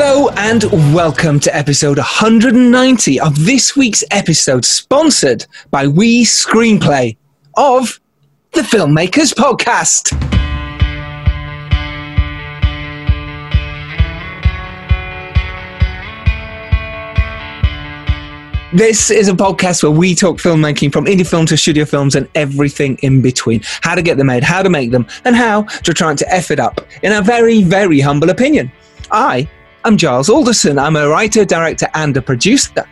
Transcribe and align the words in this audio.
Hello 0.00 0.28
and 0.36 0.62
welcome 0.94 1.40
to 1.40 1.56
episode 1.56 1.98
190 1.98 3.18
of 3.18 3.44
this 3.44 3.74
week's 3.74 4.04
episode, 4.12 4.64
sponsored 4.64 5.44
by 5.72 5.88
We 5.88 6.24
Screenplay 6.24 7.16
of 7.56 7.98
the 8.52 8.60
Filmmakers 8.60 9.34
Podcast. 9.34 10.12
This 18.72 19.10
is 19.10 19.28
a 19.28 19.32
podcast 19.32 19.82
where 19.82 19.90
we 19.90 20.14
talk 20.14 20.36
filmmaking 20.36 20.92
from 20.92 21.06
indie 21.06 21.28
film 21.28 21.44
to 21.46 21.56
studio 21.56 21.84
films 21.84 22.14
and 22.14 22.28
everything 22.36 22.98
in 23.02 23.20
between. 23.20 23.62
How 23.80 23.96
to 23.96 24.02
get 24.02 24.16
them 24.16 24.28
made, 24.28 24.44
how 24.44 24.62
to 24.62 24.70
make 24.70 24.92
them, 24.92 25.08
and 25.24 25.34
how 25.34 25.62
to 25.62 25.92
try 25.92 26.14
to 26.14 26.32
F 26.32 26.52
it 26.52 26.60
up, 26.60 26.86
in 27.02 27.10
a 27.10 27.20
very, 27.20 27.64
very 27.64 27.98
humble 27.98 28.30
opinion. 28.30 28.70
I 29.10 29.48
am 29.84 29.96
Giles 29.96 30.28
Alderson. 30.28 30.78
I'm 30.78 30.96
a 30.96 31.08
writer, 31.08 31.44
director, 31.44 31.88
and 31.94 32.16
a 32.16 32.22
producer. 32.22 32.84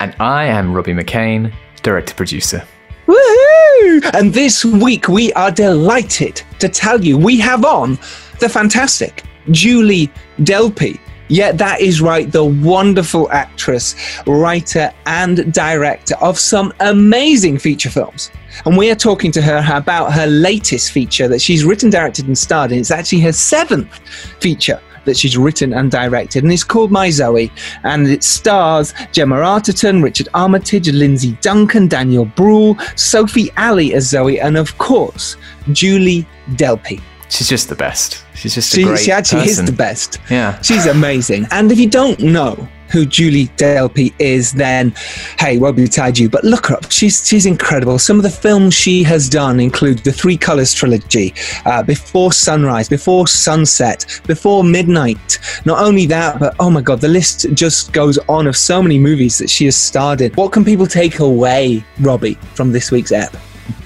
And 0.00 0.14
I 0.20 0.44
am 0.44 0.72
Robbie 0.72 0.92
McCain, 0.92 1.52
director 1.82 2.14
producer. 2.14 2.62
Woohoo! 3.06 4.10
And 4.14 4.32
this 4.32 4.64
week 4.64 5.08
we 5.08 5.32
are 5.34 5.50
delighted 5.50 6.42
to 6.58 6.68
tell 6.68 7.02
you 7.04 7.16
we 7.16 7.38
have 7.38 7.64
on 7.64 7.98
the 8.40 8.48
fantastic 8.48 9.24
Julie 9.50 10.10
Delpy. 10.40 10.98
Yeah, 11.28 11.52
that 11.52 11.80
is 11.80 12.00
right. 12.00 12.30
The 12.30 12.44
wonderful 12.44 13.30
actress, 13.32 13.96
writer, 14.26 14.92
and 15.06 15.52
director 15.52 16.14
of 16.16 16.38
some 16.38 16.72
amazing 16.80 17.58
feature 17.58 17.90
films. 17.90 18.30
And 18.64 18.76
we 18.76 18.90
are 18.90 18.96
talking 18.96 19.32
to 19.32 19.42
her 19.42 19.64
about 19.72 20.12
her 20.12 20.26
latest 20.26 20.92
feature 20.92 21.26
that 21.28 21.40
she's 21.40 21.64
written, 21.64 21.90
directed, 21.90 22.26
and 22.26 22.38
starred 22.38 22.70
in. 22.70 22.78
It's 22.78 22.90
actually 22.90 23.20
her 23.20 23.32
seventh 23.32 23.92
feature 24.40 24.80
that 25.06 25.16
she's 25.16 25.36
written 25.36 25.72
and 25.72 25.90
directed, 25.90 26.44
and 26.44 26.52
it's 26.52 26.64
called 26.64 26.90
My 26.90 27.10
Zoe. 27.10 27.50
And 27.82 28.06
it 28.06 28.22
stars 28.22 28.94
Gemma 29.12 29.36
Arterton, 29.36 30.02
Richard 30.02 30.28
Armitage, 30.34 30.88
Lindsay 30.90 31.36
Duncan, 31.40 31.88
Daniel 31.88 32.26
Bruhl, 32.26 32.76
Sophie 32.96 33.50
Ali 33.56 33.94
as 33.94 34.08
Zoe, 34.08 34.38
and 34.38 34.56
of 34.56 34.76
course, 34.78 35.36
Julie 35.72 36.26
Delpy. 36.50 37.00
She's 37.28 37.48
just 37.48 37.68
the 37.68 37.74
best. 37.74 38.24
She's 38.34 38.54
just 38.54 38.72
she, 38.72 38.84
great 38.84 39.00
she 39.00 39.10
actually 39.10 39.42
person. 39.42 39.64
is 39.64 39.70
the 39.70 39.76
best. 39.76 40.18
Yeah. 40.30 40.60
She's 40.62 40.86
amazing. 40.86 41.46
And 41.50 41.72
if 41.72 41.78
you 41.78 41.88
don't 41.88 42.20
know 42.20 42.68
who 42.90 43.06
Julie 43.06 43.48
Delpy 43.56 44.14
is, 44.18 44.52
then 44.52 44.94
hey, 45.38 45.58
won't 45.58 45.76
you. 46.18 46.28
But 46.28 46.44
look 46.44 46.66
her 46.66 46.76
up. 46.76 46.90
She's 46.90 47.26
she's 47.26 47.46
incredible. 47.46 47.98
Some 47.98 48.16
of 48.16 48.22
the 48.22 48.30
films 48.30 48.74
she 48.74 49.02
has 49.02 49.28
done 49.28 49.60
include 49.60 49.98
the 49.98 50.12
Three 50.12 50.36
Colors 50.36 50.72
trilogy, 50.72 51.34
uh, 51.64 51.82
Before 51.82 52.32
Sunrise, 52.32 52.88
Before 52.88 53.26
Sunset, 53.26 54.20
Before 54.26 54.64
Midnight. 54.64 55.38
Not 55.64 55.82
only 55.82 56.06
that, 56.06 56.38
but 56.38 56.54
oh 56.60 56.70
my 56.70 56.80
god, 56.80 57.00
the 57.00 57.08
list 57.08 57.46
just 57.54 57.92
goes 57.92 58.18
on 58.28 58.46
of 58.46 58.56
so 58.56 58.82
many 58.82 58.98
movies 58.98 59.38
that 59.38 59.50
she 59.50 59.64
has 59.66 59.76
starred 59.76 60.20
in. 60.20 60.32
What 60.34 60.52
can 60.52 60.64
people 60.64 60.86
take 60.86 61.18
away, 61.18 61.84
Robbie, 62.00 62.34
from 62.54 62.72
this 62.72 62.90
week's 62.90 63.12
ep? 63.12 63.36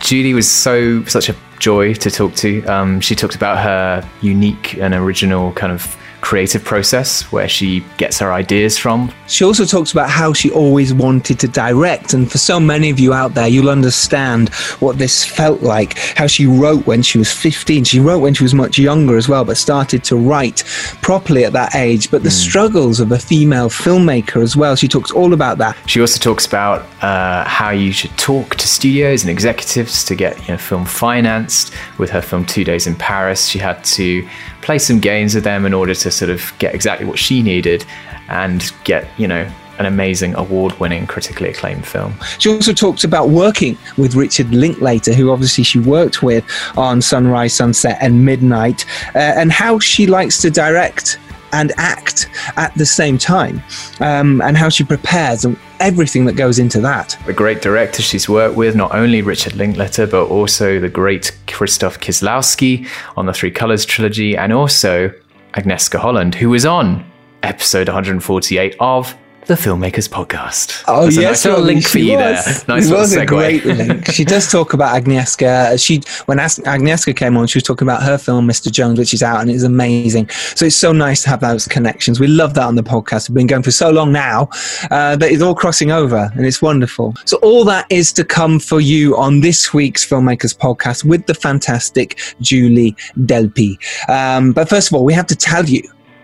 Julie 0.01 0.35
was 0.35 0.51
so 0.51 1.05
such 1.05 1.29
a 1.29 1.37
joy 1.59 1.95
to 1.95 2.11
talk 2.11 2.35
to. 2.37 2.65
Um, 2.65 3.01
she 3.01 3.15
talked 3.15 3.35
about 3.35 3.59
her 3.59 4.09
unique 4.23 4.79
and 4.79 4.95
original 4.95 5.53
kind 5.53 5.73
of 5.73 5.97
creative 6.31 6.63
process 6.63 7.23
where 7.33 7.49
she 7.49 7.85
gets 7.97 8.21
her 8.21 8.33
ideas 8.33 8.79
from. 8.79 9.13
She 9.27 9.45
also 9.45 9.65
talks 9.65 9.91
about 9.91 10.09
how 10.09 10.33
she 10.33 10.49
always 10.49 10.95
wanted 10.95 11.41
to 11.41 11.49
direct. 11.49 12.15
And 12.15 12.31
for 12.31 12.39
so 12.39 12.61
many 12.61 12.89
of 12.89 13.01
you 13.01 13.13
out 13.13 13.35
there, 13.35 13.49
you'll 13.49 13.69
understand 13.69 14.49
what 14.79 14.97
this 14.97 15.25
felt 15.25 15.61
like. 15.63 15.99
How 16.17 16.29
she 16.29 16.47
wrote 16.47 16.87
when 16.87 17.03
she 17.03 17.19
was 17.19 17.33
15. 17.33 17.83
She 17.83 17.99
wrote 17.99 18.21
when 18.21 18.33
she 18.33 18.45
was 18.45 18.55
much 18.55 18.79
younger 18.79 19.17
as 19.17 19.29
well, 19.29 19.45
but 19.45 19.57
started 19.57 20.05
to 20.05 20.15
write 20.15 20.63
properly 21.03 21.45
at 21.45 21.53
that 21.55 21.75
age. 21.75 22.13
But 22.13 22.23
the 22.23 22.31
struggles 22.31 23.01
of 23.01 23.11
a 23.11 23.19
female 23.19 23.69
filmmaker 23.69 24.41
as 24.41 24.57
well. 24.57 24.77
She 24.77 24.87
talks 24.87 25.11
all 25.11 25.33
about 25.33 25.59
that. 25.59 25.77
She 25.87 26.01
also 26.01 26.21
talks 26.21 26.47
about 26.47 26.83
uh, 27.03 27.43
how 27.43 27.71
you 27.71 27.91
should 27.91 28.17
talk 28.17 28.55
to 28.55 28.69
studios 28.69 29.23
and 29.23 29.31
executives 29.31 30.05
to 30.05 30.15
get 30.15 30.39
you 30.43 30.55
know, 30.55 30.59
film 30.59 30.85
financed. 30.85 31.75
With 31.99 32.11
her 32.11 32.23
film 32.23 32.47
Two 32.47 32.63
Days 32.63 32.87
in 32.87 32.95
Paris, 32.95 33.47
she 33.47 33.59
had 33.59 33.83
to 33.97 34.29
play 34.63 34.79
some 34.79 35.01
games 35.01 35.35
with 35.35 35.45
them 35.45 35.67
in 35.67 35.75
order 35.75 35.95
to 35.95 36.11
sort 36.11 36.31
of 36.31 36.53
get 36.59 36.75
exactly 36.75 37.07
what 37.07 37.19
she 37.19 37.43
needed 37.43 37.85
and 38.29 38.73
get, 38.85 39.09
you 39.19 39.27
know, 39.27 39.51
an 39.79 39.87
amazing 39.87 40.35
award 40.35 40.79
winning, 40.79 41.07
critically 41.07 41.49
acclaimed 41.49 41.87
film. 41.87 42.15
She 42.39 42.51
also 42.51 42.75
talks 42.75 43.03
about 43.03 43.31
working 43.31 43.79
with 43.97 44.15
Richard 44.15 44.53
Linklater, 44.53 45.15
who 45.15 45.31
obviously 45.31 45.65
she 45.65 45.79
worked 45.79 46.23
with 46.23 46.45
on 46.77 47.01
Sunrise, 47.01 47.55
Sunset, 47.55 47.97
and 48.01 48.25
Midnight, 48.25 48.85
uh, 49.15 49.19
and 49.19 49.51
how 49.51 49.79
she 49.79 50.07
likes 50.07 50.41
to 50.43 50.51
direct 50.51 51.19
and 51.53 51.73
act 51.77 52.29
at 52.57 52.75
the 52.75 52.87
same 52.87 53.19
time, 53.19 53.63
um, 54.01 54.41
and 54.43 54.57
how 54.57 54.69
she 54.69 54.85
prepares 54.85 55.45
and 55.45 55.57
everything 55.81 56.25
that 56.27 56.35
goes 56.35 56.59
into 56.59 56.81
that. 56.81 57.19
The 57.27 57.33
great 57.33 57.63
directors 57.63 58.05
she's 58.05 58.29
worked 58.29 58.57
with, 58.57 58.77
not 58.77 58.95
only 58.95 59.23
Richard 59.23 59.55
Linklater, 59.55 60.07
but 60.07 60.27
also 60.27 60.79
the 60.79 60.89
great 60.89 61.37
Krzysztof 61.47 61.99
Kieslowski 61.99 62.89
on 63.17 63.27
the 63.27 63.33
Three 63.33 63.51
Colors 63.51 63.85
trilogy, 63.85 64.37
and 64.37 64.53
also 64.53 65.13
Agnieszka 65.55 65.99
Holland, 65.99 66.35
who 66.35 66.51
was 66.51 66.65
on 66.65 67.05
episode 67.43 67.89
148 67.89 68.77
of 68.81 69.17
the 69.47 69.55
Filmmakers 69.55 70.09
Podcast. 70.09 70.85
Oh 70.87 71.05
That's 71.05 71.17
a 71.17 71.23
nice 71.23 71.45
little 71.45 71.61
link 71.63 71.85
for 71.87 71.99
you 71.99 72.17
was. 72.17 72.45
there. 72.45 72.77
Nice 72.77 72.89
it 72.89 72.95
was 72.95 73.15
a 73.17 73.21
segue. 73.21 73.27
great 73.27 73.65
link. 73.65 74.07
She 74.13 74.25
does 74.25 74.51
talk 74.51 74.75
about 74.75 74.95
Agnieszka. 75.03 75.83
She 75.83 76.03
when 76.27 76.39
Agnieszka 76.39 77.17
came 77.17 77.37
on, 77.37 77.47
she 77.47 77.57
was 77.57 77.63
talking 77.65 77.87
about 77.87 78.03
her 78.03 78.19
film 78.19 78.47
Mr. 78.47 78.71
Jones, 78.71 78.99
which 78.99 79.15
is 79.15 79.23
out 79.23 79.41
and 79.41 79.51
it's 79.51 79.63
amazing. 79.65 80.29
So 80.29 80.67
it's 80.67 80.77
so 80.77 80.93
nice 80.93 81.23
to 81.23 81.31
have 81.31 81.41
those 81.41 81.67
connections. 81.67 82.21
We 82.21 82.27
love 82.27 82.55
that 82.55 82.65
on 82.65 82.77
the 82.77 82.83
podcast. 82.83 83.29
We've 83.29 83.35
been 83.37 83.47
going 83.47 83.63
for 83.63 83.71
so 83.71 83.91
long 83.91 84.13
now 84.13 84.49
uh, 84.91 85.17
that 85.17 85.31
it's 85.33 85.43
all 85.43 85.55
crossing 85.55 85.91
over 85.91 86.31
and 86.35 86.47
it's 86.47 86.61
wonderful. 86.63 87.15
So 87.25 87.39
all 87.39 87.65
that 87.65 87.87
is 87.91 88.13
to 88.15 88.25
come 88.25 88.61
for 88.61 88.81
you 88.81 89.17
on 89.17 89.41
this 89.41 89.73
week's 89.73 90.07
Filmmakers 90.07 90.57
Podcast 90.57 91.05
with 91.05 91.27
the 91.27 91.35
fantastic 91.35 92.21
Julie 92.41 92.93
Delpy. 93.21 93.79
Um, 94.09 94.53
but 94.53 94.69
first 94.69 94.89
of 94.89 94.95
all, 94.95 95.05
we 95.05 95.15
have 95.15 95.27
to 95.29 95.37
tell 95.37 95.65
you 95.65 95.83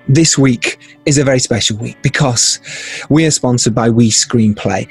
this 0.09 0.39
week 0.39 0.79
is 1.05 1.19
a 1.19 1.25
very 1.25 1.39
special 1.39 1.77
week 1.79 1.97
because 2.03 2.61
we 3.09 3.27
are 3.27 3.31
sponsored 3.31 3.75
by 3.75 3.91
We 3.91 4.11
Screenplay. 4.11 4.87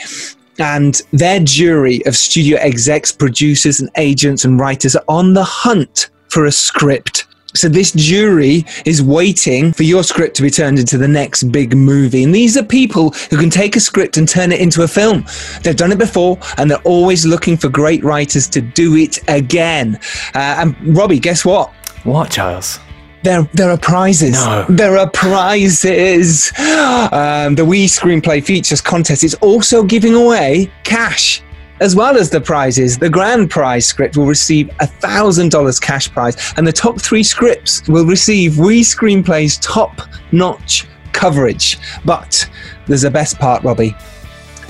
And 0.57 1.01
their 1.11 1.39
jury 1.41 2.05
of 2.05 2.15
studio 2.15 2.57
execs, 2.59 3.11
producers, 3.11 3.79
and 3.79 3.89
agents 3.97 4.45
and 4.45 4.59
writers 4.59 4.95
are 4.95 5.03
on 5.07 5.33
the 5.33 5.43
hunt 5.43 6.09
for 6.29 6.45
a 6.45 6.51
script. 6.51 7.27
So 7.53 7.69
this 7.69 7.93
jury 7.93 8.65
is 8.85 9.01
waiting 9.01 9.71
for 9.71 9.83
your 9.83 10.03
script 10.03 10.35
to 10.37 10.41
be 10.41 10.49
turned 10.49 10.77
into 10.77 10.97
the 10.97 11.07
next 11.07 11.43
big 11.43 11.75
movie. 11.75 12.23
And 12.23 12.35
these 12.35 12.57
are 12.57 12.63
people 12.63 13.11
who 13.29 13.37
can 13.37 13.49
take 13.49 13.77
a 13.77 13.79
script 13.79 14.17
and 14.17 14.27
turn 14.27 14.51
it 14.51 14.59
into 14.59 14.83
a 14.83 14.87
film. 14.87 15.25
They've 15.61 15.75
done 15.75 15.93
it 15.93 15.97
before 15.97 16.37
and 16.57 16.69
they're 16.69 16.77
always 16.79 17.25
looking 17.25 17.55
for 17.55 17.69
great 17.69 18.03
writers 18.03 18.47
to 18.49 18.61
do 18.61 18.95
it 18.95 19.19
again. 19.29 19.99
Uh, 20.33 20.57
and 20.59 20.97
Robbie, 20.97 21.19
guess 21.19 21.45
what? 21.45 21.71
What, 22.03 22.29
Giles? 22.29 22.79
There, 23.25 23.41
there 23.53 23.71
are 23.71 23.77
prizes. 23.77 24.33
No. 24.33 24.67
There 24.69 24.99
are 24.99 25.09
prizes. 25.09 26.51
Um, 26.59 27.55
the 27.55 27.65
We 27.65 27.87
Screenplay 27.87 28.45
Features 28.45 28.81
contest 28.81 29.23
is 29.23 29.33
also 29.41 29.81
giving 29.81 30.13
away 30.13 30.71
cash. 30.83 31.41
As 31.81 31.95
well 31.95 32.17
as 32.17 32.29
the 32.29 32.39
prizes, 32.39 32.99
the 32.99 33.09
grand 33.09 33.49
prize 33.49 33.87
script 33.87 34.15
will 34.15 34.27
receive 34.27 34.69
a 34.79 34.85
thousand 34.85 35.49
dollars 35.49 35.79
cash 35.79 36.07
prize, 36.11 36.53
and 36.55 36.67
the 36.67 36.71
top 36.71 37.01
three 37.01 37.23
scripts 37.23 37.87
will 37.87 38.05
receive 38.05 38.59
We 38.59 38.81
Screenplay's 38.81 39.57
top-notch 39.57 40.85
coverage. 41.11 41.79
But 42.05 42.47
there's 42.85 43.05
a 43.05 43.11
best 43.11 43.39
part, 43.39 43.63
Robbie. 43.63 43.95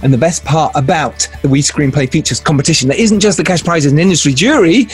And 0.01 0.13
the 0.13 0.17
best 0.17 0.45
part 0.45 0.71
about 0.75 1.27
the 1.41 1.49
We 1.49 1.61
Screenplay 1.61 2.09
Features 2.09 2.39
competition 2.39 2.87
that 2.87 2.99
isn't 2.99 3.19
just 3.19 3.35
the 3.35 3.43
cash 3.43 3.65
prizes 3.65 3.91
and 3.91 3.99
industry 3.99 4.33
jury, 4.33 4.87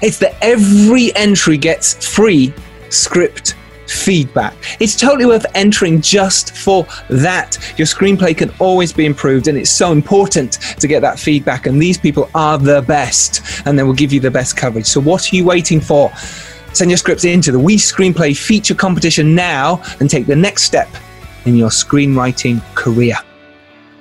it's 0.00 0.18
that 0.18 0.34
every 0.40 1.14
entry 1.14 1.58
gets 1.58 2.06
free 2.06 2.54
script 2.90 3.54
feedback. 3.88 4.54
It's 4.80 4.96
totally 4.96 5.26
worth 5.26 5.46
entering 5.54 6.00
just 6.00 6.56
for 6.56 6.86
that. 7.08 7.58
Your 7.78 7.86
screenplay 7.86 8.36
can 8.36 8.52
always 8.58 8.92
be 8.92 9.06
improved, 9.06 9.48
and 9.48 9.56
it's 9.56 9.70
so 9.70 9.92
important 9.92 10.52
to 10.80 10.86
get 10.86 11.00
that 11.00 11.18
feedback. 11.18 11.66
And 11.66 11.80
these 11.80 11.98
people 11.98 12.30
are 12.34 12.58
the 12.58 12.82
best, 12.82 13.42
and 13.66 13.78
they 13.78 13.82
will 13.82 13.94
give 13.94 14.12
you 14.12 14.20
the 14.20 14.30
best 14.30 14.56
coverage. 14.56 14.86
So, 14.86 15.00
what 15.00 15.32
are 15.32 15.36
you 15.36 15.44
waiting 15.44 15.80
for? 15.80 16.12
Send 16.72 16.90
your 16.90 16.98
scripts 16.98 17.24
into 17.24 17.52
the 17.52 17.58
We 17.58 17.76
Screenplay 17.76 18.36
feature 18.36 18.74
competition 18.74 19.34
now 19.34 19.82
and 20.00 20.10
take 20.10 20.26
the 20.26 20.36
next 20.36 20.64
step 20.64 20.88
in 21.46 21.56
your 21.56 21.70
screenwriting 21.70 22.60
career. 22.74 23.16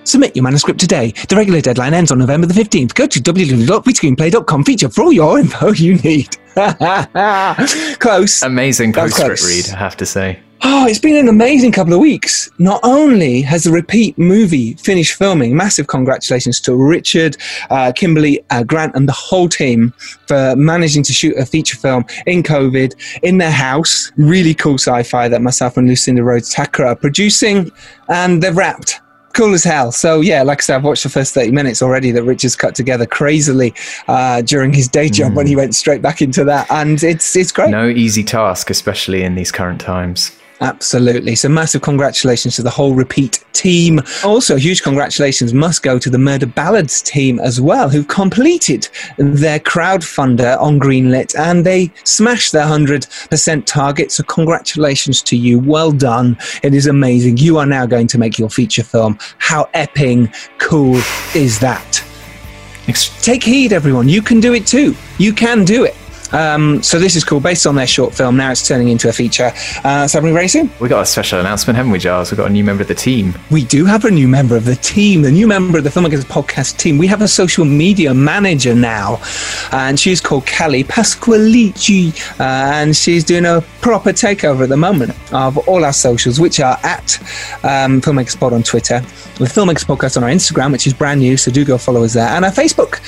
Submit 0.06 0.36
your 0.36 0.44
manuscript 0.44 0.80
today. 0.80 1.12
The 1.28 1.36
regular 1.36 1.62
deadline 1.62 1.94
ends 1.94 2.12
on 2.12 2.20
November 2.20 2.48
the 2.48 2.54
15th. 2.54 2.94
Go 2.94 3.08
to 3.08 3.20
www.wescreenplay.com 3.20 4.64
feature 4.64 4.90
for 4.90 5.04
all 5.04 5.12
your 5.12 5.40
info 5.46 5.72
you 5.72 5.96
need. 5.98 6.38
Close. 8.00 8.44
Amazing 8.44 8.94
postscript 8.94 9.42
close. 9.42 9.68
read, 9.68 9.76
I 9.76 9.78
have 9.78 9.98
to 9.98 10.06
say. 10.06 10.40
Oh, 10.68 10.88
it's 10.88 11.00
been 11.00 11.16
an 11.18 11.28
amazing 11.28 11.72
couple 11.72 11.94
of 11.94 12.00
weeks. 12.00 12.50
Not 12.58 12.80
only 12.84 13.42
has 13.42 13.66
the 13.66 13.72
repeat 13.72 14.18
movie 14.18 14.74
finished 14.76 15.14
filming, 15.14 15.56
massive 15.56 15.88
congratulations 15.88 16.60
to 16.62 16.76
Richard, 16.76 17.38
uh, 17.70 17.92
Kimberly, 17.96 18.44
uh, 18.50 18.64
Grant, 18.64 18.96
and 18.96 19.08
the 19.08 19.14
whole 19.14 19.50
team 19.50 19.94
for 20.28 20.56
managing 20.56 21.04
to 21.04 21.14
shoot 21.14 21.38
a 21.38 21.46
feature 21.46 21.78
film 21.78 22.06
in 22.26 22.42
COVID 22.42 22.96
in 23.22 23.38
their 23.38 23.52
house. 23.52 24.12
Really 24.18 24.54
cool 24.54 24.76
sci 24.76 25.04
fi 25.04 25.28
that 25.28 25.42
myself 25.42 25.78
and 25.78 25.88
Lucinda 25.88 26.24
Rhodes 26.24 26.56
Thakrar 26.56 26.88
are 26.88 26.96
producing, 26.96 27.70
and 28.08 28.42
they've 28.42 28.56
wrapped 28.56 29.02
cool 29.36 29.54
as 29.54 29.64
hell. 29.64 29.92
So 29.92 30.22
yeah, 30.22 30.42
like 30.44 30.60
I 30.60 30.62
said, 30.62 30.76
I've 30.78 30.84
watched 30.84 31.04
the 31.04 31.10
first 31.10 31.34
thirty 31.34 31.52
minutes 31.52 31.82
already 31.82 32.12
that 32.12 32.24
Richard's 32.24 32.56
cut 32.56 32.74
together 32.74 33.06
crazily 33.06 33.74
uh, 34.08 34.42
during 34.42 34.74
his 34.74 34.88
day 34.88 35.10
job 35.10 35.34
mm. 35.34 35.36
when 35.36 35.48
he 35.48 35.54
hmm. 35.54 35.60
went 35.60 35.76
straight 35.76 36.02
back 36.02 36.22
into 36.22 36.44
that, 36.46 36.70
and 36.72 37.04
it's 37.04 37.36
it's 37.36 37.52
great. 37.52 37.70
No 37.70 37.88
easy 37.88 38.24
task, 38.24 38.70
especially 38.70 39.24
in 39.24 39.36
these 39.36 39.52
current 39.52 39.80
times. 39.80 40.32
Absolutely. 40.62 41.36
So, 41.36 41.50
massive 41.50 41.82
congratulations 41.82 42.56
to 42.56 42.64
the 42.64 42.70
whole 42.70 42.96
repeat 42.96 43.44
team. 43.52 44.00
Also, 44.24 44.56
huge 44.56 44.84
congratulations 44.84 45.54
must 45.54 45.84
go 45.84 46.00
to 46.00 46.10
the 46.10 46.18
Murder 46.18 46.46
Ballads 46.46 47.02
team 47.02 47.40
as 47.40 47.60
well, 47.60 47.90
who've 47.90 48.08
completed 48.08 48.88
their 49.18 49.60
crowdfunder 49.60 50.60
on 50.62 50.80
Greenlit 50.80 51.38
and 51.38 51.66
they 51.66 51.92
smashed 52.06 52.54
their 52.54 52.66
100% 52.66 53.66
target. 53.66 54.12
So, 54.14 54.24
congratulations 54.24 55.22
to 55.24 55.36
you. 55.36 55.60
Well 55.60 55.92
done. 55.92 56.38
It 56.64 56.74
is 56.74 56.88
amazing. 56.88 57.38
You 57.38 57.58
are 57.58 57.66
now 57.66 57.86
going 57.86 58.08
to 58.08 58.18
make 58.18 58.40
your 58.40 58.50
feature 58.50 58.84
film. 58.84 59.18
How 59.40 59.70
epping 59.74 60.32
cool 60.58 61.02
is 61.34 61.60
that? 61.60 62.04
Take 63.22 63.44
heed, 63.44 63.74
everyone. 63.74 64.08
You 64.08 64.22
can 64.22 64.40
do 64.40 64.54
it 64.54 64.68
too. 64.68 64.96
You 65.18 65.34
can 65.34 65.66
do 65.66 65.84
it. 65.84 65.96
Um, 66.34 66.82
so 66.84 67.00
this 67.00 67.16
is 67.16 67.24
cool. 67.24 67.40
Based 67.40 67.66
on 67.68 67.76
their 67.76 67.88
short 67.88 68.14
film, 68.14 68.38
now 68.38 68.52
it's 68.52 68.68
turning 68.68 68.90
into 68.90 69.10
a 69.10 69.14
feature. 69.14 69.52
Uh, 69.84 70.04
it's 70.06 70.14
happening 70.14 70.34
very 70.34 70.48
soon. 70.48 70.70
We 70.80 70.90
got 70.90 71.02
a 71.02 71.06
special 71.06 71.40
announcement, 71.40 71.78
haven't 71.78 71.92
we, 71.92 72.00
Giles? 72.00 72.32
We've 72.32 72.38
got 72.38 72.50
a 72.50 72.54
new 72.54 72.64
member 72.64 72.82
of 72.82 72.88
the 72.88 72.96
team. 72.96 73.34
We 73.52 73.66
do 73.66 73.86
have 73.86 74.06
a 74.06 74.12
new 74.12 74.28
member 74.28 74.56
of 74.56 74.66
the 74.66 74.76
team, 74.76 75.22
the 75.22 75.32
new 75.32 75.48
member 75.48 75.78
of 75.78 75.84
the 75.84 75.90
Filmmakers 75.90 76.24
Podcast 76.24 76.78
team. 76.78 76.98
We 76.98 77.08
have 77.08 77.22
a 77.22 77.28
social 77.28 77.66
media 77.66 78.14
manager 78.14 78.76
now, 78.76 79.22
and 79.72 80.00
she's 80.00 80.22
called 80.22 80.46
Kelly 80.46 80.84
Pasqualici, 80.84 82.14
uh, 82.40 82.44
and 82.44 82.96
she's 82.96 83.24
doing 83.24 83.46
a 83.46 83.62
proper 83.82 84.12
takeover 84.12 84.64
at 84.64 84.70
the 84.70 84.78
moment 84.78 85.14
of 85.34 85.58
all 85.68 85.86
our 85.86 85.94
socials, 85.94 86.40
which 86.40 86.60
are 86.60 86.78
at 86.84 87.20
um, 87.64 88.02
Filmmakers 88.02 88.40
Pod 88.40 88.54
on 88.54 88.64
Twitter, 88.64 89.00
the 89.38 89.46
Filmmakers 89.46 89.86
Podcast 89.86 90.18
on 90.18 90.24
our 90.24 90.30
Instagram, 90.30 90.72
which 90.72 90.88
is 90.88 90.94
brand 90.94 91.20
new, 91.20 91.38
so 91.38 91.52
do 91.52 91.64
go 91.66 91.78
follow 91.78 92.04
us 92.04 92.14
there, 92.14 92.28
and 92.30 92.46
our 92.46 92.52
Facebook, 92.52 93.00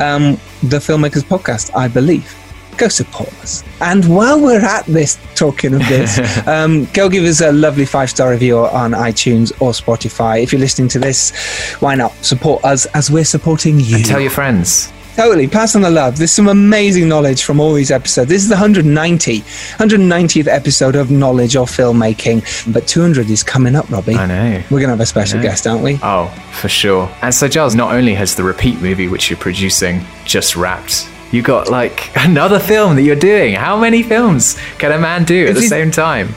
um, 0.00 0.32
the 0.68 0.78
Filmmakers 0.78 1.22
Podcast, 1.22 1.74
I 1.74 1.88
believe 1.88 2.34
go 2.78 2.88
support 2.88 3.28
us. 3.40 3.62
And 3.80 4.08
while 4.14 4.40
we're 4.40 4.64
at 4.64 4.86
this, 4.86 5.18
talking 5.34 5.74
of 5.74 5.80
this, 5.80 6.18
um, 6.46 6.86
go 6.94 7.08
give 7.08 7.24
us 7.24 7.40
a 7.40 7.52
lovely 7.52 7.84
five 7.84 8.10
star 8.10 8.30
review 8.30 8.58
on 8.58 8.92
iTunes 8.92 9.50
or 9.60 9.72
Spotify. 9.72 10.42
If 10.42 10.52
you're 10.52 10.60
listening 10.60 10.88
to 10.90 10.98
this, 10.98 11.32
why 11.80 11.94
not 11.94 12.12
support 12.24 12.64
us 12.64 12.86
as 12.86 13.10
we're 13.10 13.24
supporting 13.24 13.80
you? 13.80 13.96
And 13.96 14.04
tell 14.04 14.20
your 14.20 14.30
friends. 14.30 14.92
Totally, 15.16 15.48
pass 15.48 15.74
on 15.74 15.82
the 15.82 15.90
love. 15.90 16.16
There's 16.16 16.30
some 16.30 16.46
amazing 16.46 17.08
knowledge 17.08 17.42
from 17.42 17.58
all 17.58 17.74
these 17.74 17.90
episodes. 17.90 18.28
This 18.28 18.42
is 18.42 18.48
the 18.48 18.54
190, 18.54 19.40
190th 19.40 20.46
episode 20.46 20.94
of 20.94 21.10
knowledge 21.10 21.56
of 21.56 21.68
filmmaking, 21.68 22.72
but 22.72 22.86
200 22.86 23.28
is 23.28 23.42
coming 23.42 23.74
up, 23.74 23.90
Robbie. 23.90 24.14
I 24.14 24.26
know. 24.26 24.62
We're 24.70 24.78
gonna 24.78 24.92
have 24.92 25.00
a 25.00 25.06
special 25.06 25.42
guest, 25.42 25.66
aren't 25.66 25.82
we? 25.82 25.98
Oh, 26.04 26.28
for 26.52 26.68
sure. 26.68 27.10
And 27.20 27.34
so, 27.34 27.48
Giles, 27.48 27.74
not 27.74 27.92
only 27.96 28.14
has 28.14 28.36
the 28.36 28.44
repeat 28.44 28.80
movie 28.80 29.08
which 29.08 29.28
you're 29.28 29.40
producing 29.40 30.04
just 30.24 30.54
wrapped 30.54 31.08
you 31.32 31.42
got 31.42 31.70
like 31.70 32.10
another 32.16 32.58
film 32.58 32.96
that 32.96 33.02
you're 33.02 33.16
doing. 33.16 33.54
How 33.54 33.78
many 33.78 34.02
films 34.02 34.58
can 34.78 34.92
a 34.92 34.98
man 34.98 35.24
do 35.24 35.46
at 35.46 35.54
the 35.54 35.62
same 35.62 35.90
time? 35.90 36.34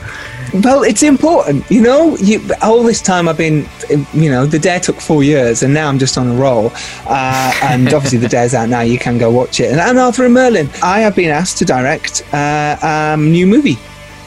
Well, 0.52 0.82
it's 0.82 1.02
important, 1.02 1.68
you 1.70 1.80
know. 1.80 2.14
You, 2.18 2.42
all 2.60 2.82
this 2.82 3.00
time 3.00 3.26
I've 3.26 3.38
been, 3.38 3.66
you 4.12 4.30
know, 4.30 4.44
the 4.44 4.58
dare 4.58 4.80
took 4.80 5.00
four 5.00 5.24
years, 5.24 5.62
and 5.62 5.72
now 5.72 5.88
I'm 5.88 5.98
just 5.98 6.18
on 6.18 6.28
a 6.28 6.34
roll. 6.34 6.72
Uh, 7.06 7.54
and 7.62 7.92
obviously, 7.94 8.18
the 8.18 8.28
dare's 8.28 8.52
out 8.52 8.68
now. 8.68 8.82
You 8.82 8.98
can 8.98 9.16
go 9.16 9.30
watch 9.30 9.60
it. 9.60 9.70
And, 9.70 9.80
and 9.80 9.98
Arthur 9.98 10.26
and 10.26 10.34
Merlin, 10.34 10.68
I 10.82 11.00
have 11.00 11.16
been 11.16 11.30
asked 11.30 11.56
to 11.58 11.64
direct 11.64 12.22
uh, 12.34 12.76
a 12.82 13.14
um, 13.14 13.30
new 13.30 13.46
movie. 13.46 13.78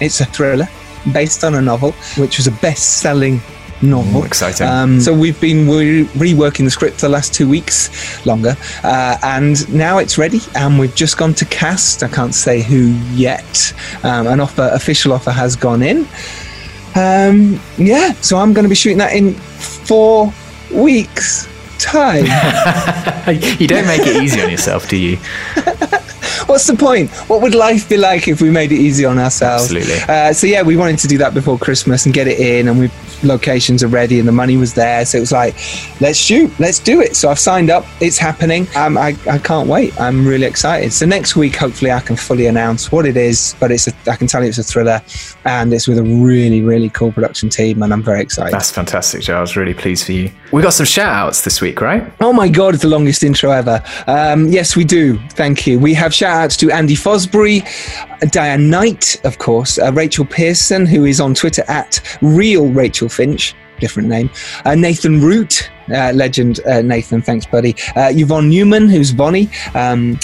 It's 0.01 0.19
a 0.19 0.25
thriller 0.25 0.67
based 1.11 1.43
on 1.43 1.53
a 1.53 1.61
novel, 1.61 1.91
which 2.17 2.37
was 2.37 2.47
a 2.47 2.51
best-selling 2.51 3.39
novel. 3.81 4.21
Mm, 4.21 4.25
exciting. 4.25 4.67
Um, 4.67 5.01
so 5.01 5.13
we've 5.13 5.39
been 5.39 5.69
re- 5.69 6.05
reworking 6.05 6.65
the 6.65 6.71
script 6.71 6.95
for 6.95 7.07
the 7.07 7.09
last 7.09 7.33
two 7.33 7.49
weeks 7.49 8.25
longer, 8.25 8.55
uh, 8.83 9.17
and 9.23 9.73
now 9.73 9.97
it's 9.97 10.17
ready. 10.17 10.39
And 10.55 10.79
we've 10.79 10.95
just 10.95 11.17
gone 11.17 11.33
to 11.35 11.45
cast. 11.45 12.03
I 12.03 12.07
can't 12.07 12.35
say 12.35 12.61
who 12.61 12.93
yet. 13.13 13.73
Um, 14.03 14.27
an 14.27 14.39
offer, 14.39 14.69
official 14.73 15.13
offer, 15.13 15.31
has 15.31 15.55
gone 15.55 15.81
in. 15.81 16.07
Um, 16.95 17.59
yeah, 17.77 18.13
so 18.21 18.37
I'm 18.37 18.53
going 18.53 18.63
to 18.63 18.69
be 18.69 18.75
shooting 18.75 18.99
that 18.99 19.13
in 19.13 19.33
four 19.33 20.33
weeks 20.71 21.47
time. 21.77 22.25
you 23.59 23.67
don't 23.67 23.87
make 23.87 24.01
it 24.01 24.23
easy 24.23 24.41
on 24.41 24.49
yourself, 24.49 24.87
do 24.87 24.97
you? 24.97 25.17
What's 26.47 26.67
the 26.67 26.75
point? 26.77 27.09
What 27.27 27.41
would 27.41 27.55
life 27.55 27.89
be 27.89 27.97
like 27.97 28.27
if 28.27 28.41
we 28.41 28.49
made 28.49 28.71
it 28.71 28.79
easy 28.79 29.03
on 29.05 29.17
ourselves? 29.17 29.63
Absolutely. 29.63 29.97
Uh, 30.07 30.31
so 30.31 30.47
yeah, 30.47 30.61
we 30.61 30.77
wanted 30.77 30.99
to 30.99 31.07
do 31.07 31.17
that 31.17 31.33
before 31.33 31.57
Christmas 31.57 32.05
and 32.05 32.13
get 32.13 32.27
it 32.27 32.39
in, 32.39 32.67
and 32.67 32.79
we 32.79 32.89
locations 33.23 33.83
are 33.83 33.87
ready 33.87 34.19
and 34.19 34.27
the 34.27 34.31
money 34.31 34.57
was 34.57 34.73
there. 34.73 35.05
So 35.05 35.17
it 35.17 35.21
was 35.21 35.31
like, 35.31 35.55
let's 36.01 36.17
shoot, 36.17 36.51
let's 36.59 36.79
do 36.79 37.01
it. 37.01 37.15
So 37.15 37.29
I've 37.29 37.39
signed 37.39 37.69
up. 37.69 37.85
It's 38.01 38.17
happening. 38.17 38.67
Um, 38.75 38.97
I, 38.97 39.17
I 39.29 39.37
can't 39.37 39.67
wait. 39.67 39.99
I'm 39.99 40.27
really 40.27 40.45
excited. 40.45 40.93
So 40.93 41.05
next 41.05 41.35
week, 41.35 41.55
hopefully, 41.55 41.91
I 41.91 41.99
can 41.99 42.15
fully 42.15 42.47
announce 42.47 42.91
what 42.91 43.05
it 43.05 43.17
is. 43.17 43.55
But 43.59 43.71
it's 43.71 43.87
a, 43.87 43.93
I 44.09 44.15
can 44.15 44.27
tell 44.27 44.41
you 44.43 44.49
it's 44.49 44.57
a 44.57 44.63
thriller, 44.63 45.01
and 45.45 45.73
it's 45.73 45.87
with 45.87 45.97
a 45.97 46.03
really 46.03 46.61
really 46.61 46.89
cool 46.89 47.11
production 47.11 47.49
team, 47.49 47.83
and 47.83 47.93
I'm 47.93 48.03
very 48.03 48.21
excited. 48.21 48.53
That's 48.53 48.71
fantastic, 48.71 49.21
Joe. 49.21 49.37
I 49.37 49.41
was 49.41 49.55
really 49.55 49.73
pleased 49.73 50.05
for 50.05 50.11
you. 50.11 50.31
We 50.51 50.61
got 50.61 50.73
some 50.73 50.85
shout 50.85 51.13
outs 51.13 51.43
this 51.43 51.61
week, 51.61 51.81
right? 51.81 52.11
Oh 52.21 52.33
my 52.33 52.47
god, 52.47 52.73
it's 52.73 52.83
the 52.83 52.89
longest 52.89 53.23
intro 53.23 53.51
ever. 53.51 53.83
Um, 54.07 54.47
yes, 54.47 54.75
we 54.75 54.83
do. 54.83 55.17
Thank 55.29 55.67
you. 55.67 55.79
We 55.79 55.93
have 55.93 56.13
shout 56.13 56.35
outs 56.35 56.57
to 56.57 56.71
Andy 56.71 56.95
Fosbury, 56.95 57.63
Diane 58.31 58.69
Knight, 58.69 59.19
of 59.23 59.37
course, 59.37 59.77
uh, 59.77 59.91
Rachel 59.93 60.25
Pearson, 60.25 60.85
who 60.85 61.05
is 61.05 61.19
on 61.19 61.33
Twitter 61.33 61.63
at 61.67 62.17
Real 62.21 62.67
Rachel 62.67 63.04
Finch, 63.09 63.55
different 63.79 64.09
name, 64.09 64.29
uh, 64.65 64.75
Nathan 64.75 65.21
Root, 65.21 65.69
uh, 65.89 66.11
legend 66.13 66.59
uh, 66.65 66.81
Nathan, 66.81 67.21
thanks, 67.21 67.45
buddy, 67.45 67.75
uh, 67.95 68.11
Yvonne 68.11 68.49
Newman, 68.49 68.87
who's 68.87 69.11
Bonnie. 69.11 69.49
Um, 69.73 70.19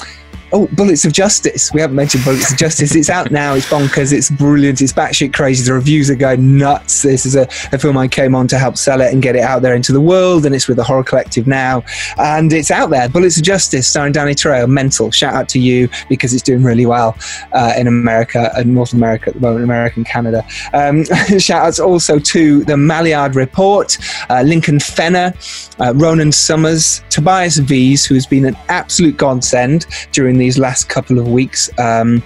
Oh, 0.54 0.68
Bullets 0.74 1.06
of 1.06 1.14
Justice. 1.14 1.72
We 1.74 1.80
haven't 1.80 1.96
mentioned 1.96 2.26
Bullets 2.26 2.52
of 2.52 2.58
Justice. 2.58 2.94
It's 2.94 3.10
out 3.10 3.32
now. 3.32 3.54
It's 3.54 3.70
bonkers. 3.70 4.12
It's 4.12 4.30
brilliant. 4.30 4.82
It's 4.82 4.92
batshit 4.92 5.34
crazy. 5.34 5.64
The 5.64 5.74
reviews 5.74 6.10
are 6.10 6.16
going 6.16 6.58
nuts. 6.58 7.04
This 7.04 7.26
is 7.26 7.38
a, 7.38 7.44
a, 7.72 7.80
film 7.80 7.98
I 7.98 8.10
came 8.10 8.36
on 8.36 8.48
to 8.50 8.60
help 8.60 8.78
sell 8.78 9.00
it 9.00 9.14
and 9.14 9.22
get 9.22 9.38
it 9.38 9.44
out 9.44 9.62
there 9.62 9.74
into 9.76 9.94
the 9.94 10.02
world. 10.02 10.46
And 10.46 10.54
it's 10.54 10.68
with 10.68 10.76
the 10.76 10.84
Horror 10.84 11.06
Collective 11.06 11.48
now. 11.48 11.84
And 12.18 12.52
it's 12.52 12.70
out 12.70 12.90
there. 12.90 13.08
Bullets 13.08 13.38
of 13.38 13.44
Justice, 13.44 13.88
starring 13.88 14.12
Danny 14.12 14.36
Trejo. 14.36 14.68
Mental. 14.68 15.10
Shout 15.10 15.34
out 15.34 15.48
to 15.50 15.60
you 15.60 15.88
because 16.10 16.34
it's 16.34 16.44
doing 16.44 16.64
really 16.64 16.86
well 16.86 17.16
uh, 17.54 17.74
in 17.78 17.88
America 17.88 18.52
and 18.58 18.74
North 18.74 18.92
America 18.92 19.30
at 19.30 19.36
the 19.36 19.40
moment, 19.40 19.64
America 19.64 19.96
and 19.96 20.06
Canada. 20.06 20.46
Um, 20.74 21.06
shout 21.38 21.66
outs 21.66 21.80
also 21.80 22.20
to 22.20 22.66
the 22.66 22.76
Maillard 22.76 23.36
Report, 23.36 23.98
uh, 24.30 24.42
Lincoln 24.42 24.80
Fenner, 24.82 25.34
uh, 25.80 25.94
Ronan 25.96 26.34
Summers, 26.34 27.04
Tobias 27.10 27.58
V's, 27.58 28.06
who's 28.06 28.26
been 28.26 28.46
an 28.46 28.58
absolute 28.68 29.16
godsend 29.16 29.86
during 30.12 30.41
these 30.42 30.58
last 30.58 30.90
couple 30.90 31.20
of 31.20 31.28
weeks. 31.28 31.70
Um, 31.80 32.22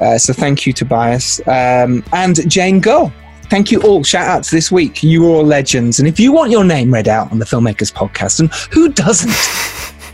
uh, 0.00 0.16
so 0.16 0.32
thank 0.32 0.66
you, 0.66 0.72
Tobias. 0.72 1.40
Um, 1.46 2.04
and 2.12 2.48
Jane 2.50 2.80
Go. 2.80 3.12
Thank 3.50 3.72
you 3.72 3.80
all. 3.82 4.04
Shout 4.04 4.28
outs 4.28 4.50
this 4.50 4.70
week. 4.70 5.02
You 5.02 5.26
are 5.26 5.36
all 5.36 5.44
legends. 5.44 5.98
And 5.98 6.06
if 6.06 6.20
you 6.20 6.32
want 6.32 6.50
your 6.50 6.64
name 6.64 6.92
read 6.92 7.08
out 7.08 7.32
on 7.32 7.38
the 7.38 7.46
Filmmakers 7.46 7.92
podcast, 7.92 8.40
and 8.40 8.52
who 8.72 8.90
doesn't? 8.90 9.34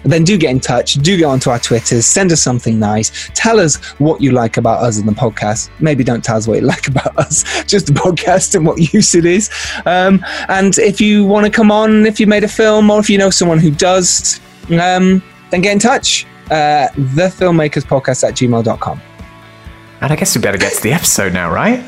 then 0.04 0.22
do 0.22 0.36
get 0.36 0.50
in 0.50 0.60
touch. 0.60 0.94
Do 0.94 1.18
go 1.18 1.30
onto 1.30 1.50
our 1.50 1.58
Twitters. 1.58 2.06
Send 2.06 2.30
us 2.30 2.42
something 2.42 2.78
nice. 2.78 3.30
Tell 3.34 3.58
us 3.58 3.76
what 3.98 4.20
you 4.20 4.32
like 4.32 4.56
about 4.56 4.82
us 4.82 4.98
and 4.98 5.08
the 5.08 5.12
podcast. 5.12 5.70
Maybe 5.80 6.04
don't 6.04 6.22
tell 6.22 6.36
us 6.36 6.46
what 6.46 6.60
you 6.60 6.66
like 6.74 6.88
about 6.88 7.16
us, 7.18 7.64
just 7.64 7.86
the 7.86 7.92
podcast 7.92 8.54
and 8.54 8.66
what 8.66 8.78
use 8.92 9.14
it 9.14 9.24
is. 9.24 9.50
Um, 9.86 10.24
and 10.48 10.78
if 10.78 11.00
you 11.00 11.24
want 11.24 11.46
to 11.46 11.50
come 11.50 11.70
on, 11.70 12.06
if 12.06 12.20
you 12.20 12.26
made 12.26 12.44
a 12.44 12.48
film, 12.48 12.90
or 12.90 13.00
if 13.00 13.10
you 13.10 13.18
know 13.18 13.30
someone 13.30 13.58
who 13.58 13.70
does, 13.70 14.40
um, 14.70 15.22
then 15.50 15.60
get 15.60 15.72
in 15.72 15.78
touch 15.78 16.26
uh, 16.50 16.88
thefilmmakerspodcast 16.94 18.28
at 18.28 18.34
gmail.com. 18.34 19.00
And 20.00 20.12
I 20.12 20.16
guess 20.16 20.36
we 20.36 20.42
better 20.42 20.58
get 20.58 20.74
to 20.74 20.82
the 20.82 20.92
episode 20.92 21.32
now, 21.32 21.50
right? 21.50 21.82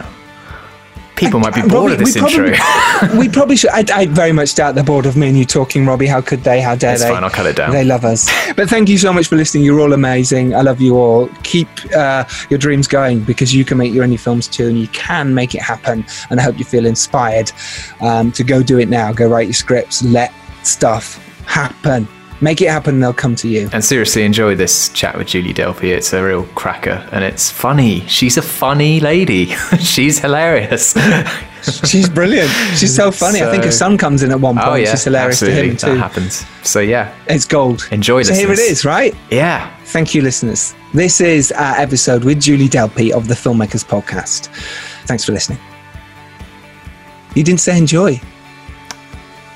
People 1.17 1.41
might 1.41 1.55
be 1.55 1.63
bored 1.63 1.73
Robbie, 1.73 1.93
of 1.95 1.99
this 1.99 2.15
we 2.15 2.21
intro. 2.21 2.53
Probably, 2.55 3.19
we 3.19 3.29
probably 3.31 3.57
should. 3.57 3.71
I, 3.71 3.85
I, 3.95 4.07
very 4.07 4.33
much 4.33 4.55
doubt 4.55 4.75
they're 4.75 4.85
bored 4.85 5.07
of 5.07 5.17
me 5.17 5.29
and 5.29 5.39
you 5.39 5.47
talking, 5.47 5.87
Robbie. 5.87 6.07
How 6.07 6.21
could 6.21 6.45
they? 6.45 6.61
How 6.61 6.75
dare 6.75 6.93
it's 6.93 7.03
they? 7.03 7.09
fine, 7.09 7.25
I'll 7.25 7.31
cut 7.31 7.47
it 7.47 7.57
down. 7.57 7.73
They 7.73 7.85
love 7.85 8.05
us. 8.05 8.31
But 8.55 8.69
thank 8.69 8.91
you 8.91 8.99
so 8.99 9.15
much 9.15 9.29
for 9.29 9.37
listening. 9.37 9.65
You're 9.65 9.81
all 9.81 9.95
amazing. 9.95 10.55
I 10.55 10.61
love 10.61 10.79
you 10.79 10.97
all. 10.97 11.29
Keep 11.43 11.69
uh, 11.95 12.25
your 12.51 12.59
dreams 12.59 12.87
going 12.87 13.21
because 13.25 13.55
you 13.55 13.65
can 13.65 13.79
make 13.79 13.95
your 13.95 14.05
own 14.05 14.15
films 14.19 14.47
too 14.47 14.69
and 14.69 14.79
you 14.79 14.89
can 14.89 15.33
make 15.35 15.55
it 15.55 15.63
happen. 15.63 16.05
And 16.29 16.39
I 16.39 16.43
hope 16.43 16.59
you 16.59 16.67
feel 16.67 16.85
inspired 16.85 17.51
um, 18.01 18.31
to 18.33 18.45
go 18.45 18.63
do 18.63 18.79
it 18.79 18.91
now. 18.91 19.11
Go 19.13 19.27
write 19.27 19.47
your 19.47 19.55
scripts. 19.55 20.03
Let 20.03 20.35
stuff 20.65 21.17
happen. 21.47 22.07
Make 22.41 22.61
it 22.61 22.69
happen, 22.69 23.01
they'll 23.01 23.15
come 23.15 23.35
to 23.37 23.49
you. 23.49 23.71
And 23.73 23.83
seriously, 23.83 24.23
enjoy 24.23 24.55
this 24.55 24.91
chat 24.91 25.17
with 25.17 25.29
Julie 25.29 25.55
Delpy. 25.55 25.85
It's 25.85 26.13
a 26.13 26.23
real 26.23 26.45
cracker 26.55 27.09
and 27.11 27.25
it's 27.25 27.51
funny. 27.51 28.01
She's 28.09 28.37
a 28.37 28.43
funny 28.43 29.01
lady. 29.01 29.47
She's 29.81 30.19
hilarious. 30.19 30.95
She's 31.85 32.09
brilliant. 32.09 32.51
She's 32.77 32.95
so 32.95 33.11
funny. 33.11 33.43
I 33.43 33.51
think 33.51 33.65
her 33.65 33.73
son 33.73 33.97
comes 33.97 34.23
in 34.23 34.31
at 34.31 34.41
one 34.41 34.59
oh, 34.59 34.61
point. 34.61 34.73
oh, 34.73 34.75
yeah. 34.77 34.91
She's 34.91 35.05
hilarious 35.05 35.43
absolutely. 35.43 35.63
to 35.63 35.71
him 35.71 35.77
too. 35.77 35.99
That 35.99 35.99
happens. 35.99 36.47
So, 36.63 36.81
yeah, 36.81 37.15
It's 37.27 37.47
gold. 37.47 37.89
enjoy 37.91 38.23
So 38.23 38.35
here 38.35 38.53
it 38.53 38.59
is, 38.59 38.85
right? 38.85 39.15
Yeah. 39.31 39.75
Thank 39.87 40.15
you, 40.15 40.21
listeners. 40.21 40.75
This 40.93 41.21
is 41.21 41.53
our 41.53 41.77
episode 41.77 42.23
with 42.23 42.41
Julie 42.41 42.69
Delpy 42.69 43.13
of 43.13 43.29
the 43.29 43.35
Filmmakers 43.35 43.85
Podcast. 43.85 44.49
Thanks 45.07 45.25
for 45.25 45.33
listening. 45.33 45.59
You 47.35 47.43
didn't 47.43 47.61
say 47.61 47.77
enjoy. 47.79 48.21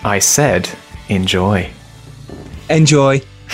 I 0.03 0.19
said 0.19 0.69
enjoy. 1.09 1.71
Enjoy. 2.71 3.21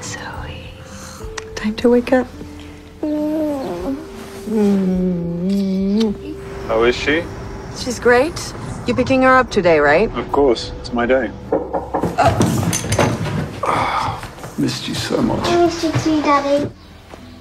Zoe. 0.00 0.70
Time 1.56 1.74
to 1.74 1.90
wake 1.90 2.12
up. 2.12 2.28
Mm. 4.48 4.86
How 6.68 6.84
is 6.84 6.94
she? 6.94 7.24
She's 7.76 7.98
great. 7.98 8.54
You 8.86 8.94
picking 8.94 9.22
her 9.22 9.36
up 9.36 9.50
today, 9.50 9.80
right? 9.80 10.08
Of 10.16 10.30
course, 10.30 10.70
it's 10.78 10.92
my 10.92 11.04
day. 11.04 11.32
Uh, 11.50 12.67
missed 14.58 14.88
you 14.88 14.94
so 14.94 15.22
much. 15.22 15.46
I 15.46 15.66
missed 15.66 15.84
you 15.84 15.92
too, 15.92 16.22
Daddy. 16.22 16.70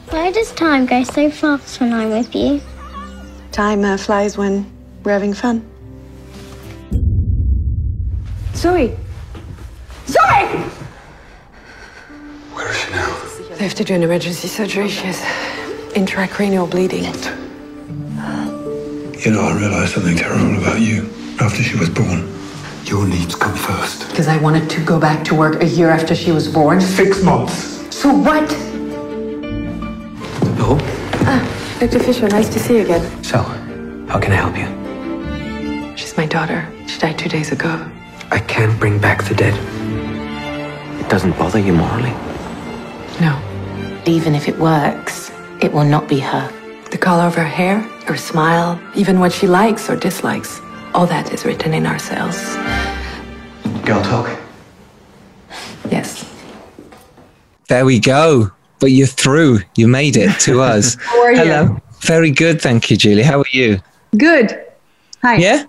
Why 0.10 0.32
does 0.32 0.52
time 0.54 0.86
go 0.86 1.04
so 1.04 1.30
fast 1.30 1.80
when 1.82 1.94
I'm 1.94 2.12
with 2.12 2.34
you? 2.36 2.62
Time 3.52 3.84
uh, 3.84 3.98
flies 3.98 4.38
when 4.38 4.66
we're 5.04 5.14
having 5.14 5.34
fun. 5.34 5.66
Zoe! 8.56 8.96
Zoe! 10.08 10.46
Where 12.54 12.70
is 12.70 12.78
she 12.78 12.92
now? 12.92 13.56
They 13.56 13.64
have 13.64 13.76
to 13.76 13.84
do 13.84 13.96
an 13.96 14.04
emergency 14.04 14.48
surgery. 14.48 14.90
She 14.90 15.06
has 15.08 15.20
intracranial 15.94 16.70
bleeding. 16.70 17.04
You 19.24 19.32
know, 19.32 19.42
I 19.42 19.58
realized 19.58 19.94
something 19.94 20.16
terrible 20.16 20.62
about 20.62 20.80
you 20.80 21.10
after 21.40 21.64
she 21.64 21.78
was 21.78 21.90
born. 21.90 22.37
Your 22.88 23.06
needs 23.06 23.36
come 23.36 23.54
first. 23.54 24.08
Because 24.10 24.30
I 24.30 24.38
wanted 24.38 24.70
to 24.70 24.86
go 24.86 24.98
back 24.98 25.26
to 25.26 25.36
work 25.36 25.62
a 25.62 25.66
year 25.66 25.90
after 25.90 26.16
she 26.16 26.32
was 26.32 26.48
born. 26.48 26.80
Six 26.80 27.22
months. 27.22 27.94
So 27.94 28.14
what? 28.14 28.50
No. 30.58 30.78
Ah, 31.28 31.78
Dr. 31.82 32.00
Fisher, 32.00 32.30
nice 32.30 32.48
to 32.48 32.60
see 32.60 32.78
you 32.78 32.84
again. 32.84 33.24
So, 33.26 33.40
how 34.08 34.20
can 34.22 34.32
I 34.32 34.38
help 34.38 34.56
you? 34.58 35.98
She's 35.98 36.16
my 36.16 36.26
daughter. 36.26 36.66
She 36.88 36.98
died 36.98 37.20
two 37.20 37.28
days 37.28 37.52
ago. 37.52 37.86
I 38.32 38.40
can't 38.40 38.80
bring 38.80 39.00
back 39.00 39.26
the 39.26 39.36
dead. 39.36 39.56
It 41.02 41.10
doesn't 41.10 41.38
bother 41.38 41.60
you 41.60 41.74
morally. 41.74 42.14
No. 43.20 43.38
Even 44.06 44.34
if 44.34 44.48
it 44.48 44.58
works, 44.60 45.30
it 45.62 45.74
will 45.74 45.84
not 45.84 46.08
be 46.08 46.20
her. 46.20 46.50
The 46.92 46.98
color 46.98 47.24
of 47.24 47.36
her 47.36 47.44
hair, 47.44 47.80
her 48.06 48.16
smile, 48.16 48.80
even 48.96 49.20
what 49.20 49.34
she 49.34 49.46
likes 49.46 49.90
or 49.90 49.98
dislikes, 49.98 50.62
all 50.94 51.06
that 51.08 51.34
is 51.34 51.44
written 51.44 51.74
in 51.74 51.86
our 51.86 52.00
cells. 52.00 52.38
Girl 53.88 54.04
talk. 54.04 54.38
Yes. 55.90 56.30
There 57.70 57.86
we 57.86 58.00
go. 58.02 58.52
But 58.80 58.88
you're 58.88 59.08
through. 59.08 59.60
You 59.76 59.88
made 59.88 60.18
it 60.18 60.38
to 60.42 60.60
us. 60.74 60.96
How 60.96 61.22
are 61.22 61.32
you? 61.32 61.38
Hello. 61.38 61.78
Very 62.02 62.30
good. 62.30 62.62
Thank 62.62 62.92
you, 62.92 62.98
Julie. 62.98 63.24
How 63.24 63.40
are 63.40 63.46
you? 63.54 63.80
Good. 64.18 64.62
Hi. 65.22 65.38
Yeah? 65.38 65.64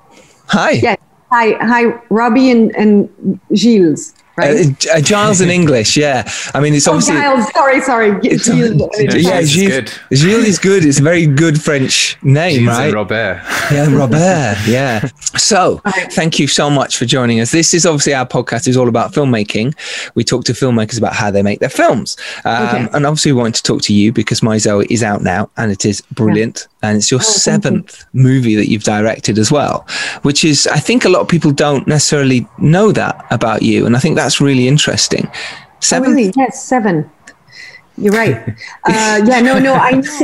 Hi. 0.48 0.72
Yes. 0.72 0.98
Hi. 1.30 1.52
Hi, 1.64 1.84
Robbie 2.10 2.50
and, 2.50 2.74
and 2.74 3.38
Gilles. 3.54 4.14
Right. 4.38 4.86
Uh, 4.86 4.98
uh, 4.98 5.00
Giles 5.00 5.40
in 5.40 5.50
English, 5.60 5.96
yeah. 5.96 6.22
I 6.54 6.60
mean, 6.60 6.74
it's 6.74 6.86
oh, 6.88 6.92
obviously. 6.92 7.16
Giles. 7.16 7.52
Sorry, 7.52 7.80
sorry. 7.80 8.20
G- 8.20 8.28
It's, 8.30 8.44
Gilles. 8.46 8.90
yeah, 8.98 9.10
Gilles 9.10 9.48
Gilles, 9.50 9.68
good. 9.68 9.92
Gilles 10.16 10.44
is 10.48 10.58
good. 10.58 10.84
It's 10.84 11.00
a 11.00 11.02
very 11.02 11.26
good 11.26 11.60
French 11.60 12.16
name, 12.22 12.60
Gilles 12.64 12.68
right? 12.68 12.84
and 12.86 12.94
Robert. 12.94 13.42
Yeah, 13.72 13.94
Robert. 13.94 14.56
Yeah. 14.66 15.08
So, 15.36 15.80
Right. 15.84 16.12
thank 16.12 16.38
you 16.38 16.46
so 16.46 16.70
much 16.70 16.96
for 16.96 17.04
joining 17.04 17.40
us. 17.40 17.50
This 17.50 17.74
is 17.74 17.84
obviously 17.84 18.14
our 18.14 18.26
podcast 18.26 18.68
is 18.68 18.76
all 18.76 18.88
about 18.88 19.12
filmmaking. 19.12 19.74
We 20.14 20.24
talk 20.24 20.44
to 20.44 20.52
filmmakers 20.52 20.98
about 20.98 21.14
how 21.14 21.30
they 21.30 21.42
make 21.42 21.60
their 21.60 21.68
films, 21.68 22.16
um, 22.44 22.68
Okay. 22.68 22.88
and 22.92 23.06
obviously 23.06 23.32
we 23.32 23.38
wanted 23.38 23.54
to 23.56 23.62
talk 23.62 23.82
to 23.82 23.92
you 23.94 24.12
because 24.12 24.42
My 24.42 24.58
Zoe 24.58 24.86
is 24.88 25.02
out 25.02 25.22
now 25.22 25.50
and 25.56 25.70
it 25.72 25.84
is 25.84 26.00
brilliant, 26.12 26.68
and 26.82 26.96
it's 26.96 27.10
your 27.10 27.20
Oh, 27.20 27.22
thank 27.22 27.34
you. 27.34 27.40
seventh 27.40 28.04
movie 28.12 28.54
that 28.56 28.68
you've 28.70 28.84
directed 28.84 29.38
as 29.38 29.50
well, 29.50 29.86
which 30.22 30.44
is 30.44 30.66
I 30.68 30.78
think 30.78 31.04
a 31.04 31.08
lot 31.08 31.20
of 31.20 31.28
people 31.28 31.50
don't 31.52 31.86
necessarily 31.86 32.46
know 32.58 32.92
that 32.92 33.24
about 33.30 33.62
you, 33.62 33.86
and 33.86 33.96
I 33.96 33.98
think 34.00 34.16
that's 34.16 34.40
really 34.40 34.68
interesting. 34.68 35.26
Oh, 35.26 35.36
Seven. 35.80 36.10
really? 36.12 36.32
Yes, 36.36 36.62
seven. 36.64 37.08
You're 37.96 38.12
right. 38.14 38.36
Uh, 38.84 39.20
yeah, 39.26 39.40
no, 39.40 39.58
no, 39.58 39.74
I 39.74 39.90
know. 39.90 40.02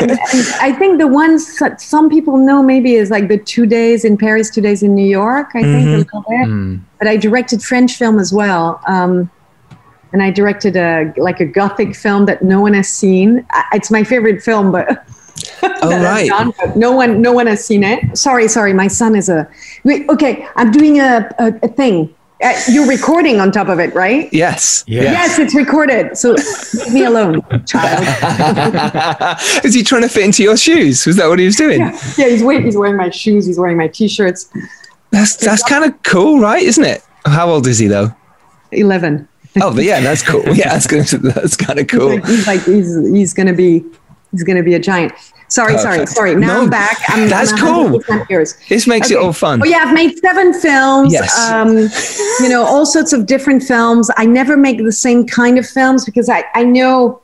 and, 0.00 0.10
and 0.10 0.48
I 0.60 0.72
think 0.78 0.98
the 0.98 1.06
ones 1.08 1.58
that 1.58 1.80
some 1.82 2.08
people 2.08 2.38
know 2.38 2.62
maybe 2.62 2.94
is 2.94 3.10
like 3.10 3.28
the 3.28 3.36
two 3.36 3.66
days 3.66 4.04
in 4.04 4.16
Paris, 4.16 4.48
two 4.48 4.62
days 4.62 4.82
in 4.82 4.94
New 4.94 5.06
York, 5.06 5.48
I 5.54 5.62
think, 5.62 5.86
a 5.88 5.96
little 5.98 6.24
bit. 6.28 6.80
But 6.98 7.08
I 7.08 7.16
directed 7.18 7.62
French 7.62 7.96
film 7.96 8.18
as 8.18 8.32
well. 8.32 8.80
Um, 8.88 9.30
and 10.12 10.22
I 10.22 10.30
directed 10.30 10.76
a 10.76 11.12
like 11.18 11.40
a 11.40 11.44
gothic 11.44 11.94
film 11.94 12.24
that 12.26 12.42
no 12.42 12.60
one 12.60 12.72
has 12.74 12.88
seen. 12.88 13.44
It's 13.72 13.90
my 13.90 14.02
favorite 14.04 14.40
film, 14.42 14.72
but 14.72 15.04
Oh 15.62 16.02
right. 16.02 16.28
done, 16.28 16.52
no 16.74 16.92
one 16.92 17.22
no 17.22 17.32
one 17.32 17.46
has 17.46 17.64
seen 17.64 17.82
it. 17.84 18.16
Sorry, 18.16 18.48
sorry. 18.48 18.72
My 18.72 18.88
son 18.88 19.14
is 19.16 19.28
a. 19.28 19.48
Wait, 19.84 20.08
okay, 20.08 20.46
I'm 20.56 20.70
doing 20.70 21.00
a 21.00 21.30
a, 21.38 21.52
a 21.62 21.68
thing. 21.68 22.14
Uh, 22.42 22.52
you're 22.70 22.86
recording 22.86 23.40
on 23.40 23.50
top 23.50 23.68
of 23.68 23.78
it, 23.78 23.94
right? 23.94 24.30
Yes. 24.30 24.84
Yes, 24.86 25.38
it's 25.38 25.54
recorded. 25.54 26.18
So 26.18 26.32
leave 26.74 26.92
me 26.92 27.04
alone, 27.04 27.40
child. 27.66 28.04
is 29.64 29.72
he 29.72 29.82
trying 29.82 30.02
to 30.02 30.08
fit 30.08 30.24
into 30.24 30.42
your 30.42 30.56
shoes? 30.58 31.06
Was 31.06 31.16
that 31.16 31.28
what 31.28 31.38
he 31.38 31.46
was 31.46 31.56
doing? 31.56 31.80
yeah, 31.80 31.98
yeah. 32.18 32.28
He's 32.28 32.42
wearing 32.42 32.64
he's 32.64 32.76
wearing 32.76 32.96
my 32.96 33.08
shoes. 33.08 33.46
He's 33.46 33.58
wearing 33.58 33.78
my 33.78 33.88
t-shirts. 33.88 34.52
That's 35.10 35.36
that's 35.36 35.62
kind 35.62 35.84
of 35.84 36.02
cool, 36.02 36.38
right? 36.40 36.62
Isn't 36.62 36.84
it? 36.84 37.02
How 37.24 37.48
old 37.48 37.66
is 37.66 37.78
he 37.78 37.86
though? 37.86 38.14
Eleven. 38.70 39.26
Oh, 39.62 39.74
but 39.74 39.84
yeah, 39.84 40.00
that's 40.00 40.22
cool. 40.22 40.42
Yeah, 40.54 40.68
that's 40.68 40.86
good. 40.86 41.06
That's 41.06 41.56
kind 41.56 41.78
of 41.78 41.88
cool. 41.88 42.18
He's 42.18 42.46
like 42.46 42.62
he's 42.64 42.94
he's 43.08 43.32
gonna 43.32 43.54
be 43.54 43.82
he's 44.30 44.42
gonna 44.44 44.62
be 44.62 44.74
a 44.74 44.78
giant. 44.78 45.12
Sorry, 45.48 45.78
sorry, 45.78 45.98
Perfect. 45.98 46.16
sorry. 46.16 46.34
Now 46.34 46.54
No, 46.54 46.62
I'm 46.62 46.70
back. 46.70 46.98
I'm, 47.08 47.28
that's 47.28 47.52
I'm 47.52 47.58
cool. 47.58 48.00
100% 48.00 48.28
Yours. 48.28 48.58
This 48.68 48.86
makes 48.86 49.10
it 49.10 49.16
all 49.16 49.32
fun. 49.32 49.62
Oh 49.62 49.64
yeah, 49.64 49.78
I've 49.78 49.94
made 49.94 50.18
seven 50.18 50.52
films. 50.52 51.12
Yes. 51.12 51.38
Um, 51.38 51.88
you 52.40 52.48
know, 52.48 52.64
all 52.64 52.84
sorts 52.84 53.12
of 53.12 53.26
different 53.26 53.62
films. 53.62 54.10
I 54.16 54.26
never 54.26 54.56
make 54.56 54.78
the 54.78 54.92
same 54.92 55.26
kind 55.26 55.58
of 55.58 55.66
films 55.66 56.04
because 56.04 56.28
I, 56.28 56.44
I 56.54 56.64
know 56.64 57.22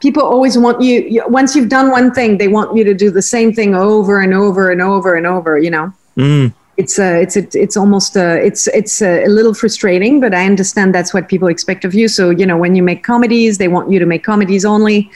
people 0.00 0.22
always 0.22 0.58
want 0.58 0.80
you, 0.80 1.02
you 1.02 1.24
once 1.28 1.54
you've 1.54 1.68
done 1.68 1.90
one 1.90 2.12
thing, 2.12 2.38
they 2.38 2.48
want 2.48 2.76
you 2.76 2.84
to 2.84 2.94
do 2.94 3.10
the 3.10 3.22
same 3.22 3.52
thing 3.52 3.74
over 3.74 4.20
and 4.20 4.34
over 4.34 4.70
and 4.70 4.82
over 4.82 5.14
and 5.14 5.26
over, 5.26 5.58
you 5.58 5.70
know. 5.70 5.92
Mm. 6.16 6.52
It's 6.76 6.98
uh, 6.98 7.18
it's 7.20 7.36
a, 7.36 7.46
it's 7.52 7.76
almost 7.76 8.16
uh, 8.16 8.38
it's 8.42 8.66
it's 8.68 9.02
a, 9.02 9.24
a 9.24 9.28
little 9.28 9.54
frustrating, 9.54 10.18
but 10.18 10.34
I 10.34 10.46
understand 10.46 10.94
that's 10.94 11.12
what 11.12 11.28
people 11.28 11.48
expect 11.48 11.84
of 11.84 11.94
you. 11.94 12.08
So 12.08 12.30
you 12.30 12.46
know, 12.46 12.56
when 12.56 12.74
you 12.74 12.82
make 12.82 13.04
comedies, 13.04 13.58
they 13.58 13.68
want 13.68 13.90
you 13.90 13.98
to 13.98 14.06
make 14.06 14.24
comedies 14.24 14.64
only 14.64 15.10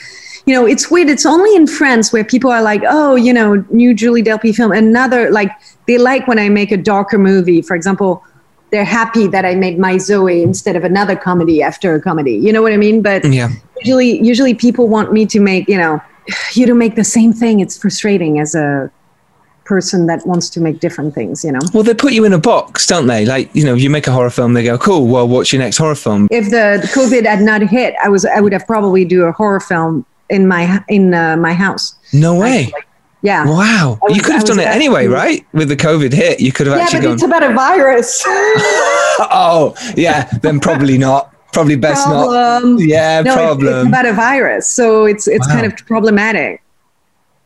you 0.47 0.55
know, 0.55 0.67
it's 0.67 0.91
weird. 0.91 1.09
It's 1.09 1.25
only 1.25 1.55
in 1.57 1.67
France 1.67 2.13
where 2.13 2.25
people 2.25 2.51
are 2.51 2.63
like, 2.63 2.83
oh, 2.87 3.15
you 3.17 3.33
know, 3.33 3.65
new 3.71 3.95
Julie 3.95 4.23
Delpy 4.23 4.55
film. 4.55 4.73
Another, 4.73 5.31
like, 5.31 5.51
they 5.87 5.97
like 5.99 6.27
when 6.29 6.39
I 6.39 6.49
make 6.49 6.71
a 6.71 6.77
darker 6.77 7.19
movie. 7.19 7.63
For 7.63 7.75
example, 7.75 8.23
they're 8.71 8.85
happy 8.85 9.27
that 9.29 9.45
I 9.45 9.55
made 9.55 9.79
My 9.79 9.97
Zoe 9.99 10.43
instead 10.43 10.77
of 10.77 10.85
another 10.85 11.17
comedy 11.17 11.63
after 11.63 11.95
a 11.95 12.01
comedy. 12.01 12.35
You 12.35 12.53
know 12.53 12.61
what 12.61 12.73
I 12.73 12.77
mean? 12.77 13.01
But 13.01 13.25
Yeah. 13.25 13.49
usually, 13.81 14.21
usually 14.23 14.53
people 14.55 14.89
want 14.89 15.13
me 15.13 15.25
to 15.27 15.41
make, 15.41 15.69
you 15.69 15.79
know, 15.79 16.01
you 16.55 16.67
to 16.67 16.75
make 16.75 16.97
the 16.97 17.05
same 17.05 17.33
thing. 17.33 17.61
It's 17.61 17.79
frustrating 17.79 18.39
as 18.39 18.55
a 18.55 18.91
person 19.65 20.07
that 20.09 20.27
wants 20.27 20.51
to 20.51 20.61
make 20.61 20.79
different 20.79 21.15
things, 21.15 21.43
you 21.43 21.51
know? 21.51 21.61
Well, 21.73 21.83
they 21.85 21.95
put 21.95 22.13
you 22.13 22.27
in 22.27 22.35
a 22.35 22.39
box, 22.39 22.87
don't 22.87 23.07
they? 23.07 23.25
Like, 23.25 23.49
you 23.55 23.65
know, 23.65 23.73
you 23.73 23.89
make 23.89 24.07
a 24.07 24.13
horror 24.13 24.29
film, 24.29 24.53
they 24.53 24.63
go, 24.63 24.77
cool, 24.77 25.07
well, 25.07 25.27
what's 25.27 25.55
your 25.55 25.63
next 25.63 25.79
horror 25.79 25.95
film? 25.95 26.29
If 26.31 26.51
the, 26.51 26.81
the 26.83 26.89
COVID 26.89 27.25
had 27.25 27.41
not 27.41 27.63
hit, 27.63 27.95
I 28.05 28.11
was, 28.11 28.27
I 28.27 28.41
would 28.41 28.53
have 28.53 28.67
probably 28.67 29.07
do 29.07 29.23
a 29.25 29.33
horror 29.33 29.61
film 29.61 30.05
in 30.35 30.47
my, 30.47 30.85
in 30.89 31.15
uh, 31.15 31.37
my 31.37 31.55
house. 31.55 31.95
No 32.13 32.35
way. 32.35 32.71
Yeah. 33.23 33.47
Wow. 33.47 33.99
Was- 34.03 34.15
you 34.17 34.23
could 34.23 34.35
have 34.35 34.45
done 34.45 34.59
it 34.61 34.67
anyway, 34.67 35.07
right? 35.07 35.47
With 35.55 35.69
the 35.69 35.77
COVID 35.77 36.13
hit, 36.13 36.41
you 36.41 36.53
could 36.53 36.67
have 36.67 36.77
Yeah, 36.77 36.83
actually 36.85 37.01
but 37.01 37.05
gone, 37.07 37.15
it's 37.15 37.23
about 37.23 37.43
a 37.43 37.55
virus. 37.55 38.23
oh, 38.27 39.75
yeah, 39.97 40.29
then 40.43 40.61
probably 40.61 40.99
not. 40.99 41.31
Probably 41.53 41.77
best 41.77 42.05
problem. 42.05 42.77
not. 42.77 42.83
Yeah, 42.85 43.23
no, 43.23 43.33
it's- 43.53 43.59
It's, 43.63 43.89
about 43.89 44.07
a 44.07 44.13
virus, 44.13 44.69
so 44.69 45.05
it's 45.05 45.29
it's 45.29 45.47
Wow. 45.47 45.55
kind 45.55 45.67
of 45.67 45.77
problematic. 45.87 46.61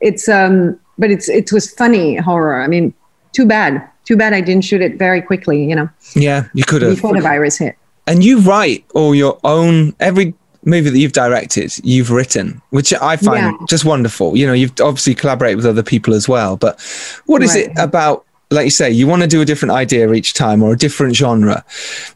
It's 0.00 0.28
um, 0.28 0.78
but 0.96 1.10
it's 1.10 1.28
it 1.28 1.52
was 1.52 1.70
funny 1.70 2.16
horror. 2.16 2.62
I 2.62 2.68
mean, 2.68 2.94
too 3.32 3.44
bad, 3.44 3.86
too 4.06 4.16
bad 4.16 4.32
I 4.32 4.40
didn't 4.40 4.64
shoot 4.64 4.80
it 4.80 4.98
very 4.98 5.20
quickly. 5.20 5.62
You 5.62 5.76
know, 5.76 5.88
yeah, 6.14 6.44
you 6.54 6.64
could 6.64 6.80
have. 6.82 6.94
before 6.94 7.14
the 7.14 7.20
virus 7.20 7.58
hit. 7.58 7.76
and 8.06 8.24
you 8.24 8.40
write 8.40 8.84
all 8.94 9.14
your 9.14 9.38
own 9.44 9.94
every 10.00 10.32
movie 10.68 10.90
that 10.90 10.98
you've 10.98 11.12
directed, 11.12 11.72
you've 11.82 12.10
written, 12.10 12.60
which 12.70 12.92
I 12.94 13.16
find 13.16 13.56
Yeah. 13.58 13.66
just 13.68 13.84
wonderful. 13.84 14.36
You 14.36 14.46
know, 14.46 14.52
you've 14.52 14.72
obviously 14.80 15.14
collaborated 15.14 15.56
with 15.56 15.66
other 15.66 15.82
people 15.82 16.14
as 16.14 16.28
well. 16.28 16.56
But 16.56 16.80
what 17.26 17.42
is 17.42 17.56
it 17.56 17.72
about? 17.76 18.24
Like 18.50 18.64
you 18.64 18.70
say, 18.70 18.90
you 18.90 19.06
want 19.06 19.20
to 19.20 19.28
do 19.28 19.42
a 19.42 19.44
different 19.44 19.72
idea 19.72 20.10
each 20.14 20.32
time 20.32 20.62
or 20.62 20.72
a 20.72 20.76
different 20.76 21.14
genre. 21.14 21.62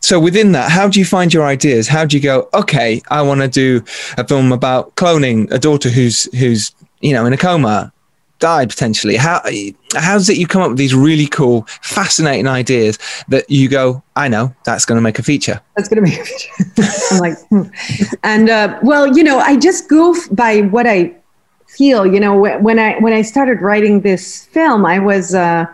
So 0.01 0.19
within 0.19 0.53
that, 0.53 0.71
how 0.71 0.89
do 0.89 0.99
you 0.99 1.05
find 1.05 1.33
your 1.35 1.45
ideas? 1.45 1.89
How 1.89 2.07
do 2.07 2.17
you 2.17 2.23
go? 2.23 2.49
Okay, 2.55 3.03
I 3.11 3.21
want 3.21 3.43
to 3.43 3.49
do 3.49 3.85
a 4.17 4.27
film 4.27 4.51
about 4.51 4.95
cloning 4.97 5.51
a 5.53 5.59
daughter 5.59 5.91
who's 5.91 6.25
who's 6.39 6.73
you 7.03 7.13
know 7.13 7.27
in 7.27 7.35
a 7.35 7.37
coma, 7.37 7.92
died 8.43 8.69
potentially. 8.69 9.17
How 9.17 9.41
how 9.95 10.15
does 10.15 10.29
it 10.29 10.37
you 10.37 10.49
come 10.49 10.63
up 10.63 10.71
with 10.71 10.79
these 10.79 10.97
really 10.97 11.29
cool, 11.29 11.63
fascinating 11.81 12.49
ideas 12.49 12.99
that 13.29 13.49
you 13.49 13.69
go? 13.69 14.03
I 14.17 14.27
know 14.27 14.53
that's 14.65 14.85
going 14.85 14.97
to 14.97 15.03
make 15.03 15.21
a 15.21 15.23
feature. 15.23 15.61
that's 15.77 15.89
going 15.89 16.05
to 16.05 16.11
be 16.11 16.19
a 16.19 16.25
feature. 16.25 16.53
I'm 17.13 17.21
like, 17.21 17.39
hmm. 17.49 17.63
and 18.25 18.51
uh, 18.51 18.81
well, 18.83 19.07
you 19.17 19.23
know, 19.23 19.39
I 19.39 19.57
just 19.57 19.89
go 19.89 20.15
by 20.33 20.63
what 20.63 20.89
I 20.89 21.15
feel. 21.69 22.05
You 22.05 22.19
know, 22.19 22.35
when 22.37 22.79
I 22.81 22.99
when 22.99 23.13
I 23.13 23.23
started 23.23 23.63
writing 23.63 24.01
this 24.01 24.47
film, 24.47 24.85
I 24.85 24.99
was 24.99 25.37
uh, 25.37 25.65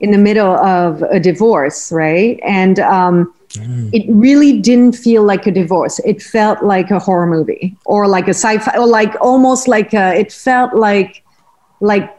in 0.00 0.10
the 0.10 0.18
middle 0.18 0.56
of 0.56 1.02
a 1.02 1.20
divorce, 1.20 1.92
right? 1.92 2.40
And 2.42 2.80
um, 2.80 3.32
it 3.92 4.04
really 4.10 4.60
didn't 4.60 4.96
feel 4.96 5.22
like 5.22 5.46
a 5.46 5.52
divorce. 5.52 6.00
It 6.00 6.20
felt 6.20 6.64
like 6.64 6.90
a 6.90 6.98
horror 6.98 7.28
movie, 7.28 7.76
or 7.84 8.08
like 8.08 8.26
a 8.26 8.34
sci-fi, 8.34 8.76
or 8.76 8.88
like 8.88 9.14
almost 9.20 9.68
like 9.68 9.94
a, 9.94 10.18
it 10.18 10.32
felt 10.32 10.74
like 10.74 11.22
like 11.80 12.14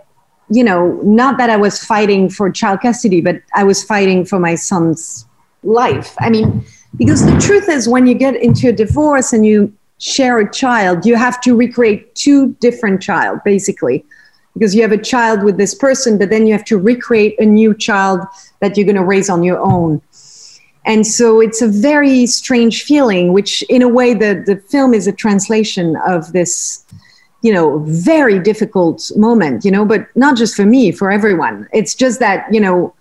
you 0.49 0.63
know, 0.63 0.99
not 1.03 1.37
that 1.37 1.49
I 1.49 1.57
was 1.57 1.83
fighting 1.83 2.29
for 2.29 2.49
child 2.49 2.81
custody, 2.81 3.21
but 3.21 3.41
I 3.53 3.63
was 3.63 3.83
fighting 3.83 4.25
for 4.25 4.39
my 4.39 4.55
son's 4.55 5.27
life. 5.63 6.15
I 6.19 6.29
mean, 6.29 6.65
because 6.97 7.25
the 7.25 7.37
truth 7.39 7.69
is, 7.69 7.87
when 7.87 8.07
you 8.07 8.15
get 8.15 8.35
into 8.35 8.69
a 8.69 8.71
divorce 8.71 9.31
and 9.31 9.45
you 9.45 9.71
share 9.99 10.39
a 10.39 10.51
child, 10.51 11.05
you 11.05 11.15
have 11.15 11.39
to 11.41 11.55
recreate 11.55 12.15
two 12.15 12.53
different 12.59 13.01
child, 13.01 13.39
basically, 13.45 14.03
because 14.53 14.73
you 14.73 14.81
have 14.81 14.91
a 14.91 14.97
child 14.97 15.43
with 15.43 15.57
this 15.57 15.75
person, 15.75 16.17
but 16.17 16.29
then 16.29 16.47
you 16.47 16.53
have 16.53 16.65
to 16.65 16.77
recreate 16.77 17.39
a 17.39 17.45
new 17.45 17.75
child 17.75 18.21
that 18.59 18.75
you're 18.75 18.85
going 18.85 18.95
to 18.95 19.03
raise 19.03 19.29
on 19.29 19.43
your 19.43 19.59
own. 19.59 20.01
And 20.85 21.05
so 21.05 21.41
it's 21.41 21.61
a 21.61 21.67
very 21.67 22.25
strange 22.25 22.83
feeling, 22.83 23.33
which, 23.33 23.61
in 23.63 23.83
a 23.83 23.87
way, 23.87 24.15
the, 24.15 24.43
the 24.45 24.55
film 24.69 24.95
is 24.95 25.05
a 25.05 25.11
translation 25.11 25.95
of 26.07 26.31
this 26.31 26.85
you 27.41 27.53
know 27.53 27.79
very 27.85 28.39
difficult 28.39 29.11
moment 29.15 29.63
you 29.63 29.71
know 29.71 29.85
but 29.85 30.07
not 30.15 30.35
just 30.35 30.55
for 30.55 30.65
me 30.65 30.91
for 30.91 31.11
everyone 31.11 31.67
it's 31.73 31.95
just 31.95 32.19
that 32.19 32.51
you 32.53 32.59
know 32.59 32.93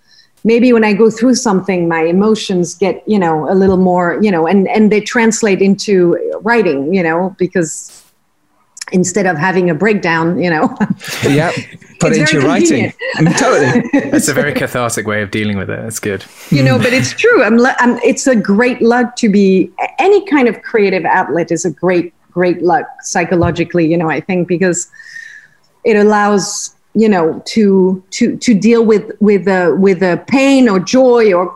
maybe 0.43 0.71
when 0.71 0.83
i 0.83 0.93
go 0.93 1.09
through 1.09 1.35
something 1.35 1.87
my 1.87 2.01
emotions 2.03 2.73
get 2.75 3.03
you 3.07 3.19
know 3.19 3.51
a 3.51 3.55
little 3.55 3.77
more 3.77 4.17
you 4.21 4.31
know 4.31 4.47
and 4.47 4.67
and 4.69 4.91
they 4.91 5.01
translate 5.01 5.61
into 5.61 6.15
writing 6.41 6.93
you 6.93 7.03
know 7.03 7.35
because 7.37 7.95
instead 8.91 9.27
of 9.27 9.37
having 9.37 9.69
a 9.69 9.75
breakdown 9.75 10.41
you 10.41 10.49
know 10.49 10.75
Yeah, 11.23 11.51
put 11.99 12.13
it 12.13 12.19
into 12.19 12.33
your 12.33 12.41
very 12.41 12.45
writing. 12.45 12.93
Mm, 13.17 13.37
totally. 13.37 13.89
It's 14.15 14.29
a 14.29 14.33
very 14.33 14.53
cathartic 14.53 15.05
way 15.05 15.21
of 15.21 15.29
dealing 15.31 15.57
with 15.57 15.69
it. 15.69 15.79
It's 15.85 15.99
good. 15.99 16.23
you 16.49 16.63
know 16.63 16.77
but 16.77 16.93
it's 16.93 17.11
true 17.11 17.43
I'm, 17.43 17.59
I'm 17.79 17.97
it's 18.01 18.25
a 18.27 18.35
great 18.35 18.81
luck 18.81 19.15
to 19.17 19.29
be 19.29 19.69
any 19.99 20.25
kind 20.25 20.47
of 20.47 20.61
creative 20.61 21.03
outlet 21.05 21.51
is 21.51 21.65
a 21.65 21.71
great 21.71 22.13
great 22.31 22.61
luck 22.61 22.85
psychologically 23.01 23.85
you 23.85 23.97
know 23.97 24.09
i 24.09 24.19
think 24.19 24.47
because 24.47 24.89
it 25.83 25.95
allows 25.95 26.75
you 26.93 27.07
know 27.07 27.41
to 27.45 28.03
to 28.11 28.35
to 28.37 28.53
deal 28.53 28.85
with 28.85 29.11
with 29.19 29.47
uh, 29.47 29.75
with 29.77 30.01
uh, 30.01 30.17
pain 30.27 30.67
or 30.67 30.79
joy 30.79 31.33
or 31.33 31.55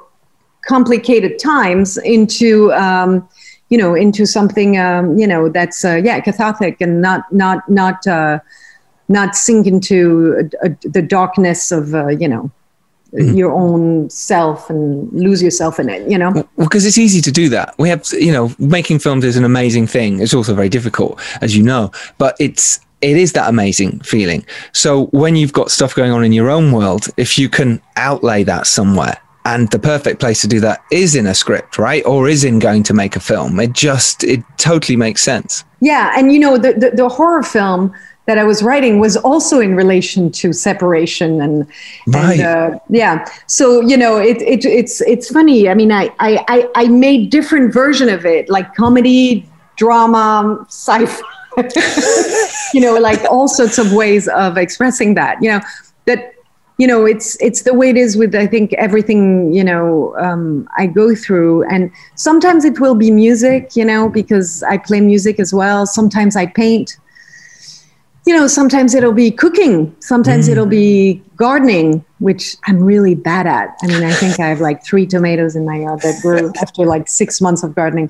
complicated 0.65 1.39
times 1.39 1.97
into 1.97 2.71
um, 2.73 3.27
you 3.69 3.77
know 3.77 3.95
into 3.95 4.25
something 4.25 4.77
um, 4.77 5.17
you 5.17 5.27
know 5.27 5.49
that's 5.49 5.83
uh, 5.83 5.99
yeah 6.03 6.19
cathartic 6.19 6.79
and 6.79 7.01
not 7.01 7.31
not 7.31 7.67
not 7.69 8.05
uh, 8.07 8.39
not 9.09 9.35
sink 9.35 9.65
into 9.65 10.49
uh, 10.63 10.69
the 10.83 11.01
darkness 11.01 11.71
of 11.71 11.89
you 12.21 12.27
know 12.27 12.51
Mm. 13.13 13.37
your 13.37 13.51
own 13.51 14.09
self 14.09 14.71
and 14.71 15.11
lose 15.13 15.43
yourself 15.43 15.79
in 15.79 15.87
it 15.87 16.09
you 16.09 16.17
know 16.17 16.31
Well, 16.31 16.47
because 16.57 16.83
it's 16.83 16.97
easy 16.97 17.21
to 17.21 17.31
do 17.31 17.47
that. 17.49 17.75
We 17.77 17.89
have, 17.89 18.07
you 18.13 18.31
know, 18.31 18.53
making 18.57 18.99
films 18.99 19.23
is 19.23 19.37
an 19.37 19.45
amazing 19.45 19.87
thing. 19.87 20.19
It's 20.19 20.33
also 20.33 20.55
very 20.55 20.69
difficult, 20.69 21.19
as 21.41 21.55
you 21.55 21.63
know, 21.63 21.91
but 22.17 22.35
it's 22.39 22.79
it 23.01 23.17
is 23.17 23.33
that 23.33 23.49
amazing 23.49 23.99
feeling. 23.99 24.45
So 24.71 25.07
when 25.07 25.35
you've 25.35 25.53
got 25.53 25.71
stuff 25.71 25.93
going 25.93 26.11
on 26.11 26.23
in 26.23 26.31
your 26.31 26.49
own 26.49 26.71
world, 26.71 27.07
if 27.17 27.37
you 27.37 27.49
can 27.49 27.81
outlay 27.97 28.43
that 28.45 28.65
somewhere, 28.65 29.17
and 29.45 29.69
the 29.71 29.79
perfect 29.79 30.19
place 30.19 30.39
to 30.41 30.47
do 30.47 30.59
that 30.61 30.81
is 30.89 31.15
in 31.15 31.27
a 31.27 31.35
script, 31.35 31.77
right, 31.77 32.05
or 32.05 32.29
is 32.29 32.43
in 32.43 32.59
going 32.59 32.81
to 32.83 32.93
make 32.93 33.15
a 33.15 33.19
film, 33.19 33.59
it 33.59 33.73
just 33.73 34.23
it 34.23 34.41
totally 34.57 34.95
makes 34.95 35.21
sense. 35.21 35.65
Yeah, 35.81 36.13
and 36.17 36.31
you 36.31 36.39
know 36.39 36.57
the, 36.57 36.73
the 36.73 36.91
the 36.91 37.09
horror 37.09 37.43
film 37.43 37.93
that 38.25 38.37
I 38.37 38.43
was 38.43 38.63
writing 38.63 38.99
was 38.99 39.17
also 39.17 39.59
in 39.59 39.75
relation 39.75 40.31
to 40.31 40.53
separation 40.53 41.41
and, 41.41 41.67
Right. 42.07 42.39
and 42.39 42.75
uh, 42.75 42.79
yeah. 42.89 43.25
So 43.47 43.81
you 43.81 43.97
know 43.97 44.17
it, 44.17 44.41
it 44.41 44.65
it's 44.65 45.01
it's 45.01 45.29
funny. 45.29 45.69
I 45.69 45.73
mean, 45.73 45.91
I 45.91 46.09
I 46.19 46.43
I, 46.47 46.69
I 46.75 46.87
made 46.87 47.29
different 47.29 47.73
version 47.73 48.09
of 48.09 48.25
it, 48.25 48.49
like 48.49 48.73
comedy, 48.75 49.45
drama, 49.75 50.65
sci-fi. 50.69 51.21
you 52.73 52.81
know, 52.81 52.95
like 52.97 53.21
all 53.29 53.47
sorts 53.47 53.77
of 53.77 53.93
ways 53.93 54.27
of 54.27 54.57
expressing 54.57 55.13
that. 55.15 55.41
You 55.41 55.51
know 55.51 55.61
that 56.05 56.33
you 56.77 56.87
know 56.87 57.05
it's 57.05 57.39
it's 57.41 57.61
the 57.61 57.73
way 57.73 57.89
it 57.89 57.97
is 57.97 58.17
with 58.17 58.33
i 58.33 58.47
think 58.47 58.73
everything 58.73 59.53
you 59.53 59.63
know 59.63 60.15
um, 60.17 60.67
i 60.77 60.87
go 60.87 61.13
through 61.15 61.63
and 61.69 61.91
sometimes 62.15 62.65
it 62.65 62.79
will 62.79 62.95
be 62.95 63.11
music 63.11 63.75
you 63.75 63.85
know 63.85 64.09
because 64.09 64.63
i 64.63 64.75
play 64.77 64.99
music 64.99 65.39
as 65.39 65.53
well 65.53 65.85
sometimes 65.85 66.35
i 66.35 66.45
paint 66.45 66.97
you 68.25 68.33
know 68.33 68.47
sometimes 68.47 68.93
it'll 68.93 69.13
be 69.13 69.31
cooking. 69.31 69.95
Sometimes 69.99 70.47
it'll 70.47 70.65
be 70.65 71.21
mm. 71.23 71.35
gardening 71.35 72.05
which 72.23 72.55
i'm 72.67 72.81
really 72.81 73.15
bad 73.15 73.45
at. 73.45 73.75
I 73.83 73.87
mean 73.87 74.03
i 74.03 74.13
think 74.13 74.39
i 74.39 74.47
have 74.47 74.61
like 74.61 74.83
three 74.83 75.05
tomatoes 75.05 75.55
in 75.55 75.65
my 75.65 75.81
yard 75.81 76.01
that 76.01 76.21
grew 76.21 76.51
after 76.61 76.85
like 76.85 77.09
six 77.09 77.41
months 77.41 77.63
of 77.63 77.75
gardening 77.75 78.09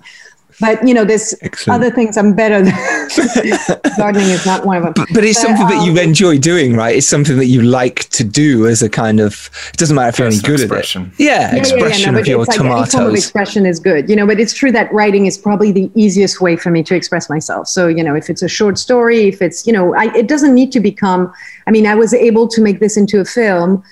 but 0.60 0.86
you 0.88 0.94
know 0.94 1.04
there's 1.06 1.34
Excellent. 1.42 1.82
other 1.84 1.94
things 1.94 2.18
i'm 2.18 2.34
better 2.36 2.62
than 2.63 2.74
gardening 3.98 4.30
is 4.30 4.46
not 4.46 4.66
one 4.66 4.78
of 4.78 4.84
them 4.84 4.94
But, 4.96 5.08
but 5.13 5.24
it's 5.24 5.42
something 5.42 5.68
that 5.68 5.86
you 5.86 5.92
um, 5.92 5.98
enjoy 5.98 6.38
doing, 6.38 6.76
right? 6.76 6.96
It's 6.98 7.08
something 7.08 7.38
that 7.38 7.46
you 7.48 7.62
like 7.62 8.10
to 8.10 8.24
do 8.24 8.68
as 8.68 8.82
a 8.82 8.89
kind 8.89 9.20
of. 9.20 9.50
It 9.70 9.78
doesn't 9.78 9.96
matter 9.96 10.10
if 10.10 10.20
you're 10.20 10.28
any 10.28 10.39
good 10.39 10.60
expression. 10.62 11.04
at 11.04 11.20
it. 11.20 11.24
Yeah, 11.24 11.56
expression 11.56 12.00
Yeah, 12.02 12.12
no, 12.12 12.18
of 12.20 12.24
but 12.24 12.30
your 12.30 12.42
it's 12.42 12.50
like 12.50 12.60
any 12.60 12.70
form 12.70 12.82
of 12.84 12.89
tomatoes. 12.89 13.18
expression 13.20 13.66
is 13.66 13.80
good, 13.80 14.10
you 14.10 14.16
know. 14.16 14.26
But 14.28 14.39
it's 14.39 14.54
true 14.54 14.72
that 14.72 14.92
writing 14.94 15.26
is 15.26 15.38
probably 15.38 15.72
the 15.72 15.92
easiest 15.96 16.42
way 16.42 16.56
for 16.56 16.72
me 16.72 16.84
to 16.84 16.96
express 16.96 17.30
myself. 17.30 17.68
So 17.68 17.88
you 17.88 18.04
know, 18.04 18.16
if 18.16 18.30
it's 18.30 18.42
a 18.42 18.48
short 18.48 18.78
story, 18.78 19.28
if 19.28 19.42
it's 19.42 19.66
you 19.68 19.74
know, 19.74 19.94
I, 19.96 20.06
it 20.16 20.28
doesn't 20.28 20.54
need 20.56 20.72
to 20.74 20.80
become. 20.80 21.32
I 21.68 21.72
mean, 21.72 21.86
I 21.88 21.96
was 21.96 22.13
able 22.13 22.48
to 22.50 22.62
make 22.62 22.80
this 22.80 22.98
into 22.98 23.20
a 23.20 23.26
film, 23.26 23.84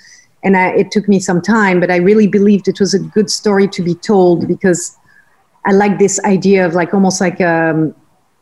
and 0.42 0.56
I, 0.56 0.68
it 0.74 0.90
took 0.90 1.08
me 1.08 1.20
some 1.20 1.40
time, 1.40 1.80
but 1.80 1.90
I 1.90 1.96
really 1.96 2.26
believed 2.26 2.68
it 2.68 2.80
was 2.80 2.94
a 2.94 2.98
good 2.98 3.30
story 3.30 3.68
to 3.68 3.82
be 3.82 3.94
told 3.94 4.48
because 4.48 4.96
I 5.64 5.72
like 5.72 5.98
this 5.98 6.18
idea 6.24 6.66
of 6.66 6.74
like 6.74 6.92
almost 6.92 7.20
like 7.20 7.40
um 7.40 7.94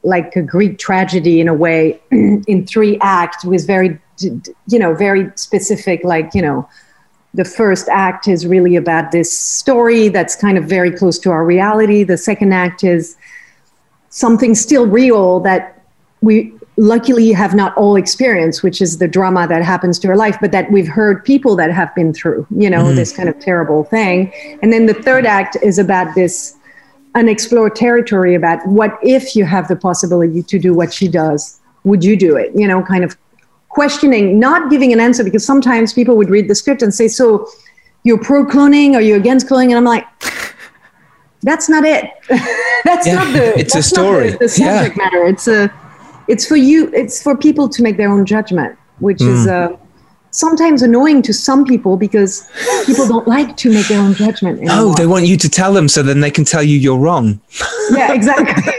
like 0.03 0.35
a 0.35 0.43
Greek 0.43 0.79
tragedy 0.79 1.41
in 1.41 1.49
a 1.49 1.55
way, 1.55 2.01
in 2.11 2.67
three 2.67 2.99
acts 3.01 3.45
with 3.45 3.67
very 3.67 3.99
you 4.19 4.79
know 4.79 4.95
very 4.95 5.31
specific 5.35 6.05
like 6.05 6.35
you 6.35 6.43
know 6.43 6.69
the 7.33 7.45
first 7.45 7.89
act 7.89 8.27
is 8.27 8.47
really 8.47 8.77
about 8.77 9.13
this 9.13 9.37
story 9.37 10.09
that's 10.09 10.35
kind 10.35 10.59
of 10.59 10.65
very 10.65 10.91
close 10.91 11.19
to 11.21 11.31
our 11.31 11.45
reality. 11.45 12.03
The 12.03 12.19
second 12.19 12.53
act 12.53 12.83
is 12.83 13.17
something 14.09 14.55
still 14.55 14.87
real 14.87 15.39
that 15.41 15.85
we 16.23 16.53
luckily 16.77 17.31
have 17.31 17.55
not 17.55 17.77
all 17.77 17.95
experienced, 17.95 18.63
which 18.63 18.81
is 18.83 18.99
the 18.99 19.07
drama 19.07 19.47
that 19.47 19.63
happens 19.63 19.99
to 20.01 20.09
our 20.09 20.17
life, 20.17 20.39
but 20.41 20.51
that 20.51 20.71
we've 20.73 20.89
heard 20.89 21.25
people 21.25 21.55
that 21.55 21.71
have 21.71 21.95
been 21.95 22.13
through, 22.13 22.47
you 22.57 22.69
know, 22.69 22.93
this 22.93 23.15
kind 23.15 23.29
of 23.29 23.39
terrible 23.39 23.85
thing. 23.85 24.33
And 24.63 24.73
then 24.73 24.87
the 24.87 24.95
third 24.95 25.27
act 25.27 25.57
is 25.63 25.79
about 25.79 26.15
this 26.15 26.57
unexplored 27.15 27.75
territory 27.77 28.35
about 28.35 28.65
what 28.67 28.99
if 29.03 29.35
you 29.37 29.45
have 29.45 29.69
the 29.69 29.77
possibility 29.77 30.43
to 30.43 30.59
do 30.59 30.73
what 30.75 30.93
she 30.93 31.09
does, 31.09 31.59
would 31.85 32.05
you 32.05 32.17
do 32.17 32.37
it? 32.37 32.53
You 32.55 32.69
know, 32.69 32.83
kind 32.83 33.05
of 33.05 33.17
questioning, 33.69 34.39
not 34.39 34.71
giving 34.71 34.93
an 34.93 35.01
answer, 35.01 35.25
because 35.25 35.45
sometimes 35.45 35.93
people 35.93 36.17
would 36.17 36.31
read 36.31 36.49
the 36.49 36.55
script 36.55 36.83
and 36.83 36.93
say, 36.95 37.09
So 37.09 37.49
you're 38.05 38.19
pro 38.23 38.45
cloning 38.45 38.95
or 38.95 39.01
you're 39.01 39.17
against 39.19 39.47
cloning? 39.49 39.69
And 39.69 39.75
I'm 39.77 39.85
like, 39.85 40.07
that's 41.43 41.69
not 41.69 41.85
it. 41.85 42.05
that's 42.85 43.07
Yeah, 43.07 43.15
not 43.15 43.33
the 43.33 43.59
it's 43.59 43.75
a 43.75 43.83
story. 43.83 44.31
the, 44.31 44.39
the 44.39 44.55
Yeah. 44.59 44.89
matter. 44.97 45.25
It's 45.27 45.49
a 45.49 45.73
it's 46.29 46.47
for 46.47 46.57
you 46.57 46.91
it's 46.95 47.23
for 47.23 47.37
people 47.37 47.69
to 47.69 47.83
make 47.83 47.97
their 47.97 48.11
own 48.11 48.25
judgment, 48.27 48.79
which 48.99 49.21
is 49.23 49.45
Hmm. 49.45 49.51
uh, 49.51 49.69
sometimes 50.31 50.83
annoying 50.83 51.23
to 51.23 51.33
some 51.33 51.65
people 51.65 51.97
because 51.97 52.49
people 52.87 53.07
don't 53.07 53.27
like 53.27 53.57
to 53.59 53.73
make 53.73 53.89
their 53.89 54.01
own 54.01 54.15
judgment. 54.15 54.61
Anymore. 54.61 54.95
they 54.95 55.07
want 55.07 55.27
you 55.27 55.37
to 55.37 55.49
tell 55.49 55.73
them 55.73 55.89
so 55.89 56.03
then 56.03 56.21
they 56.21 56.31
can 56.31 56.45
tell 56.45 56.63
you 56.63 56.79
you're 56.79 56.99
wrong. 56.99 57.41
yeah, 57.91 58.13
exactly. 58.13 58.73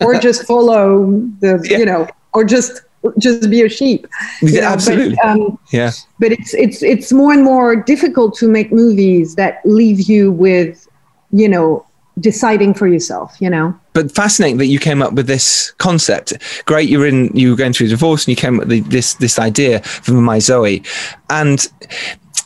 or 0.00 0.18
just 0.18 0.44
follow 0.44 1.10
the 1.40 1.64
Yeah. 1.68 1.78
you 1.78 1.86
know, 1.86 2.08
or 2.32 2.44
just 2.44 2.82
just 3.18 3.50
be 3.50 3.62
a 3.62 3.68
sheep. 3.68 4.06
Yeah, 4.42 4.60
know, 4.60 4.60
but, 4.60 4.72
absolutely. 4.72 5.18
um, 5.20 5.58
Yeah. 5.72 5.90
but 6.18 6.32
it's 6.32 6.54
it's 6.54 6.82
it's 6.82 7.12
more 7.12 7.32
and 7.32 7.42
more 7.42 7.74
difficult 7.76 8.36
to 8.38 8.48
make 8.48 8.72
movies 8.72 9.34
that 9.34 9.60
leave 9.64 10.02
you 10.08 10.30
with 10.30 10.86
you 11.32 11.48
know 11.48 11.84
deciding 12.20 12.74
for 12.74 12.86
yourself, 12.86 13.36
you 13.40 13.50
know. 13.50 13.78
But 13.92 14.12
fascinating 14.12 14.58
that 14.58 14.66
you 14.66 14.78
came 14.78 15.02
up 15.02 15.12
with 15.12 15.26
this 15.26 15.72
concept. 15.78 16.32
Great, 16.66 16.88
you 16.88 16.98
were 16.98 17.06
in, 17.06 17.34
you 17.36 17.50
were 17.50 17.56
going 17.56 17.72
through 17.72 17.86
a 17.86 17.90
divorce, 17.90 18.24
and 18.24 18.28
you 18.28 18.36
came 18.36 18.60
up 18.60 18.66
with 18.66 18.90
this 18.90 19.14
this 19.14 19.38
idea 19.38 19.80
for 19.80 20.12
my 20.12 20.38
Zoe. 20.38 20.82
And 21.30 21.66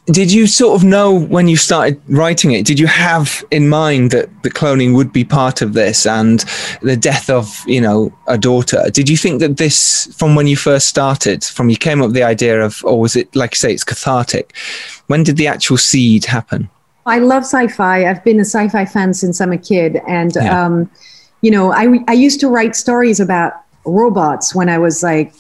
did 0.07 0.33
you 0.33 0.46
sort 0.46 0.81
of 0.81 0.87
know 0.87 1.12
when 1.12 1.48
you 1.48 1.57
started 1.57 2.00
writing 2.09 2.52
it? 2.52 2.64
Did 2.64 2.79
you 2.79 2.87
have 2.87 3.44
in 3.50 3.68
mind 3.68 4.12
that 4.12 4.31
the 4.44 4.50
cloning 4.50 4.94
would 4.94 5.12
be 5.12 5.24
part 5.24 5.62
of 5.62 5.72
this 5.72 6.07
and 6.07 6.44
the 6.81 6.96
death 6.96 7.29
of 7.29 7.62
you 7.66 7.81
know 7.81 8.16
a 8.29 8.38
daughter? 8.38 8.85
Did 8.92 9.09
you 9.09 9.16
think 9.16 9.40
that 9.40 9.57
this 9.57 10.12
from 10.16 10.37
when 10.37 10.46
you 10.46 10.57
first 10.57 10.88
started, 10.88 11.44
from 11.44 11.70
you 11.70 11.76
came 11.76 12.00
up 12.00 12.09
with 12.09 12.14
the 12.14 12.22
idea 12.22 12.64
of, 12.64 12.85
or 12.85 13.00
was 13.00 13.16
it 13.16 13.35
like 13.35 13.52
you 13.52 13.57
say, 13.57 13.72
it's 13.72 13.85
cathartic? 13.85 14.57
When 15.09 15.24
did 15.24 15.37
the 15.37 15.48
actual 15.48 15.76
seed 15.76 16.24
happen? 16.24 16.70
I 17.07 17.19
love 17.19 17.45
sci-fi. 17.45 18.09
I've 18.09 18.23
been 18.25 18.38
a 18.38 18.45
sci-fi 18.45 18.85
fan 18.85 19.14
since 19.14 19.40
I'm 19.40 19.53
a 19.53 19.59
kid, 19.59 20.01
and 20.09 20.35
Yeah. 20.35 20.64
um, 20.66 20.90
you 21.42 21.51
know, 21.51 21.73
I 21.73 22.01
I 22.09 22.12
used 22.12 22.40
to 22.40 22.49
write 22.49 22.75
stories 22.77 23.21
about 23.21 23.53
robots 23.85 24.55
when 24.55 24.69
I 24.69 24.79
was 24.79 25.03
like, 25.03 25.33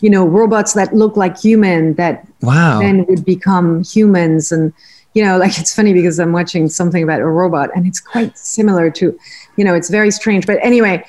you 0.00 0.10
know, 0.10 0.24
robots 0.24 0.74
that 0.74 0.94
look 0.94 1.16
like 1.16 1.38
human 1.38 1.94
that 1.94 2.26
Wow. 2.42 2.78
then 2.80 3.04
would 3.08 3.24
become 3.24 3.82
humans, 3.84 4.52
and 4.52 4.72
you 5.14 5.24
know, 5.24 5.38
like 5.44 5.58
it's 5.58 5.74
funny 5.74 5.92
because 5.92 6.18
I'm 6.20 6.32
watching 6.32 6.68
something 6.68 7.02
about 7.02 7.20
a 7.20 7.26
robot, 7.26 7.70
and 7.74 7.86
it's 7.86 8.00
quite 8.00 8.36
similar 8.38 8.90
to, 8.92 9.18
you 9.56 9.64
know, 9.64 9.74
it's 9.74 9.90
very 9.90 10.10
strange. 10.10 10.46
But 10.46 10.58
anyway, 10.62 11.04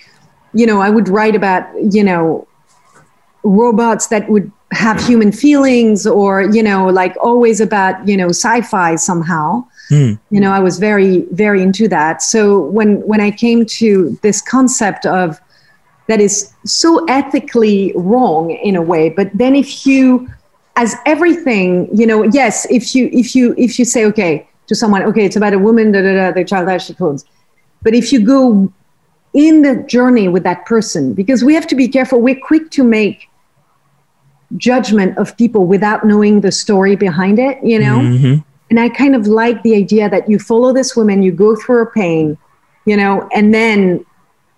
you 0.54 0.66
know, 0.66 0.82
I 0.82 0.90
would 0.90 1.08
write 1.10 1.36
about 1.36 1.64
you 1.94 2.04
know 2.04 2.48
robots 3.44 4.08
that 4.08 4.28
would 4.30 4.52
have 4.72 5.00
human 5.06 5.32
feelings 5.32 6.08
or 6.08 6.42
you 6.42 6.64
know 6.64 6.88
like 6.88 7.16
always 7.22 7.62
about 7.62 7.96
you 8.08 8.18
know 8.18 8.30
sci-fi 8.30 8.96
somehow 8.96 9.64
you 9.90 10.40
know 10.40 10.52
i 10.52 10.60
was 10.60 10.80
very 10.80 11.26
very 11.32 11.62
into 11.62 11.88
that. 11.88 12.22
So 12.22 12.62
when 12.62 13.02
when 13.08 13.22
i 13.22 13.32
came 13.32 13.66
to 13.66 14.18
this 14.22 14.42
concept 14.42 15.06
of 15.06 15.40
that 16.08 16.20
is 16.20 16.54
so 16.66 17.04
ethically 17.06 17.92
wrong 17.96 18.52
in 18.52 18.76
a 18.76 18.82
way 18.82 19.10
but 19.10 19.30
then 19.34 19.56
if 19.56 19.86
you 19.86 20.28
as 20.76 20.96
everything 21.06 21.90
you 21.94 22.06
know 22.06 22.24
yes 22.24 22.66
if 22.70 22.96
you 22.96 23.10
if 23.12 23.36
you 23.36 23.54
if 23.58 23.80
you 23.80 23.86
say 23.86 24.06
okay 24.06 24.48
to 24.68 24.76
someone 24.76 25.04
okay 25.04 25.26
it's 25.26 25.36
about 25.36 25.54
a 25.54 25.60
woman 25.60 25.92
da, 25.92 26.02
da, 26.02 26.14
da, 26.14 26.32
the 26.32 26.44
child 26.44 26.68
has 26.68 26.92
clones 26.98 27.26
but 27.82 27.94
if 27.94 28.12
you 28.12 28.24
go 28.26 28.72
in 29.34 29.62
the 29.62 29.76
journey 29.88 30.28
with 30.28 30.44
that 30.44 30.66
person 30.66 31.14
because 31.14 31.44
we 31.44 31.54
have 31.54 31.68
to 31.68 31.76
be 31.76 31.88
careful 31.88 32.22
we're 32.22 32.40
quick 32.40 32.70
to 32.72 32.84
make 32.84 33.30
judgment 34.58 35.18
of 35.18 35.36
people 35.38 35.66
without 35.66 36.06
knowing 36.06 36.42
the 36.42 36.52
story 36.52 36.96
behind 36.96 37.40
it 37.40 37.58
you 37.64 37.80
know? 37.80 38.00
Mhm. 38.00 38.44
And 38.70 38.80
i 38.80 38.88
kind 38.90 39.16
of 39.16 39.28
like 39.28 39.62
the 39.64 39.76
idea 39.76 40.10
that 40.10 40.30
you 40.30 40.38
follow 40.40 40.74
this 40.74 40.96
woman 40.96 41.22
you 41.24 41.32
go 41.32 41.56
through 41.56 41.76
her 41.78 41.92
pain 41.92 42.38
you 42.86 42.96
know 42.98 43.28
and 43.36 43.54
then 43.54 44.04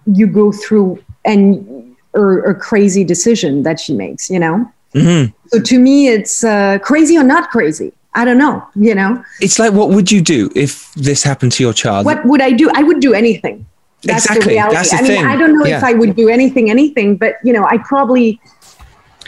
you 0.06 0.26
go 0.28 0.52
through 0.52 1.02
and 1.26 1.96
or 2.13 2.39
a 2.43 2.56
crazy 2.56 3.04
decision 3.04 3.63
that 3.63 3.80
she 3.80 3.93
makes 3.93 4.30
you 4.30 4.39
know 4.39 4.72
Mhm. 4.96 5.34
so 5.48 5.60
to 5.60 5.78
me 5.80 6.08
it's 6.08 6.43
uh, 6.46 6.80
crazy 6.82 7.17
or 7.17 7.24
not 7.24 7.52
crazy 7.52 7.91
i 8.15 8.24
don't 8.24 8.38
know 8.38 8.63
you 8.76 8.96
know 8.96 9.22
It's 9.41 9.60
like, 9.60 9.74
what 9.74 9.89
would 9.89 10.10
you 10.12 10.22
do 10.22 10.50
if 10.56 10.93
this 10.96 11.24
happened 11.24 11.52
to 11.58 11.63
your 11.63 11.74
child? 11.74 12.06
what 12.06 12.26
would 12.26 12.41
i 12.41 12.52
do 12.52 12.70
i 12.74 12.82
would 12.84 13.02
do 13.02 13.13
anything 13.13 13.65
that's 14.04 14.26
Exactly, 14.26 14.46
the 14.46 14.50
reality 14.52 14.76
that's 14.78 14.91
the 14.91 14.98
i 14.98 15.02
mean 15.02 15.12
thing. 15.12 15.26
i 15.26 15.36
don't 15.36 15.54
know 15.58 15.65
Yeah. 15.65 15.78
if 15.78 15.84
i 15.84 15.93
would 15.93 16.15
do 16.15 16.30
anything 16.30 16.70
anything 16.70 17.17
but 17.17 17.36
you 17.43 17.52
know 17.52 17.65
i 17.65 17.78
probably 17.80 18.39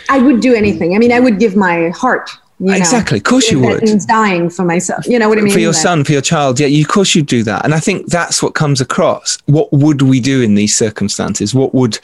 i 0.07 0.17
would 0.17 0.39
do 0.39 0.55
anything 0.55 0.95
i 0.95 0.97
mean 0.97 1.11
i 1.11 1.19
would 1.19 1.37
give 1.39 1.55
my 1.57 1.89
heart 1.89 2.29
you 2.61 2.67
know, 2.67 2.73
Exactly, 2.75 3.17
of 3.19 3.23
course 3.23 3.49
you 3.49 3.59
would. 3.61 3.81
dying 4.07 4.49
for 4.49 4.65
myself 4.65 5.07
you 5.07 5.17
know 5.17 5.29
what 5.29 5.37
i 5.37 5.41
mean 5.41 5.53
for 5.53 5.59
your 5.59 5.71
Like- 5.71 5.81
son, 5.81 6.03
for 6.03 6.11
your 6.11 6.21
child, 6.21 6.59
yeah, 6.59 6.67
you, 6.67 6.81
of 6.81 6.89
course 6.89 7.15
you'd 7.15 7.25
do 7.25 7.41
that. 7.43 7.63
And 7.63 7.73
I 7.73 7.79
think 7.79 8.07
that's 8.07 8.43
what 8.43 8.53
comes 8.53 8.81
across. 8.81 9.37
What 9.45 9.71
would 9.71 10.01
we 10.01 10.19
do 10.19 10.41
in 10.41 10.55
these 10.55 10.75
circumstances? 10.75 11.55
What 11.55 11.73
would 11.73 11.99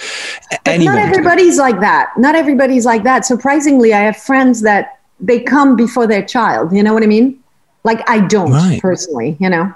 anyone 0.65 0.95
not 0.95 1.01
do? 1.01 1.09
everybody's 1.09 1.57
like 1.57 1.79
that. 1.81 2.09
Not 2.17 2.35
everybody's 2.35 2.85
like 2.85 3.03
that. 3.03 3.25
Surprisingly, 3.25 3.93
I 3.93 3.99
have 3.99 4.15
friends 4.17 4.61
that 4.61 4.99
they 5.19 5.39
come 5.41 5.75
before 5.75 6.07
their 6.07 6.23
child. 6.23 6.73
You 6.73 6.83
know 6.83 6.93
what 6.93 7.03
I 7.03 7.07
mean? 7.07 7.37
Like 7.83 8.07
I 8.09 8.19
don't 8.19 8.51
Right. 8.51 8.81
personally, 8.81 9.35
you 9.39 9.49
know. 9.49 9.73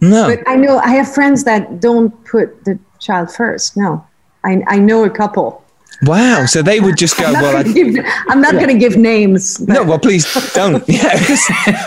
No. 0.00 0.28
But 0.34 0.46
I 0.48 0.56
know 0.56 0.78
I 0.78 0.88
have 0.90 1.12
friends 1.12 1.44
that 1.44 1.80
don't 1.80 2.10
put 2.24 2.64
the 2.64 2.78
child 2.98 3.32
first. 3.34 3.76
No, 3.76 4.04
I 4.44 4.62
I 4.66 4.78
know 4.78 5.04
a 5.04 5.10
couple. 5.10 5.61
Wow. 6.02 6.46
So 6.46 6.62
they 6.62 6.80
would 6.80 6.96
just 6.96 7.16
go, 7.18 7.24
I'm 7.26 7.32
not 7.34 7.42
well, 7.42 7.52
gonna 7.62 7.70
I, 7.70 7.72
give, 7.72 8.04
I'm 8.28 8.40
not 8.40 8.52
going 8.54 8.68
to 8.68 8.78
give 8.78 8.96
names. 8.96 9.58
but- 9.58 9.72
no, 9.74 9.84
well, 9.84 9.98
please 9.98 10.26
don't. 10.54 10.82
Yeah, 10.88 11.16
'cause 11.26 11.42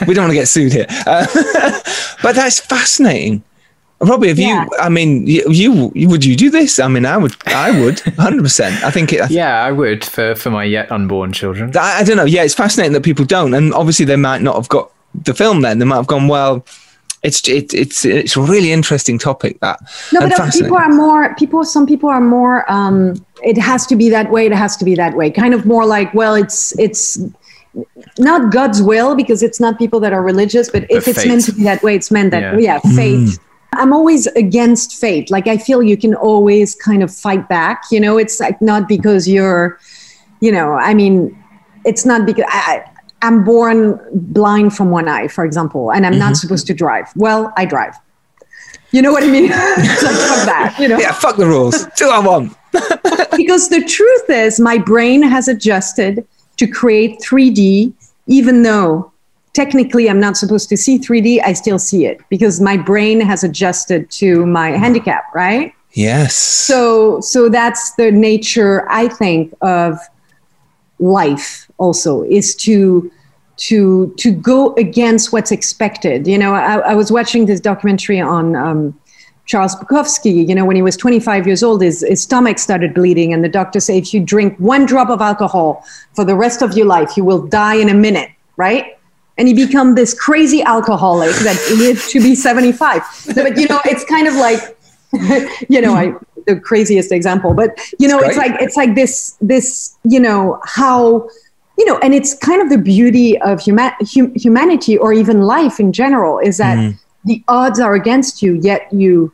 we 0.08 0.13
don't 0.13 0.25
want 0.25 0.32
to 0.32 0.36
get 0.36 0.47
sued 0.47 0.73
here. 0.73 0.88
Uh, 1.06 1.25
but 2.23 2.36
that's 2.36 2.60
fascinating. 2.60 3.43
Robbie, 4.01 4.28
have 4.28 4.38
Yeah. 4.39 4.63
you? 4.65 4.69
I 4.80 4.89
mean, 4.89 5.25
you, 5.25 5.43
you, 5.49 5.91
you 5.95 6.10
would 6.10 6.25
you 6.25 6.36
do 6.36 6.49
this? 6.49 6.80
I 6.80 6.88
mean, 6.89 7.06
I 7.06 7.15
would, 7.17 7.34
I 7.47 7.80
would, 7.80 7.99
hundred 8.17 8.43
percent. 8.43 8.84
I 8.84 8.91
think 8.91 9.13
it. 9.13 9.21
I, 9.21 9.28
Yeah, 9.30 9.63
I 9.63 9.71
would 9.71 10.04
for, 10.04 10.36
for 10.36 10.49
my 10.51 10.65
yet 10.65 10.91
unborn 10.91 11.32
children. 11.32 11.71
I, 11.78 11.99
I 11.99 12.04
don't 12.04 12.17
know. 12.17 12.25
Yeah, 12.25 12.43
it's 12.43 12.54
fascinating 12.54 12.91
that 12.93 13.04
people 13.04 13.23
don't, 13.25 13.54
and 13.54 13.73
obviously 13.73 14.06
they 14.06 14.17
might 14.17 14.41
not 14.41 14.56
have 14.56 14.67
got 14.67 14.91
the 15.13 15.34
film. 15.34 15.62
Then 15.62 15.80
they 15.80 15.86
might 15.86 15.95
have 15.95 16.08
gone, 16.08 16.28
well, 16.28 16.65
it's 17.23 17.47
it, 17.47 17.73
it's 17.73 18.04
it's 18.06 18.36
a 18.36 18.41
really 18.41 18.71
interesting 18.73 19.17
topic 19.17 19.60
that. 19.62 19.80
No, 20.12 20.19
but 20.19 20.39
uh, 20.39 20.51
people 20.51 20.75
are 20.78 20.89
more 20.89 21.34
people. 21.36 21.63
Some 21.63 21.88
people 21.88 22.10
are 22.10 22.21
more. 22.21 22.69
Um, 22.71 23.24
it 23.43 23.58
has 23.58 23.86
to 23.88 23.95
be 23.95 24.10
that 24.10 24.32
way. 24.32 24.45
It 24.45 24.54
has 24.54 24.78
to 24.78 24.86
be 24.86 24.95
that 24.95 25.15
way. 25.15 25.30
Kind 25.30 25.54
of 25.54 25.65
more 25.65 25.86
like, 25.86 26.13
well, 26.13 26.36
it's 26.36 26.78
it's 26.80 27.19
not 28.17 28.52
God's 28.52 28.82
will 28.82 29.15
because 29.15 29.43
it's 29.43 29.60
not 29.60 29.78
people 29.78 30.00
that 30.00 30.13
are 30.13 30.24
religious. 30.24 30.69
But 30.69 30.89
if 30.89 31.08
it's 31.08 31.26
meant 31.26 31.45
to 31.45 31.54
be 31.54 31.63
that 31.63 31.84
way, 31.84 31.95
it's 31.95 32.12
meant 32.12 32.32
that 32.32 32.41
Yeah. 32.41 32.58
yeah, 32.60 32.80
mm. 32.80 32.95
fate. 32.95 33.39
I'm 33.74 33.91
always 33.91 34.28
against 34.28 34.95
fate. 34.95 35.30
Like 35.30 35.48
I 35.48 35.58
feel 35.58 35.84
you 35.84 35.98
can 35.98 36.15
always 36.15 36.76
kind 36.76 37.04
of 37.04 37.13
fight 37.13 37.50
back. 37.50 37.84
You 37.91 38.00
know, 38.00 38.17
it's 38.17 38.39
like 38.39 38.62
not 38.62 38.88
because 38.88 39.28
you're, 39.28 39.78
you 40.39 40.52
know, 40.52 40.74
I 40.74 40.93
mean, 40.93 41.38
it's 41.84 42.06
not 42.06 42.26
because 42.26 42.45
I. 42.48 42.84
I- 42.84 42.91
I'm 43.21 43.43
born 43.43 44.00
blind 44.13 44.76
from 44.76 44.91
one 44.91 45.08
eye, 45.08 45.30
for 45.30 45.45
example, 45.45 45.91
and 45.91 46.06
I'm 46.06 46.19
not 46.19 46.26
mm-hmm. 46.26 46.34
supposed 46.36 46.67
to 46.67 46.76
drive. 46.76 47.12
Well, 47.15 47.52
I 47.58 47.65
drive. 47.65 47.95
You 48.91 49.02
know 49.02 49.12
what 49.12 49.24
I 49.24 49.28
mean? 49.28 49.50
like 49.50 49.60
fuck 49.60 50.45
that, 50.45 50.76
you 50.80 50.88
know. 50.88 51.00
Yeah, 51.00 51.12
fuck 51.12 51.38
the 51.38 51.45
rules. 51.45 51.86
Do 51.98 52.08
what 52.08 52.15
I 52.15 52.19
want. 52.19 52.56
Because 53.36 53.69
the 53.69 53.84
truth 53.84 54.30
is, 54.30 54.60
my 54.60 54.78
brain 54.78 55.21
has 55.21 55.48
adjusted 55.48 56.26
to 56.58 56.67
create 56.67 57.19
3D, 57.19 57.93
even 58.28 58.63
though 58.63 59.12
technically 59.54 60.10
I'm 60.10 60.19
not 60.19 60.38
supposed 60.38 60.69
to 60.69 60.78
see 60.78 61.00
3D. 61.00 61.41
I 61.43 61.54
still 61.54 61.80
see 61.80 62.06
it 62.06 62.21
because 62.30 62.62
my 62.62 62.78
brain 62.78 63.21
has 63.21 63.43
adjusted 63.43 64.10
to 64.12 64.45
my 64.45 64.71
handicap, 64.71 65.24
right? 65.34 65.74
Yes. 65.93 66.36
So, 66.36 67.21
so 67.21 67.50
that's 67.50 67.95
the 67.95 68.12
nature, 68.12 68.86
I 68.89 69.08
think, 69.08 69.54
of 69.62 69.98
life. 71.00 71.69
Also, 71.78 72.24
is 72.24 72.56
to 72.56 73.12
to 73.58 74.13
to 74.17 74.32
go 74.32 74.74
against 74.76 75.32
what's 75.32 75.52
expected. 75.52 76.28
You 76.28 76.38
know, 76.38 76.54
I, 76.54 76.78
I 76.80 76.95
was 76.95 77.12
watching 77.12 77.45
this 77.45 77.60
documentary 77.60 78.19
on 78.19 78.56
um, 78.56 79.00
Charles 79.45 79.75
Bukowski. 79.75 80.47
You 80.47 80.55
know, 80.55 80.65
when 80.65 80.75
he 80.75 80.81
was 80.81 80.97
25 80.97 81.47
years 81.47 81.63
old, 81.63 81.81
his, 81.81 82.05
his 82.08 82.21
stomach 82.21 82.60
started 82.60 82.93
bleeding, 82.93 83.34
and 83.34 83.43
the 83.43 83.49
doctor 83.49 83.79
said, 83.79 83.95
if 83.95 84.13
you 84.13 84.19
drink 84.19 84.58
one 84.58 84.86
drop 84.86 85.10
of 85.10 85.21
alcohol 85.21 85.86
for 86.13 86.25
the 86.25 86.36
rest 86.36 86.62
of 86.62 86.75
your 86.75 86.86
life, 86.86 87.15
you 87.17 87.23
will 87.23 87.45
die 87.45 87.75
in 87.75 87.89
a 87.89 87.93
minute. 87.93 88.29
Right? 88.58 88.97
And 89.38 89.49
he 89.49 89.53
become 89.53 89.95
this 89.95 90.13
crazy 90.13 90.63
alcoholic 90.63 91.36
that 91.38 91.60
lived 91.77 92.10
to 92.12 92.21
be 92.21 92.36
75. 92.36 93.01
No, 93.36 93.43
but 93.43 93.58
you 93.58 93.67
know, 93.67 93.81
it's 93.84 94.05
kind 94.05 94.27
of 94.27 94.36
like 94.36 94.77
you 95.69 95.81
know, 95.81 95.93
I 95.93 96.13
the 96.47 96.60
craziest 96.60 97.12
example, 97.12 97.53
but 97.53 97.77
you 97.99 98.08
know, 98.08 98.19
it's 98.19 98.36
great. 98.36 98.51
like 98.51 98.62
it's 98.62 98.75
like 98.75 98.95
this 98.95 99.36
this 99.41 99.97
you 100.03 100.19
know 100.19 100.60
how 100.63 101.27
you 101.77 101.86
know, 101.86 101.97
and 101.99 102.13
it's 102.13 102.36
kind 102.36 102.62
of 102.62 102.69
the 102.69 102.77
beauty 102.77 103.39
of 103.41 103.60
huma- 103.60 103.95
hum- 104.13 104.34
humanity 104.36 104.97
or 104.97 105.12
even 105.12 105.41
life 105.41 105.79
in 105.79 105.91
general 105.91 106.39
is 106.39 106.58
that 106.58 106.77
mm. 106.77 106.97
The 107.25 107.43
odds 107.47 107.79
are 107.79 107.93
against 107.95 108.41
you, 108.41 108.53
yet 108.61 108.88
you 108.91 109.31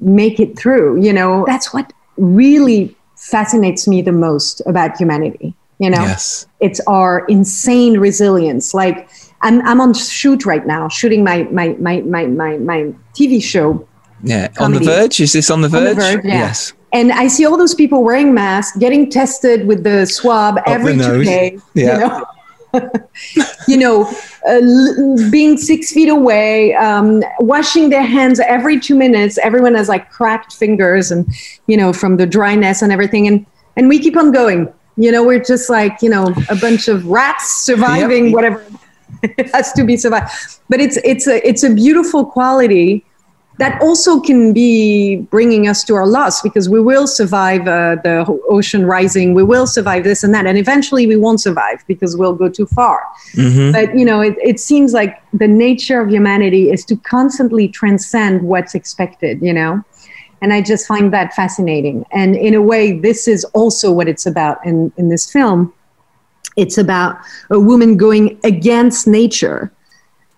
make 0.00 0.40
it 0.40 0.58
through. 0.58 1.00
You 1.02 1.12
know, 1.12 1.44
that's 1.46 1.72
what 1.72 1.92
really 2.16 2.94
fascinates 3.16 3.86
me 3.86 4.02
the 4.02 4.12
most 4.12 4.60
about 4.66 4.96
humanity. 4.96 5.54
You 5.78 5.90
know, 5.90 6.02
Yes. 6.02 6.46
it's 6.60 6.80
our 6.86 7.24
insane 7.26 7.98
resilience. 7.98 8.74
Like 8.74 9.08
I'm, 9.42 9.66
I'm 9.66 9.80
on 9.80 9.94
shoot 9.94 10.44
right 10.44 10.66
now, 10.66 10.88
shooting 10.88 11.24
my 11.24 11.44
my 11.44 11.68
my 11.80 12.02
my 12.02 12.26
my, 12.26 12.58
my 12.58 12.92
TV 13.14 13.42
show 13.42 13.86
Yeah. 14.22 14.48
On 14.58 14.72
the 14.72 14.80
verge? 14.80 15.20
Is 15.20 15.32
this 15.32 15.50
on 15.50 15.62
the 15.62 15.68
verge? 15.68 15.88
on 15.88 15.94
the 15.96 16.00
verge? 16.00 16.24
yeah. 16.24 16.34
Yes. 16.34 16.72
And 16.92 17.12
I 17.12 17.28
see 17.28 17.46
all 17.46 17.56
those 17.56 17.74
people 17.74 18.02
wearing 18.02 18.34
masks, 18.34 18.76
getting 18.76 19.08
tested 19.08 19.66
with 19.66 19.84
the 19.84 20.04
swab 20.06 20.58
every 20.66 20.96
the 20.96 21.04
two 21.04 21.24
days. 21.24 21.62
Yeah. 21.74 22.20
You 22.72 22.78
know, 22.78 22.94
you 23.68 23.76
know 23.76 24.12
uh, 24.46 24.60
being 25.30 25.56
six 25.56 25.92
feet 25.92 26.08
away, 26.08 26.74
um, 26.74 27.22
washing 27.38 27.90
their 27.90 28.02
hands 28.02 28.40
every 28.40 28.80
two 28.80 28.94
minutes. 28.94 29.38
Everyone 29.38 29.74
has 29.74 29.88
like 29.88 30.10
cracked 30.10 30.54
fingers 30.54 31.10
and, 31.10 31.26
you 31.66 31.76
know, 31.76 31.92
from 31.92 32.16
the 32.16 32.26
dryness 32.26 32.82
and 32.82 32.92
everything. 32.92 33.26
And, 33.26 33.46
and 33.76 33.88
we 33.88 33.98
keep 33.98 34.16
on 34.16 34.32
going. 34.32 34.72
You 34.96 35.12
know, 35.12 35.24
we're 35.24 35.42
just 35.42 35.70
like, 35.70 36.02
you 36.02 36.10
know, 36.10 36.34
a 36.48 36.56
bunch 36.56 36.88
of 36.88 37.06
rats 37.06 37.64
surviving 37.64 38.32
whatever 38.32 38.64
has 39.52 39.72
to 39.72 39.84
be 39.84 39.96
survived. 39.96 40.30
But 40.68 40.80
it's, 40.80 40.98
it's 41.04 41.26
a, 41.26 41.46
it's 41.46 41.62
a 41.62 41.70
beautiful 41.74 42.24
quality 42.24 43.04
that 43.60 43.80
also 43.82 44.18
can 44.20 44.54
be 44.54 45.16
bringing 45.16 45.68
us 45.68 45.84
to 45.84 45.94
our 45.94 46.06
loss 46.06 46.40
because 46.40 46.70
we 46.70 46.80
will 46.80 47.06
survive 47.06 47.68
uh, 47.68 47.96
the 48.02 48.24
ocean 48.48 48.86
rising. 48.86 49.34
We 49.34 49.42
will 49.42 49.66
survive 49.66 50.02
this 50.02 50.24
and 50.24 50.32
that 50.34 50.46
and 50.46 50.56
eventually 50.56 51.06
we 51.06 51.16
won't 51.16 51.42
survive 51.42 51.84
because 51.86 52.16
we'll 52.16 52.34
go 52.34 52.48
too 52.48 52.66
far. 52.66 53.04
Mhm. 53.34 53.72
but 53.72 53.96
you 53.98 54.04
know 54.04 54.20
it, 54.22 54.34
it 54.42 54.58
seems 54.58 54.94
like 54.94 55.12
the 55.34 55.46
nature 55.46 56.00
of 56.00 56.08
humanity 56.10 56.70
is 56.70 56.84
to 56.86 56.96
constantly 56.96 57.68
transcend 57.68 58.42
what's 58.42 58.74
expected 58.74 59.42
you 59.42 59.52
know? 59.52 59.84
And 60.40 60.54
i 60.54 60.62
just 60.62 60.86
find 60.86 61.12
that 61.12 61.34
fascinating. 61.34 62.06
And 62.12 62.34
in 62.34 62.54
a 62.54 62.62
way 62.62 62.98
this 62.98 63.28
is 63.28 63.44
also 63.60 63.92
what 63.92 64.08
it's 64.08 64.24
about 64.24 64.64
in, 64.64 64.90
in 64.96 65.10
this 65.10 65.30
film. 65.30 65.72
It's 66.56 66.78
about 66.78 67.18
a 67.50 67.60
woman 67.60 67.98
going 67.98 68.40
against 68.42 69.06
nature 69.06 69.70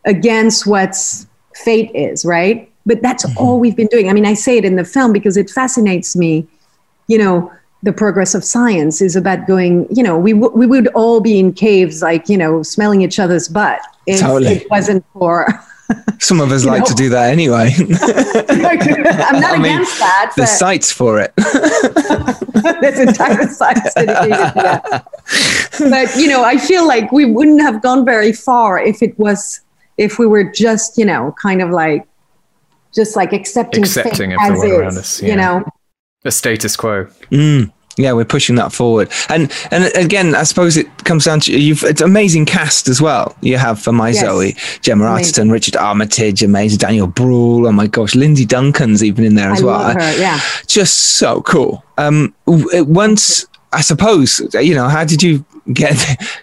against 0.04 0.66
what's 0.66 1.26
fate 1.54 1.90
is 1.94 2.24
right 2.24 2.71
but 2.86 3.00
that's 3.02 3.24
mm-hmm. 3.24 3.38
all 3.38 3.58
we've 3.60 3.76
been 3.76 3.88
doing 3.88 4.08
i 4.08 4.12
mean 4.12 4.26
i 4.26 4.34
say 4.34 4.56
it 4.56 4.64
in 4.64 4.76
the 4.76 4.84
film 4.84 5.12
because 5.12 5.36
it 5.36 5.50
fascinates 5.50 6.16
me 6.16 6.46
you 7.08 7.18
know 7.18 7.52
the 7.82 7.92
progress 7.92 8.34
of 8.34 8.44
science 8.44 9.00
is 9.00 9.16
about 9.16 9.46
going 9.46 9.86
you 9.90 10.02
know 10.02 10.18
we, 10.18 10.32
w- 10.32 10.52
we 10.56 10.66
would 10.66 10.88
all 10.88 11.20
be 11.20 11.38
in 11.38 11.52
caves 11.52 12.02
like 12.02 12.28
you 12.28 12.36
know 12.36 12.62
smelling 12.62 13.02
each 13.02 13.18
other's 13.18 13.48
butt 13.48 13.80
if 14.06 14.20
Totally. 14.20 14.52
it 14.52 14.70
wasn't 14.70 15.04
for 15.12 15.46
Some 16.20 16.40
of 16.40 16.50
us 16.52 16.64
like 16.72 16.80
know. 16.80 16.86
to 16.86 16.94
do 16.94 17.08
that 17.10 17.30
anyway. 17.32 17.70
i'm 17.76 19.40
not 19.40 19.54
I 19.54 19.58
mean, 19.58 19.74
against 19.74 19.98
that 19.98 20.32
There's 20.36 20.50
but 20.50 20.56
sites 20.56 20.92
for 20.92 21.18
it. 21.18 21.32
there's 21.36 22.98
entire 22.98 23.46
sites 23.48 23.94
dedicated 23.94 24.30
to 24.30 24.52
that 24.54 25.08
but 25.78 26.16
you 26.16 26.28
know 26.28 26.44
i 26.44 26.56
feel 26.56 26.86
like 26.86 27.10
we 27.12 27.24
wouldn't 27.24 27.60
have 27.60 27.82
gone 27.82 28.04
very 28.04 28.32
far 28.32 28.78
if 28.78 29.02
it 29.02 29.18
was 29.18 29.60
if 29.98 30.18
we 30.18 30.26
were 30.26 30.44
just 30.44 30.96
you 30.96 31.04
know 31.04 31.34
kind 31.40 31.60
of 31.60 31.70
like 31.70 32.06
just 32.94 33.16
like 33.16 33.32
accepting, 33.32 33.84
fate 33.84 33.96
Accepting 34.04 34.32
as 34.32 34.38
everyone 34.42 34.66
is, 34.66 34.72
around 34.78 34.98
us, 34.98 35.22
you 35.22 35.36
know 35.36 35.64
The 36.22 36.30
status 36.30 36.76
quo. 36.76 37.06
Mm. 37.30 37.72
Yeah, 37.98 38.12
we're 38.14 38.24
pushing 38.24 38.56
that 38.56 38.72
forward, 38.72 39.10
and 39.28 39.52
and 39.70 39.84
again, 39.94 40.34
I 40.34 40.44
suppose 40.44 40.78
it 40.78 40.86
comes 41.04 41.26
down 41.26 41.40
to 41.40 41.52
you've 41.52 41.82
it's 41.84 42.00
amazing 42.00 42.46
cast 42.46 42.88
as 42.88 43.02
well. 43.02 43.36
You 43.42 43.58
have 43.58 43.78
for 43.82 43.92
my 43.92 44.08
Yes. 44.10 44.20
Zoe, 44.20 44.56
Gemma 44.80 45.04
Amazing. 45.04 45.44
Arterton, 45.48 45.52
Richard 45.52 45.76
Armitage, 45.76 46.42
amazing 46.42 46.78
Daniel 46.78 47.06
Bruhl. 47.06 47.66
Oh 47.66 47.72
my 47.72 47.86
gosh, 47.86 48.14
Lindsay 48.14 48.46
Duncan's 48.46 49.04
even 49.04 49.24
in 49.24 49.34
there 49.34 49.50
i 49.50 49.52
as 49.52 49.62
well. 49.62 49.78
love 49.78 49.94
her 49.96 50.16
yeah 50.18 50.40
Just 50.66 51.16
so 51.18 51.42
cool. 51.42 51.84
Um, 51.98 52.34
once 52.46 53.44
I 53.72 53.80
suppose 53.80 54.40
you 54.54 54.74
know, 54.74 54.88
how 54.88 55.04
did 55.04 55.22
you 55.22 55.44
get 55.72 55.96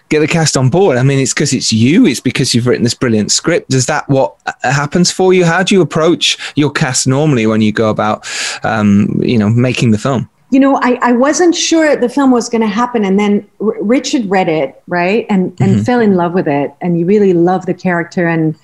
get 0.08 0.20
the 0.20 0.28
cast 0.28 0.56
on 0.56 0.70
board? 0.70 0.96
I 0.96 1.02
mean, 1.02 1.18
it's 1.18 1.34
because 1.34 1.52
it's 1.52 1.72
you. 1.72 2.06
It's 2.06 2.20
because 2.20 2.54
you've 2.54 2.66
written 2.66 2.84
this 2.84 2.94
brilliant 2.94 3.32
script. 3.32 3.72
Is 3.74 3.86
that 3.86 4.08
what 4.08 4.36
uh, 4.46 4.52
happens 4.62 5.10
for 5.10 5.32
you? 5.32 5.44
How 5.44 5.62
do 5.62 5.74
you 5.74 5.80
approach 5.80 6.38
your 6.56 6.70
cast 6.70 7.06
normally 7.06 7.46
when 7.46 7.60
you 7.60 7.72
go 7.72 7.90
about, 7.90 8.26
um, 8.64 9.20
you 9.22 9.38
know, 9.38 9.48
making 9.48 9.90
the 9.90 9.98
film? 9.98 10.28
you 10.50 10.58
know, 10.58 10.80
I, 10.82 10.98
I 11.00 11.12
wasn't 11.12 11.54
sure 11.54 11.96
the 11.96 12.08
film 12.08 12.32
was 12.32 12.48
going 12.48 12.60
to 12.60 12.66
happen. 12.66 13.04
And 13.04 13.18
then 13.18 13.48
R- 13.60 13.80
Richard 13.80 14.28
read 14.28 14.48
it, 14.48 14.82
right? 14.88 15.24
And, 15.30 15.56
and 15.60 15.86
fell 15.86 16.00
in 16.00 16.16
love 16.16 16.32
with 16.32 16.48
it. 16.48 16.74
And 16.80 16.96
he 16.96 17.04
really 17.04 17.32
loved 17.32 17.68
the 17.68 17.74
character. 17.74 18.26
And, 18.26 18.56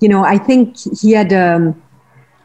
you 0.00 0.08
know, 0.08 0.24
I 0.24 0.38
think 0.38 0.76
he 1.00 1.12
had 1.12 1.32
um, 1.32 1.82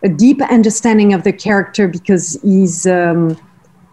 a 0.01 0.09
deep 0.09 0.41
understanding 0.41 1.13
of 1.13 1.23
the 1.23 1.31
character 1.31 1.87
because 1.87 2.39
he's, 2.41 2.87
um, 2.87 3.37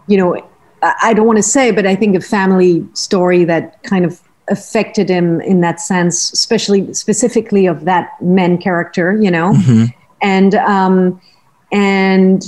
you 0.06 0.16
know, 0.16 0.47
I, 0.82 1.14
don't 1.14 1.26
want 1.26 1.38
to 1.38 1.42
say, 1.42 1.70
but 1.70 1.86
I 1.86 1.94
think 1.94 2.16
a 2.16 2.20
family 2.20 2.86
story 2.94 3.44
that 3.44 3.82
kind 3.82 4.04
of 4.04 4.20
affected 4.48 5.08
him 5.08 5.40
in 5.40 5.60
that 5.60 5.80
sense, 5.80 6.32
especially 6.32 6.92
specifically 6.94 7.66
of 7.66 7.84
that 7.84 8.10
men 8.22 8.58
character, 8.58 9.20
you 9.20 9.30
know? 9.30 9.52
And, 10.22 10.54
um, 10.54 11.20
and, 11.72 12.44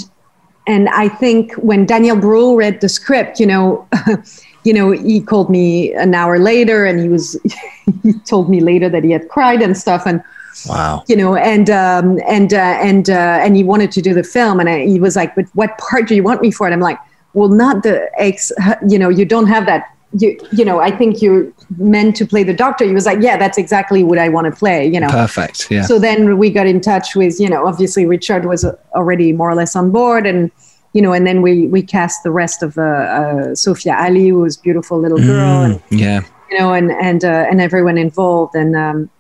and 0.67 0.89
I 0.91 1.09
think 1.09 1.53
when 1.55 1.87
Daniel 1.87 2.17
Bruhl 2.17 2.57
read 2.57 2.81
the 2.81 2.89
script, 2.89 3.41
you 3.41 3.47
know, 3.47 3.87
you 4.65 4.73
know, 4.73 4.91
he 4.91 5.21
called 5.21 5.51
me 5.51 5.93
an 5.95 6.15
hour 6.15 6.39
later, 6.39 6.85
and 6.85 7.01
he 7.01 7.09
was 7.09 7.39
he 8.03 8.13
told 8.21 8.51
me 8.51 8.61
later 8.61 8.89
that 8.89 9.05
he 9.05 9.11
had 9.11 9.29
cried 9.29 9.63
and 9.63 9.77
stuff, 9.77 10.07
and 10.07 10.23
Wow. 10.69 11.05
you 11.07 11.17
know, 11.17 11.37
and 11.37 11.71
um, 11.71 12.21
and 12.29 12.53
uh, 12.53 12.77
and 12.83 13.09
uh, 13.09 13.39
and 13.41 13.57
he 13.57 13.65
wanted 13.65 13.93
to 13.93 14.03
do 14.03 14.13
the 14.13 14.25
film, 14.25 14.61
and 14.61 14.69
I, 14.69 14.85
he 14.85 15.01
was 15.01 15.17
like, 15.17 15.35
"But 15.35 15.47
what 15.55 15.79
part 15.79 16.09
do 16.09 16.15
you 16.15 16.23
want 16.23 16.43
me 16.43 16.51
for?" 16.51 16.67
And 16.67 16.75
I'm 16.75 16.81
like, 16.81 16.99
"Well, 17.35 17.49
not 17.49 17.83
the 17.83 18.11
ex. 18.19 18.53
You 18.89 18.99
know, 18.99 19.09
you 19.09 19.25
don't 19.25 19.47
have 19.47 19.67
that. 19.67 19.95
You 20.13 20.37
you 20.53 20.65
know, 20.65 20.81
I 20.81 20.91
think 20.91 21.23
you're 21.23 21.53
meant 21.79 22.17
to 22.17 22.27
play 22.27 22.43
the 22.43 22.55
doctor." 22.55 22.85
He 22.85 22.93
was 22.93 23.07
like, 23.07 23.21
"Yeah, 23.21 23.37
that's 23.37 23.59
exactly 23.59 24.03
what 24.03 24.19
I 24.19 24.29
want 24.29 24.47
to 24.47 24.59
play." 24.59 24.87
You 24.87 25.01
know, 25.01 25.09
Perfect. 25.09 25.71
Yeah. 25.71 25.83
so 25.83 25.99
then 25.99 26.39
we 26.39 26.51
got 26.51 26.67
in 26.67 26.81
touch 26.81 27.15
with, 27.15 27.39
you 27.39 27.49
know, 27.49 27.67
obviously 27.67 28.07
Richard 28.07 28.47
was 28.47 28.65
already 28.95 29.33
more 29.33 29.51
or 29.51 29.55
less 29.55 29.77
on 29.77 29.91
board, 29.91 30.27
and 30.27 30.51
you 30.93 31.03
know, 31.03 31.13
and 31.13 31.27
then 31.27 31.43
we 31.43 31.69
we 31.69 31.83
cast 31.83 32.23
the 32.23 32.31
rest 32.31 32.63
of 32.63 32.77
uh, 32.77 32.83
uh, 32.83 33.55
Sophia 33.55 33.97
Ali, 33.99 34.29
who 34.29 34.41
was 34.41 34.57
beautiful 34.57 34.99
little 34.99 35.19
girl, 35.19 35.63
and 35.63 35.81
yeah. 35.91 36.23
you 36.51 36.59
know, 36.59 36.73
and 36.73 36.91
and 36.91 37.25
uh, 37.25 37.47
and 37.51 37.61
everyone 37.61 37.97
involved, 37.97 38.55
and 38.55 38.75
um, 38.75 39.11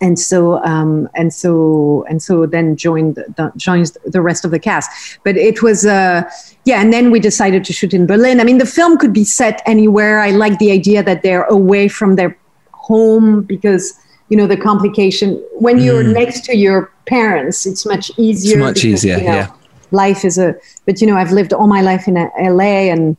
and 0.00 0.18
so 0.18 0.62
um, 0.64 1.08
and 1.14 1.32
so 1.32 2.04
and 2.08 2.22
so 2.22 2.46
then 2.46 2.76
joined 2.76 3.16
the, 3.16 3.52
joins 3.56 3.92
the 4.04 4.20
rest 4.20 4.44
of 4.44 4.50
the 4.50 4.58
cast. 4.58 5.18
But 5.24 5.36
it 5.36 5.62
was 5.62 5.86
uh, 5.86 6.22
yeah, 6.64 6.80
and 6.80 6.92
then 6.92 7.10
we 7.10 7.20
decided 7.20 7.64
to 7.64 7.72
shoot 7.72 7.94
in 7.94 8.06
Berlin. 8.06 8.40
I 8.40 8.44
mean, 8.44 8.58
the 8.58 8.66
film 8.66 8.98
could 8.98 9.12
be 9.12 9.24
set 9.24 9.62
anywhere. 9.66 10.20
I 10.20 10.30
like 10.30 10.58
the 10.58 10.70
idea 10.70 11.02
that 11.02 11.22
they're 11.22 11.44
away 11.44 11.88
from 11.88 12.16
their 12.16 12.36
home 12.72 13.42
because 13.42 13.98
you 14.28 14.36
know 14.36 14.46
the 14.46 14.56
complication 14.56 15.42
when 15.54 15.78
you're 15.78 16.02
next 16.02 16.44
to 16.46 16.56
your 16.56 16.92
parents, 17.06 17.66
it's 17.66 17.86
much 17.86 18.10
easier. 18.18 18.58
much 18.58 18.82
because, 18.82 19.04
easier, 19.04 19.18
you 19.18 19.24
know, 19.24 19.32
yeah. 19.32 19.52
Life 19.92 20.24
is 20.24 20.36
a, 20.36 20.56
but 20.84 21.00
you 21.00 21.06
know, 21.06 21.16
I've 21.16 21.30
lived 21.30 21.52
all 21.52 21.68
my 21.68 21.80
life 21.80 22.08
in 22.08 22.16
uh, 22.16 22.28
LA, 22.38 22.90
and 22.92 23.16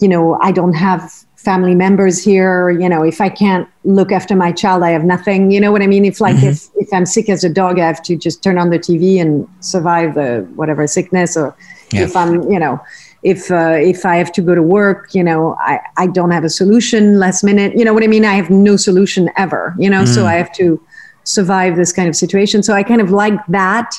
you 0.00 0.08
know, 0.08 0.38
I 0.40 0.52
don't 0.52 0.74
have 0.74 1.12
family 1.44 1.74
members 1.74 2.22
here. 2.22 2.70
You 2.70 2.88
know, 2.88 3.02
if 3.04 3.20
I 3.20 3.28
can't 3.28 3.68
look 3.84 4.10
after 4.12 4.34
my 4.34 4.50
child, 4.52 4.82
I 4.82 4.90
have 4.90 5.04
nothing. 5.04 5.50
You 5.50 5.60
know 5.60 5.70
what 5.72 5.82
I 5.82 5.86
mean? 5.86 6.04
If 6.04 6.20
like 6.20 6.42
if 6.42 6.68
if 6.76 6.92
I'm 6.92 7.06
sick 7.06 7.28
as 7.28 7.44
a 7.44 7.48
dog, 7.48 7.78
I 7.78 7.86
have 7.86 8.02
to 8.04 8.16
just 8.16 8.42
turn 8.42 8.58
on 8.58 8.70
the 8.70 8.78
TV 8.78 9.20
and 9.20 9.46
survive 9.60 10.14
the 10.14 10.46
whatever 10.56 10.86
sickness. 10.86 11.36
Or 11.36 11.54
Yeah. 11.92 12.02
if 12.02 12.16
I'm, 12.16 12.50
you 12.50 12.58
know, 12.58 12.80
if 13.22 13.50
uh, 13.50 13.76
if 13.78 14.04
I 14.04 14.16
have 14.16 14.32
to 14.32 14.42
go 14.42 14.54
to 14.54 14.62
work, 14.62 15.14
you 15.14 15.22
know, 15.22 15.56
I 15.60 15.80
I 15.96 16.06
don't 16.06 16.30
have 16.30 16.44
a 16.44 16.50
solution 16.50 17.18
last 17.18 17.44
minute. 17.44 17.76
You 17.78 17.84
know 17.84 17.94
what 17.94 18.02
I 18.02 18.08
mean? 18.08 18.24
I 18.24 18.34
have 18.34 18.50
no 18.50 18.76
solution 18.76 19.30
ever. 19.36 19.74
You 19.78 19.90
know, 19.90 20.04
so 20.04 20.26
I 20.26 20.34
have 20.34 20.52
to 20.54 20.80
survive 21.24 21.76
this 21.76 21.92
kind 21.92 22.08
of 22.08 22.16
situation. 22.16 22.62
So 22.62 22.74
I 22.74 22.82
kind 22.82 23.00
of 23.00 23.10
like 23.10 23.38
that 23.48 23.94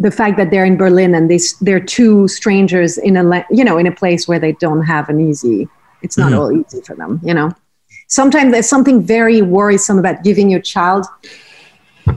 the 0.00 0.10
fact 0.10 0.36
that 0.36 0.50
they're 0.50 0.64
in 0.64 0.76
Berlin 0.76 1.14
and 1.14 1.30
they 1.30 1.38
they're 1.60 1.78
two 1.98 2.26
strangers 2.26 2.98
in 2.98 3.16
a 3.16 3.44
you 3.50 3.64
know 3.64 3.78
in 3.78 3.86
a 3.86 3.92
place 3.92 4.26
where 4.26 4.40
they 4.40 4.52
don't 4.52 4.82
have 4.82 5.08
an 5.08 5.20
easy 5.20 5.68
it's 6.02 6.18
not 6.18 6.32
mm-hmm. 6.32 6.40
all 6.40 6.52
easy 6.52 6.80
for 6.82 6.94
them 6.94 7.20
you 7.22 7.34
know? 7.34 7.52
Sometimes 8.08 8.52
there's 8.52 8.68
something 8.68 9.02
very 9.02 9.40
worrisome 9.40 9.98
about 9.98 10.22
giving 10.22 10.50
your 10.50 10.60
child 10.60 11.06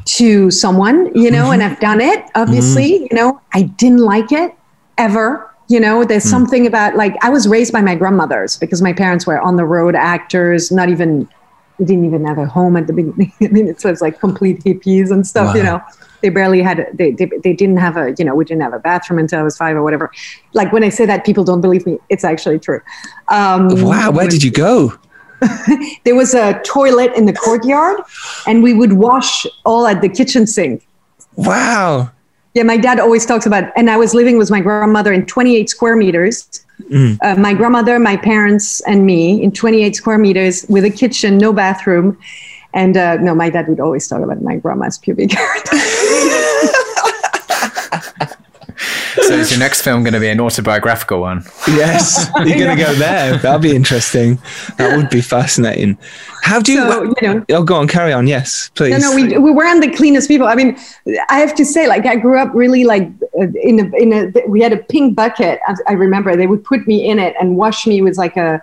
to 0.06 0.52
someone 0.52 1.15
you 1.15 1.32
know 1.32 1.52
and 1.52 1.62
mm-hmm. 1.62 1.74
I've 1.74 1.80
done 1.80 2.02
it 2.02 2.26
obviously 2.36 2.93
mm-hmm. 2.93 3.08
you 3.12 3.15
know? 3.15 3.41
I 3.54 3.63
didn't 3.63 4.00
like 4.00 4.32
it 4.32 4.54
ever 4.98 5.52
you 5.67 5.80
know? 5.80 6.04
There's 6.04 6.26
mm. 6.26 6.30
something 6.30 6.67
about 6.67 6.95
like 6.95 7.15
I 7.24 7.30
was 7.30 7.48
raised 7.48 7.74
by 7.74 7.82
my 7.82 7.95
grandmothers 7.95 8.58
because 8.58 8.82
my 8.82 8.93
parents 8.93 9.26
were 9.26 9.39
on 9.39 9.56
the 9.56 9.65
road 9.65 9.95
actors 9.95 10.71
not 10.71 10.89
even 10.89 11.28
didn't 11.80 12.06
even 12.06 12.24
have 12.26 12.38
a 12.38 12.45
home 12.45 12.78
at 12.78 12.88
the 12.88 12.93
beginning. 12.93 13.34
I 13.41 13.48
mean 13.48 13.67
it 13.67 13.84
was 13.84 14.02
like 14.02 14.19
complete 14.19 14.63
hippies 14.63 15.12
and 15.12 15.26
stuff 15.26 15.56
you 15.56 15.63
know 15.63 15.82
they 16.21 16.30
barely 16.30 16.62
had 16.62 16.88
they, 16.93 17.12
they 17.12 17.30
they 17.43 17.54
didn't 17.54 17.78
have 17.78 17.97
a 17.97 18.13
you 18.17 18.25
know 18.25 18.36
we 18.36 18.45
didn't 18.45 18.62
have 18.62 18.73
a 18.73 18.80
bathroom 18.80 19.19
until 19.19 19.39
I 19.39 19.43
was 19.43 19.58
five 19.58 19.75
or 19.75 19.84
whatever. 19.84 20.12
Like 20.54 20.71
when 20.71 20.84
I 20.84 20.89
say 20.89 21.06
that, 21.06 21.25
people 21.25 21.43
don't 21.43 21.62
believe 21.62 21.86
me. 21.86 21.99
It's 22.10 22.23
actually 22.23 22.60
true. 22.60 22.82
Um, 23.28 23.67
Wow. 23.82 24.12
Where 24.12 24.28
did 24.28 24.43
you 24.43 24.51
go? 24.51 24.93
There 26.06 26.15
was 26.15 26.34
a 26.34 26.60
toilet 26.63 27.13
in 27.13 27.25
the 27.25 27.34
courtyard, 27.34 28.01
and 28.47 28.63
we 28.63 28.73
would 28.73 28.93
wash 28.93 29.45
all 29.65 29.86
at 29.86 30.01
the 30.01 30.10
kitchen 30.10 30.47
sink. 30.47 30.88
Wow. 31.36 32.12
Yeah, 32.54 32.63
my 32.63 32.78
dad 32.78 32.99
always 32.99 33.25
talks 33.25 33.45
about, 33.45 33.65
and 33.75 33.89
I 33.89 33.97
was 33.97 34.13
living 34.13 34.38
with 34.38 34.49
my 34.49 34.62
grandmother 34.62 35.12
in 35.12 35.25
28 35.25 35.69
square 35.69 35.95
meters. 35.97 36.65
Uh, 37.21 37.36
my 37.36 37.54
grandmother, 37.54 37.99
my 37.99 38.17
parents, 38.17 38.82
and 38.82 39.06
me 39.06 39.41
in 39.43 39.51
28 39.51 39.95
square 39.95 40.17
meters 40.17 40.65
with 40.69 40.86
a 40.86 40.89
kitchen, 40.89 41.38
no 41.38 41.51
bathroom. 41.51 42.17
And 42.75 42.97
uh, 42.97 43.15
no, 43.15 43.33
my 43.33 43.49
dad 43.49 43.67
would 43.69 43.79
always 43.79 44.07
talk 44.07 44.21
about 44.21 44.41
my 44.41 44.57
grandma's 44.57 44.97
pubic 44.97 45.31
hair. 45.31 45.55
So 49.27 49.33
is 49.33 49.49
your 49.49 49.59
next 49.59 49.81
film 49.81 50.03
going 50.03 50.13
to 50.13 50.19
be 50.19 50.27
an 50.27 50.39
autobiographical 50.39 51.19
one? 51.19 51.43
Yes. 51.67 52.29
You're 52.35 52.59
going 52.59 52.77
to 52.77 52.83
go 52.83 52.93
there. 52.93 53.38
That'll 53.38 53.59
be 53.59 53.75
interesting. 53.75 54.38
That 54.77 54.95
would 54.97 55.09
be 55.09 55.21
fascinating. 55.21 55.97
How 56.43 56.59
do 56.59 56.73
you. 56.73 56.81
So, 56.81 57.03
you 57.21 57.33
know, 57.33 57.45
oh, 57.49 57.63
go 57.63 57.75
on. 57.75 57.88
Carry 57.88 58.13
on. 58.13 58.27
Yes, 58.27 58.69
please. 58.75 58.91
No, 58.91 59.09
no, 59.09 59.15
we, 59.15 59.38
we 59.38 59.51
weren't 59.51 59.81
the 59.81 59.91
cleanest 59.95 60.27
people. 60.27 60.45
I 60.45 60.53
mean, 60.53 60.77
I 61.29 61.39
have 61.39 61.55
to 61.55 61.65
say, 61.65 61.88
like, 61.88 62.05
I 62.05 62.17
grew 62.17 62.38
up 62.38 62.53
really 62.53 62.83
like 62.83 63.09
uh, 63.39 63.47
in 63.63 63.79
a, 63.79 63.97
in 63.97 64.13
a, 64.13 64.47
we 64.47 64.61
had 64.61 64.73
a 64.73 64.77
pink 64.77 65.15
bucket. 65.15 65.59
I, 65.67 65.75
I 65.88 65.93
remember 65.93 66.35
they 66.35 66.47
would 66.47 66.63
put 66.63 66.85
me 66.85 67.09
in 67.09 67.17
it 67.17 67.35
and 67.39 67.57
wash 67.57 67.88
me 67.88 68.01
with 68.01 68.17
like 68.17 68.38
a, 68.38 68.61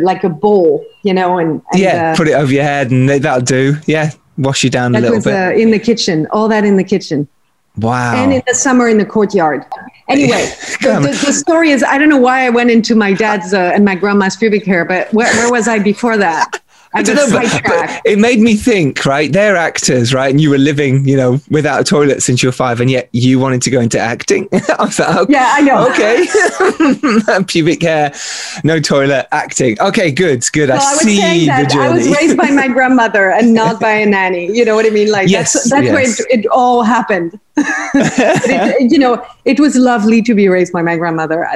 like 0.00 0.24
a 0.24 0.28
bowl, 0.28 0.84
you 1.02 1.12
know, 1.12 1.38
and, 1.38 1.62
and 1.72 1.80
yeah, 1.80 2.12
uh, 2.12 2.16
put 2.16 2.28
it 2.28 2.32
over 2.32 2.52
your 2.52 2.62
head 2.62 2.90
and 2.90 3.08
that'll 3.08 3.40
do. 3.40 3.76
Yeah. 3.86 4.10
Wash 4.36 4.64
you 4.64 4.70
down 4.70 4.96
a 4.96 5.00
little 5.00 5.16
was 5.16 5.24
bit. 5.24 5.34
uh, 5.34 5.52
in 5.52 5.70
the 5.70 5.78
kitchen, 5.78 6.26
all 6.32 6.48
that 6.48 6.64
in 6.64 6.76
the 6.76 6.84
kitchen. 6.84 7.28
Wow. 7.76 8.14
and 8.14 8.32
in 8.32 8.42
the 8.46 8.54
summer 8.54 8.88
in 8.88 8.98
the 8.98 9.06
courtyard. 9.06 9.64
Anyway, 10.08 10.44
the, 10.80 11.00
the, 11.00 11.22
the 11.26 11.32
story 11.32 11.70
is 11.70 11.82
I 11.82 11.98
don't 11.98 12.08
know 12.08 12.18
why 12.18 12.46
I 12.46 12.50
went 12.50 12.70
into 12.70 12.94
my 12.94 13.12
dad's 13.12 13.52
uh, 13.52 13.72
and 13.74 13.84
my 13.84 13.94
grandma's 13.94 14.36
pubic 14.36 14.64
hair, 14.64 14.84
but 14.84 15.12
where, 15.12 15.32
where 15.34 15.50
was 15.50 15.66
I 15.66 15.78
before 15.80 16.16
that? 16.16 16.60
I, 16.94 17.02
don't 17.02 17.16
know, 17.16 17.26
but, 17.30 17.62
but 17.64 18.02
it 18.04 18.18
made 18.18 18.38
me 18.40 18.54
think, 18.54 19.04
right? 19.04 19.32
They're 19.32 19.56
actors, 19.56 20.14
right? 20.14 20.30
And 20.30 20.40
you 20.40 20.50
were 20.50 20.58
living, 20.58 21.06
you 21.06 21.16
know, 21.16 21.40
without 21.50 21.80
a 21.80 21.84
toilet 21.84 22.22
since 22.22 22.42
you 22.42 22.48
were 22.48 22.52
five, 22.52 22.80
and 22.80 22.90
yet 22.90 23.08
you 23.12 23.38
wanted 23.38 23.62
to 23.62 23.70
go 23.70 23.80
into 23.80 23.98
acting. 23.98 24.48
I 24.52 24.84
was 24.84 24.98
like, 24.98 25.16
okay, 25.16 25.32
Yeah, 25.32 25.50
I 25.52 25.60
know. 25.60 25.88
okay. 25.90 27.44
Pubic 27.46 27.82
hair, 27.82 28.14
no 28.62 28.80
toilet, 28.80 29.26
acting. 29.32 29.80
Okay, 29.80 30.10
good, 30.12 30.44
good. 30.52 30.68
So 30.68 30.74
I, 30.74 30.78
I 30.78 30.94
see 30.96 31.40
the 31.40 31.46
that 31.46 31.74
I 31.74 31.90
was 31.92 32.04
journey. 32.04 32.16
raised 32.16 32.36
by 32.36 32.50
my 32.50 32.68
grandmother 32.76 33.30
and 33.30 33.52
not 33.52 33.80
by 33.80 33.90
a 33.92 34.06
nanny. 34.06 34.46
You 34.56 34.64
know 34.64 34.74
what 34.76 34.86
I 34.86 34.90
mean? 34.90 35.10
Like 35.10 35.28
Yes, 35.28 35.52
that's 35.52 35.70
that's 35.70 35.86
where 35.88 36.00
it, 36.30 36.44
it 36.44 36.46
all 36.46 36.82
happened. 36.82 37.38
It, 37.56 38.90
you 38.92 38.98
know, 38.98 39.24
it 39.44 39.60
was 39.60 39.76
lovely 39.76 40.22
to 40.22 40.34
be 40.34 40.48
raised 40.48 40.72
by 40.72 40.82
my 40.82 40.96
grandmother. 40.96 41.46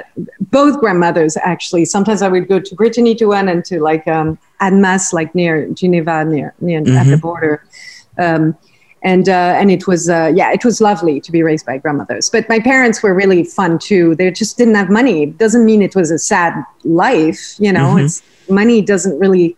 Both 0.41 0.81
grandmothers, 0.81 1.37
actually. 1.37 1.85
Sometimes 1.85 2.23
I 2.23 2.29
would 2.29 2.49
go 2.49 2.61
to 2.61 2.75
Brittany 2.75 3.15
to 3.17 3.27
one 3.27 3.49
and 3.49 3.65
to 3.67 3.81
like 3.81 4.07
um, 4.09 4.39
Annemasse, 4.61 5.13
like 5.13 5.35
near 5.35 5.69
Geneva, 5.71 6.25
near 6.25 6.55
near 6.61 6.79
at 6.79 6.85
the 6.85 6.91
Mm-hmm. 6.93 7.17
border. 7.21 7.65
Um, 8.19 8.57
and 9.05 9.29
uh, 9.29 9.55
and 9.61 9.71
it 9.71 9.87
was 9.87 10.09
uh, 10.11 10.33
yeah, 10.35 10.51
it 10.53 10.65
was 10.65 10.81
lovely 10.81 11.21
to 11.21 11.31
be 11.31 11.43
raised 11.45 11.65
by 11.65 11.79
grandmothers. 11.79 12.29
But 12.31 12.49
my 12.49 12.59
parents 12.59 13.01
were 13.03 13.15
really 13.15 13.45
fun 13.45 13.79
too. 13.79 14.17
They 14.17 14.29
just 14.33 14.59
didn't 14.59 14.75
have 14.75 14.91
money. 14.91 15.23
It 15.23 15.39
doesn't 15.39 15.65
mean 15.65 15.83
it 15.83 15.95
was 15.95 16.11
a 16.11 16.19
sad 16.19 16.53
life. 16.85 17.55
You 17.61 17.73
know, 17.73 17.95
Mm-hmm. 17.95 18.07
it's 18.07 18.23
money 18.51 18.83
doesn't 18.83 19.19
really 19.19 19.57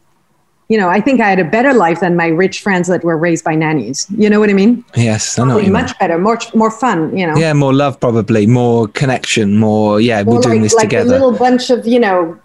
you 0.68 0.78
know, 0.78 0.88
I 0.88 1.00
think 1.00 1.20
I 1.20 1.28
had 1.28 1.40
a 1.40 1.44
better 1.44 1.72
life 1.74 1.98
than 1.98 2.14
my 2.14 2.28
rich 2.28 2.60
friends 2.60 2.86
that 2.86 3.02
were 3.02 3.16
raised 3.16 3.44
by 3.44 3.56
nannies. 3.56 4.06
You 4.16 4.30
know 4.30 4.38
what 4.38 4.50
I 4.50 4.52
mean? 4.52 4.84
yes, 4.94 5.36
I 5.36 5.44
know 5.44 5.54
what 5.56 5.64
you 5.64 5.72
mean. 5.72 5.82
Much 5.82 5.98
better, 5.98 6.16
more 6.16 6.38
more 6.54 6.70
fun. 6.70 7.16
You 7.16 7.26
know, 7.26 7.36
Yeah, 7.36 7.54
more 7.54 7.72
love, 7.74 7.98
probably 7.98 8.46
more 8.46 8.86
connection, 8.88 9.56
more. 9.56 10.00
Yeah, 10.00 10.22
More 10.22 10.36
we're 10.36 10.42
doing 10.42 10.60
like, 10.60 10.62
this 10.66 10.74
like 10.74 10.84
together. 10.90 11.08
a 11.08 11.12
little 11.12 11.32
bunch 11.36 11.70
of 11.70 11.86
you 11.88 11.98
know 11.98 12.38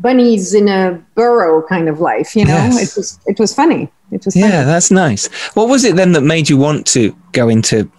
bunnies 0.00 0.54
in 0.54 0.68
a 0.68 0.98
burrow 1.14 1.62
kind 1.66 1.88
of 1.88 2.00
life. 2.00 2.34
You 2.36 2.44
know, 2.46 2.54
Yes. 2.54 2.92
it 2.92 2.96
was 2.98 3.18
it 3.26 3.38
was 3.38 3.54
funny. 3.54 3.90
It 4.10 4.24
was 4.24 4.36
Yeah, 4.36 4.50
funny. 4.50 4.64
that's 4.66 4.90
nice. 4.90 5.26
What 5.54 5.68
was 5.68 5.84
it 5.84 5.96
then 5.96 6.12
that 6.12 6.22
made 6.22 6.48
you 6.48 6.56
want 6.56 6.86
to 6.88 7.14
go 7.32 7.48
into 7.48 7.90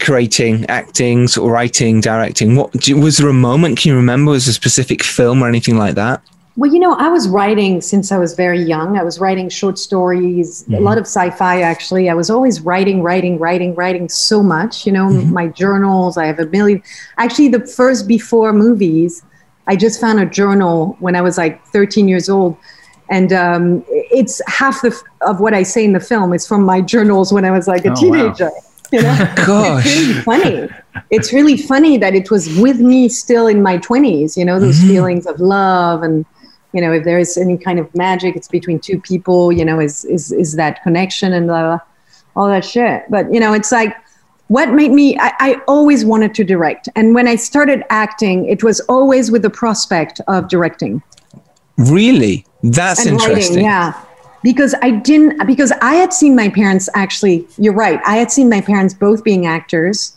creating, 0.00 0.64
acting, 0.68 1.28
sort 1.28 1.46
of 1.48 1.52
writing, 1.52 2.00
directing? 2.00 2.56
What 2.56 2.72
was 2.94 3.18
there 3.18 3.28
a 3.28 3.32
moment? 3.34 3.78
Can 3.78 3.90
you 3.90 3.96
remember? 3.96 4.30
Was 4.32 4.46
there 4.46 4.52
a 4.52 4.54
specific 4.54 5.02
film 5.02 5.42
or 5.42 5.48
anything 5.48 5.76
like 5.78 5.94
that? 5.96 6.22
Well, 6.56 6.72
you 6.72 6.78
know, 6.78 6.94
I 6.94 7.08
was 7.08 7.26
writing 7.28 7.80
since 7.80 8.12
I 8.12 8.18
was 8.18 8.34
very 8.34 8.62
young. 8.62 8.96
I 8.96 9.02
was 9.02 9.18
writing 9.18 9.48
short 9.48 9.76
stories, 9.78 10.62
a 10.62 10.64
Mm-hmm. 10.70 10.84
lot 10.84 10.98
of 10.98 11.04
sci-fi 11.04 11.62
actually. 11.62 12.08
I 12.08 12.14
was 12.14 12.30
always 12.30 12.60
writing, 12.60 13.02
writing, 13.02 13.38
writing, 13.40 13.74
writing 13.74 14.08
so 14.08 14.40
much. 14.42 14.86
You 14.86 14.92
know, 14.92 15.08
Mm-hmm. 15.08 15.32
my 15.32 15.48
journals. 15.48 16.16
I 16.16 16.26
have 16.26 16.38
a 16.38 16.46
million. 16.46 16.80
Actually, 17.18 17.48
the 17.48 17.66
first 17.66 18.06
before 18.06 18.52
movies, 18.52 19.20
I 19.66 19.76
just 19.76 20.00
found 20.00 20.20
a 20.20 20.26
journal 20.26 20.96
when 21.00 21.16
I 21.16 21.20
was 21.22 21.38
like 21.38 21.64
13 21.68 22.06
years 22.08 22.28
old, 22.28 22.56
and 23.10 23.32
um, 23.32 23.84
it's 23.88 24.40
half 24.46 24.82
the, 24.82 24.98
of 25.22 25.40
what 25.40 25.54
I 25.54 25.62
say 25.62 25.84
in 25.84 25.92
the 25.92 26.00
film 26.00 26.32
It's 26.32 26.46
from 26.46 26.62
my 26.62 26.80
journals 26.80 27.32
when 27.32 27.44
I 27.44 27.50
was 27.50 27.66
like 27.68 27.84
a 27.84 27.88
Oh, 27.88 27.92
wow. 27.92 27.96
teenager. 28.00 28.50
You 28.92 29.02
know, 29.02 29.32
Gosh. 29.46 29.84
it's 29.86 29.96
really 29.96 30.22
funny. 30.22 30.68
It's 31.10 31.32
really 31.32 31.56
funny 31.56 31.96
that 31.98 32.14
it 32.14 32.30
was 32.30 32.54
with 32.58 32.78
me 32.80 33.08
still 33.08 33.46
in 33.46 33.62
my 33.62 33.78
20s. 33.78 34.36
You 34.36 34.44
know, 34.44 34.60
those 34.60 34.80
feelings 34.80 35.26
of 35.26 35.40
love 35.40 36.02
and 36.02 36.24
you 36.72 36.80
know, 36.80 36.92
if 36.92 37.04
there 37.04 37.18
is 37.20 37.36
any 37.36 37.56
kind 37.56 37.78
of 37.78 37.92
magic, 37.94 38.34
it's 38.36 38.48
between 38.48 38.80
two 38.80 39.00
people. 39.00 39.52
You 39.52 39.64
know, 39.64 39.80
is 39.80 40.04
is 40.04 40.32
is 40.32 40.56
that 40.56 40.82
connection 40.82 41.32
and 41.32 41.46
blah, 41.46 41.62
blah, 41.62 41.78
all 42.36 42.48
that 42.48 42.64
shit. 42.64 43.04
But 43.08 43.32
you 43.32 43.38
know, 43.40 43.52
it's 43.52 43.70
like 43.70 43.94
what 44.48 44.70
made 44.70 44.92
me. 44.92 45.16
I, 45.18 45.32
I 45.40 45.60
always 45.66 46.04
wanted 46.04 46.34
to 46.34 46.44
direct, 46.44 46.88
and 46.96 47.14
when 47.14 47.26
I 47.26 47.36
started 47.36 47.84
acting, 47.90 48.46
it 48.46 48.62
was 48.62 48.80
always 48.80 49.30
with 49.30 49.42
the 49.42 49.50
prospect 49.50 50.20
of 50.28 50.48
directing 50.48 51.02
Really? 51.76 52.46
That's 52.62 53.04
and 53.04 53.20
interesting. 53.20 53.56
writing. 53.56 53.64
Yeah, 53.64 54.00
because 54.42 54.74
I 54.82 54.90
didn't 54.90 55.44
because 55.46 55.72
I 55.82 55.94
had 55.94 56.12
seen 56.12 56.36
my 56.36 56.48
parents 56.48 56.88
actually. 56.94 57.46
You're 57.58 57.74
right. 57.74 58.00
I 58.06 58.16
had 58.16 58.30
seen 58.30 58.48
my 58.48 58.60
parents 58.60 58.94
both 58.94 59.24
being 59.24 59.46
actors. 59.46 60.16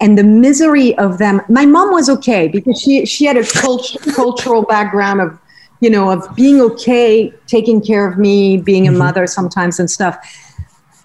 And 0.00 0.18
the 0.18 0.24
misery 0.24 0.98
of 0.98 1.18
them. 1.18 1.40
My 1.48 1.64
mom 1.64 1.92
was 1.92 2.10
okay 2.10 2.48
because 2.48 2.80
she 2.80 3.06
she 3.06 3.24
had 3.26 3.36
a 3.36 3.46
cult, 3.46 3.96
cultural 4.14 4.62
background 4.62 5.20
of, 5.20 5.38
you 5.80 5.88
know, 5.88 6.10
of 6.10 6.34
being 6.34 6.60
okay, 6.60 7.32
taking 7.46 7.80
care 7.80 8.06
of 8.06 8.18
me, 8.18 8.56
being 8.56 8.86
a 8.86 8.90
mm-hmm. 8.90 8.98
mother 8.98 9.26
sometimes 9.28 9.78
and 9.78 9.88
stuff. 9.88 10.16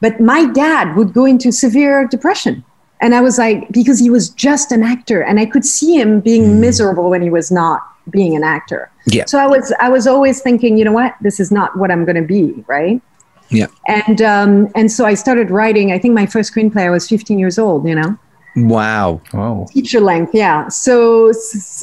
But 0.01 0.19
my 0.19 0.45
dad 0.45 0.95
would 0.95 1.13
go 1.13 1.25
into 1.25 1.51
severe 1.51 2.07
depression. 2.07 2.63
And 3.01 3.15
I 3.15 3.21
was 3.21 3.38
like, 3.38 3.69
because 3.71 3.99
he 3.99 4.09
was 4.09 4.29
just 4.29 4.71
an 4.71 4.83
actor, 4.83 5.21
and 5.21 5.39
I 5.39 5.45
could 5.45 5.65
see 5.65 5.95
him 5.95 6.19
being 6.19 6.59
miserable 6.59 7.09
when 7.09 7.21
he 7.21 7.29
was 7.29 7.49
not 7.49 7.81
being 8.09 8.35
an 8.35 8.43
actor. 8.43 8.91
Yeah. 9.05 9.25
So 9.25 9.39
I 9.39 9.47
was 9.47 9.73
I 9.79 9.89
was 9.89 10.05
always 10.05 10.41
thinking, 10.41 10.77
you 10.77 10.83
know 10.83 10.91
what, 10.91 11.15
this 11.21 11.39
is 11.39 11.51
not 11.51 11.77
what 11.77 11.91
I'm 11.91 12.03
going 12.03 12.17
to 12.17 12.21
be, 12.21 12.63
right? 12.67 13.01
Yeah. 13.49 13.67
And 13.88 14.21
um, 14.21 14.67
and 14.75 14.91
so 14.91 15.05
I 15.05 15.13
started 15.13 15.49
writing. 15.49 15.91
I 15.91 15.99
think 15.99 16.13
my 16.13 16.25
first 16.25 16.53
screenplay 16.53 16.85
I 16.85 16.89
was 16.89 17.07
15 17.07 17.39
years 17.39 17.57
old. 17.57 17.88
You 17.88 17.95
know, 17.95 18.17
Wow. 18.55 19.21
Whoa. 19.31 19.65
feature 19.73 20.01
length. 20.01 20.33
Yeah. 20.33 20.67
So 20.67 21.31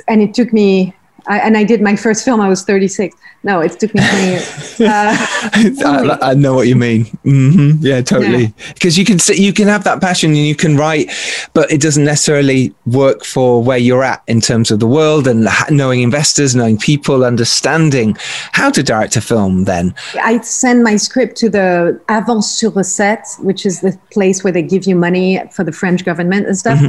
and 0.09 0.23
it 0.23 0.35
took 0.35 0.53
me. 0.53 0.95
I, 1.29 1.39
and 1.39 1.57
I 1.57 1.65
did 1.65 1.81
my 1.81 1.97
first 1.97 2.25
film. 2.25 2.41
I 2.41 2.49
was 2.49 2.63
36. 2.63 3.17
No, 3.43 3.61
it 3.61 3.79
took 3.79 3.95
me 3.95 4.01
20 4.01 4.27
years. 4.27 4.81
Uh, 4.87 6.17
I, 6.21 6.31
I 6.31 6.35
know 6.35 6.55
what 6.55 6.69
you 6.69 6.77
mean. 6.77 7.07
hmm 7.23 7.73
Yeah, 7.81 8.03
totally. 8.03 8.53
Because 8.75 8.99
you 8.99 9.05
can 9.05 9.19
see, 9.19 9.43
you 9.43 9.53
can 9.53 9.69
have 9.69 9.85
that 9.85 10.01
passion 10.01 10.31
and 10.31 10.39
you 10.39 10.55
can 10.55 10.77
write, 10.77 11.11
but 11.55 11.71
it 11.71 11.81
doesn't 11.81 12.05
necessarily 12.05 12.75
work 12.87 13.25
for 13.25 13.63
where 13.63 13.79
you're 13.79 14.05
at 14.05 14.23
in 14.27 14.41
terms 14.41 14.71
of 14.71 14.81
the 14.81 14.87
world 14.87 15.27
and 15.27 15.49
knowing 15.71 16.03
investors, 16.03 16.55
knowing 16.55 16.79
people, 16.79 17.25
understanding 17.25 18.17
how 18.53 18.71
to 18.71 18.83
direct 18.83 19.17
a 19.17 19.21
film. 19.21 19.65
Then 19.65 19.95
I 20.23 20.41
send 20.41 20.83
my 20.85 20.97
script 20.97 21.37
to 21.39 21.49
the 21.49 22.01
Avance 22.09 22.51
sur 22.51 22.71
Recette, 22.71 23.27
which 23.41 23.65
is 23.67 23.81
the 23.81 23.99
place 24.11 24.45
where 24.45 24.53
they 24.53 24.63
give 24.63 24.87
you 24.87 24.95
money 24.97 25.41
for 25.53 25.65
the 25.65 25.73
French 25.73 26.05
government 26.05 26.47
and 26.47 26.57
stuff. 26.57 26.81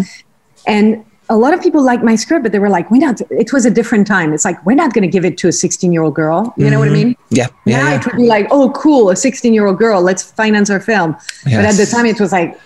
And 0.65 1.05
a 1.29 1.37
lot 1.37 1.53
of 1.53 1.61
people 1.61 1.83
liked 1.83 2.03
my 2.03 2.15
script, 2.15 2.43
but 2.43 2.51
they 2.51 2.59
were 2.59 2.69
like, 2.69 2.89
"We're 2.89 3.05
not." 3.05 3.21
It 3.31 3.51
was 3.51 3.65
a 3.65 3.71
different 3.71 4.07
time. 4.07 4.33
It's 4.33 4.45
like 4.45 4.63
we're 4.65 4.75
not 4.75 4.93
going 4.93 5.01
to 5.01 5.07
give 5.07 5.25
it 5.25 5.37
to 5.39 5.47
a 5.47 5.51
16-year-old 5.51 6.15
girl. 6.15 6.53
You 6.57 6.69
know 6.69 6.79
what 6.79 6.89
I 6.89 6.91
mm-hmm. 6.91 7.07
mean? 7.09 7.17
yeah, 7.29 7.47
yeah, 7.65 7.77
now 7.77 7.89
yeah. 7.89 7.95
it 7.97 8.05
would 8.05 8.15
be 8.15 8.27
like, 8.27 8.47
"Oh, 8.51 8.71
cool, 8.71 9.09
a 9.09 9.13
16-year-old 9.13 9.77
girl. 9.77 10.01
Let's 10.01 10.23
finance 10.23 10.69
our 10.69 10.79
film." 10.79 11.15
But 11.43 11.53
at 11.53 11.75
the 11.75 11.85
time, 11.85 12.05
it 12.05 12.19
was 12.19 12.31
like, 12.31 12.59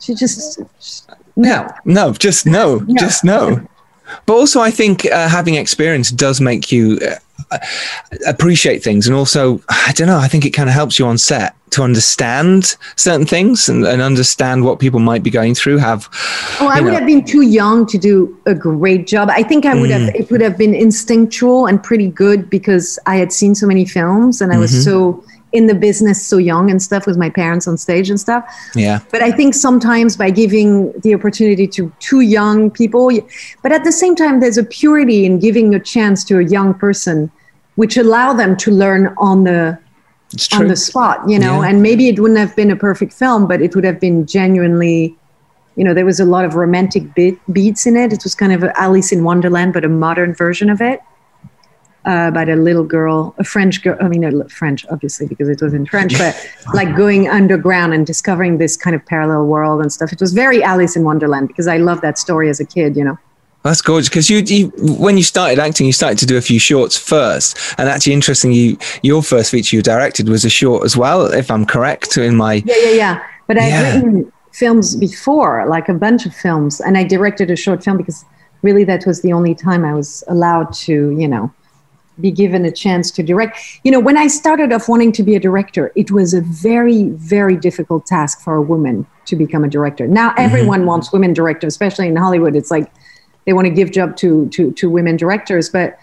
she 0.00 0.14
just, 0.14 0.60
just 0.80 1.10
no. 1.36 1.68
No, 1.84 2.12
just 2.12 2.46
no, 2.46 2.80
just 2.98 3.24
no. 3.24 3.66
But 4.26 4.34
also, 4.34 4.60
I 4.60 4.70
think 4.70 5.04
uh, 5.06 5.28
having 5.28 5.54
experience 5.56 6.10
does 6.10 6.40
make 6.40 6.70
you 6.72 6.98
uh, 7.50 7.58
appreciate 8.26 8.82
things, 8.82 9.06
and 9.06 9.16
also, 9.16 9.60
I 9.68 9.92
don't 9.94 10.06
know. 10.06 10.18
I 10.18 10.28
think 10.28 10.44
it 10.44 10.50
kind 10.50 10.68
of 10.68 10.74
helps 10.74 10.98
you 10.98 11.06
on 11.06 11.18
set 11.18 11.54
to 11.70 11.82
understand 11.82 12.76
certain 12.94 13.26
things 13.26 13.68
and, 13.68 13.84
and 13.84 14.00
understand 14.00 14.64
what 14.64 14.78
people 14.78 15.00
might 15.00 15.22
be 15.22 15.30
going 15.30 15.54
through. 15.54 15.78
Have 15.78 16.08
Oh, 16.60 16.68
I 16.68 16.80
would 16.80 16.92
know- 16.92 16.98
have 16.98 17.06
been 17.06 17.24
too 17.24 17.42
young 17.42 17.86
to 17.86 17.98
do 17.98 18.36
a 18.46 18.54
great 18.54 19.06
job. 19.06 19.28
I 19.30 19.42
think 19.42 19.66
I 19.66 19.74
would 19.74 19.90
have. 19.90 20.02
Mm. 20.12 20.14
It 20.14 20.30
would 20.30 20.40
have 20.40 20.56
been 20.56 20.74
instinctual 20.74 21.66
and 21.66 21.82
pretty 21.82 22.08
good 22.08 22.48
because 22.48 22.98
I 23.06 23.16
had 23.16 23.32
seen 23.32 23.54
so 23.54 23.66
many 23.66 23.84
films 23.84 24.40
and 24.40 24.52
I 24.52 24.54
Mm-hmm. 24.54 24.62
was 24.62 24.84
so 24.84 25.24
in 25.56 25.66
the 25.66 25.74
business 25.74 26.24
so 26.24 26.36
young 26.36 26.70
and 26.70 26.80
stuff 26.82 27.06
with 27.06 27.16
my 27.16 27.30
parents 27.30 27.66
on 27.66 27.76
stage 27.76 28.10
and 28.10 28.20
stuff. 28.20 28.44
yeah, 28.74 29.00
But 29.10 29.22
I 29.22 29.30
think 29.32 29.54
sometimes 29.54 30.16
by 30.16 30.30
giving 30.30 30.92
the 31.00 31.14
opportunity 31.14 31.66
to 31.68 31.92
too 31.98 32.20
young 32.20 32.70
people, 32.70 33.10
but 33.62 33.72
at 33.72 33.84
the 33.84 33.92
same 33.92 34.14
time, 34.14 34.40
there's 34.40 34.58
a 34.58 34.64
purity 34.64 35.24
in 35.26 35.38
giving 35.38 35.74
a 35.74 35.80
chance 35.80 36.22
to 36.24 36.38
a 36.38 36.44
young 36.44 36.74
person, 36.74 37.30
which 37.76 37.96
allow 37.96 38.32
them 38.32 38.56
to 38.58 38.70
learn 38.70 39.14
on 39.18 39.44
the 39.44 39.78
on 40.52 40.66
the 40.66 40.76
spot, 40.76 41.18
you 41.28 41.38
know, 41.38 41.62
Yeah. 41.62 41.68
and 41.68 41.82
maybe 41.82 42.08
it 42.08 42.18
wouldn't 42.18 42.38
have 42.40 42.54
been 42.56 42.70
a 42.70 42.76
perfect 42.76 43.12
film, 43.12 43.46
but 43.46 43.62
it 43.62 43.74
would 43.76 43.84
have 43.84 44.00
been 44.00 44.26
genuinely, 44.26 45.16
you 45.76 45.84
know, 45.84 45.94
there 45.94 46.04
was 46.04 46.18
a 46.18 46.24
lot 46.24 46.44
of 46.44 46.56
romantic 46.56 47.14
beat, 47.14 47.38
beats 47.52 47.86
in 47.86 47.96
it. 47.96 48.12
It 48.12 48.24
was 48.24 48.34
kind 48.34 48.52
of 48.52 48.64
Alice 48.74 49.12
in 49.12 49.22
Wonderland, 49.22 49.72
but 49.72 49.84
a 49.84 49.88
modern 49.88 50.34
version 50.34 50.68
of 50.68 50.80
it. 50.80 51.00
Uh, 52.06 52.28
about 52.28 52.48
a 52.48 52.54
little 52.54 52.84
girl, 52.84 53.34
a 53.38 53.42
French 53.42 53.82
girl. 53.82 53.96
I 54.00 54.06
mean, 54.06 54.22
a 54.22 54.48
French, 54.48 54.86
obviously, 54.92 55.26
because 55.26 55.48
it 55.48 55.60
was 55.60 55.74
in 55.74 55.86
French, 55.86 56.16
but 56.16 56.36
like 56.72 56.94
going 56.96 57.28
underground 57.28 57.92
and 57.94 58.06
discovering 58.06 58.58
this 58.58 58.76
kind 58.76 58.94
of 58.94 59.04
parallel 59.06 59.46
world 59.46 59.82
and 59.82 59.92
stuff. 59.92 60.12
It 60.12 60.20
was 60.20 60.32
very 60.32 60.62
Alice 60.62 60.94
in 60.94 61.02
Wonderland 61.02 61.48
because 61.48 61.66
I 61.66 61.78
loved 61.78 62.02
that 62.02 62.16
story 62.16 62.48
as 62.48 62.60
a 62.60 62.64
kid, 62.64 62.96
you 62.96 63.02
know. 63.02 63.18
That's 63.64 63.82
gorgeous 63.82 64.08
because 64.08 64.30
you, 64.30 64.38
you, 64.46 64.68
when 65.00 65.16
you 65.16 65.24
started 65.24 65.58
acting, 65.58 65.84
you 65.86 65.92
started 65.92 66.18
to 66.20 66.26
do 66.26 66.36
a 66.36 66.40
few 66.40 66.60
shorts 66.60 66.96
first, 66.96 67.58
and 67.76 67.88
actually, 67.88 68.12
interesting. 68.12 68.52
You, 68.52 68.78
your 69.02 69.20
first 69.20 69.50
feature 69.50 69.74
you 69.74 69.82
directed 69.82 70.28
was 70.28 70.44
a 70.44 70.48
short 70.50 70.84
as 70.84 70.96
well, 70.96 71.26
if 71.26 71.50
I'm 71.50 71.66
correct. 71.66 72.16
In 72.16 72.36
my, 72.36 72.62
Yeah, 72.64 72.76
yeah, 72.84 72.90
yeah. 72.90 73.22
But 73.48 73.58
I've 73.58 73.70
Yeah. 73.70 73.82
written 73.94 74.32
films 74.52 74.94
before, 74.94 75.66
like 75.68 75.88
a 75.88 75.94
bunch 75.94 76.24
of 76.24 76.32
films, 76.32 76.80
and 76.80 76.96
I 76.96 77.02
directed 77.02 77.50
a 77.50 77.56
short 77.56 77.82
film 77.82 77.96
because 77.96 78.24
really 78.62 78.84
that 78.84 79.04
was 79.06 79.22
the 79.22 79.32
only 79.32 79.56
time 79.56 79.84
I 79.84 79.92
was 79.92 80.22
allowed 80.28 80.72
to, 80.86 81.10
you 81.10 81.26
know, 81.26 81.52
be 82.20 82.30
given 82.30 82.64
a 82.64 82.70
chance 82.70 83.10
to 83.12 83.22
direct. 83.22 83.58
You 83.84 83.92
know, 83.92 84.00
when 84.00 84.16
I 84.16 84.26
started 84.26 84.72
off 84.72 84.88
wanting 84.88 85.12
to 85.12 85.22
be 85.22 85.36
a 85.36 85.40
director, 85.40 85.92
it 85.96 86.10
was 86.10 86.34
a 86.34 86.40
very, 86.40 87.10
very 87.10 87.56
difficult 87.56 88.06
task 88.06 88.40
for 88.40 88.54
a 88.54 88.62
woman 88.62 89.06
to 89.26 89.36
become 89.36 89.64
a 89.64 89.68
director. 89.68 90.06
Now 90.06 90.30
mm-hmm. 90.30 90.40
everyone 90.40 90.86
wants 90.86 91.12
women 91.12 91.32
directors, 91.32 91.74
especially 91.74 92.08
in 92.08 92.16
Hollywood. 92.16 92.56
It's 92.56 92.70
like 92.70 92.90
they 93.44 93.52
want 93.52 93.66
to 93.66 93.72
give 93.72 93.92
job 93.92 94.16
to 94.16 94.48
to 94.50 94.72
to 94.72 94.90
women 94.90 95.16
directors, 95.16 95.68
but 95.68 95.98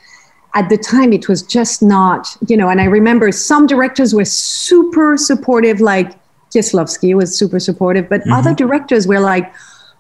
at 0.56 0.70
the 0.70 0.78
time 0.78 1.14
it 1.14 1.28
was 1.28 1.42
just 1.42 1.82
not, 1.82 2.28
you 2.48 2.56
know. 2.56 2.70
And 2.70 2.80
I 2.80 2.86
remember 2.86 3.32
some 3.32 3.66
directors 3.68 4.14
were 4.14 4.26
super 4.26 5.18
supportive, 5.18 5.82
like 5.82 6.14
Kieslowski 6.54 7.16
was 7.16 7.38
super 7.38 7.60
supportive, 7.60 8.08
but 8.08 8.22
mm-hmm. 8.22 8.34
other 8.34 8.54
directors 8.54 9.08
were 9.08 9.20
like, 9.20 9.52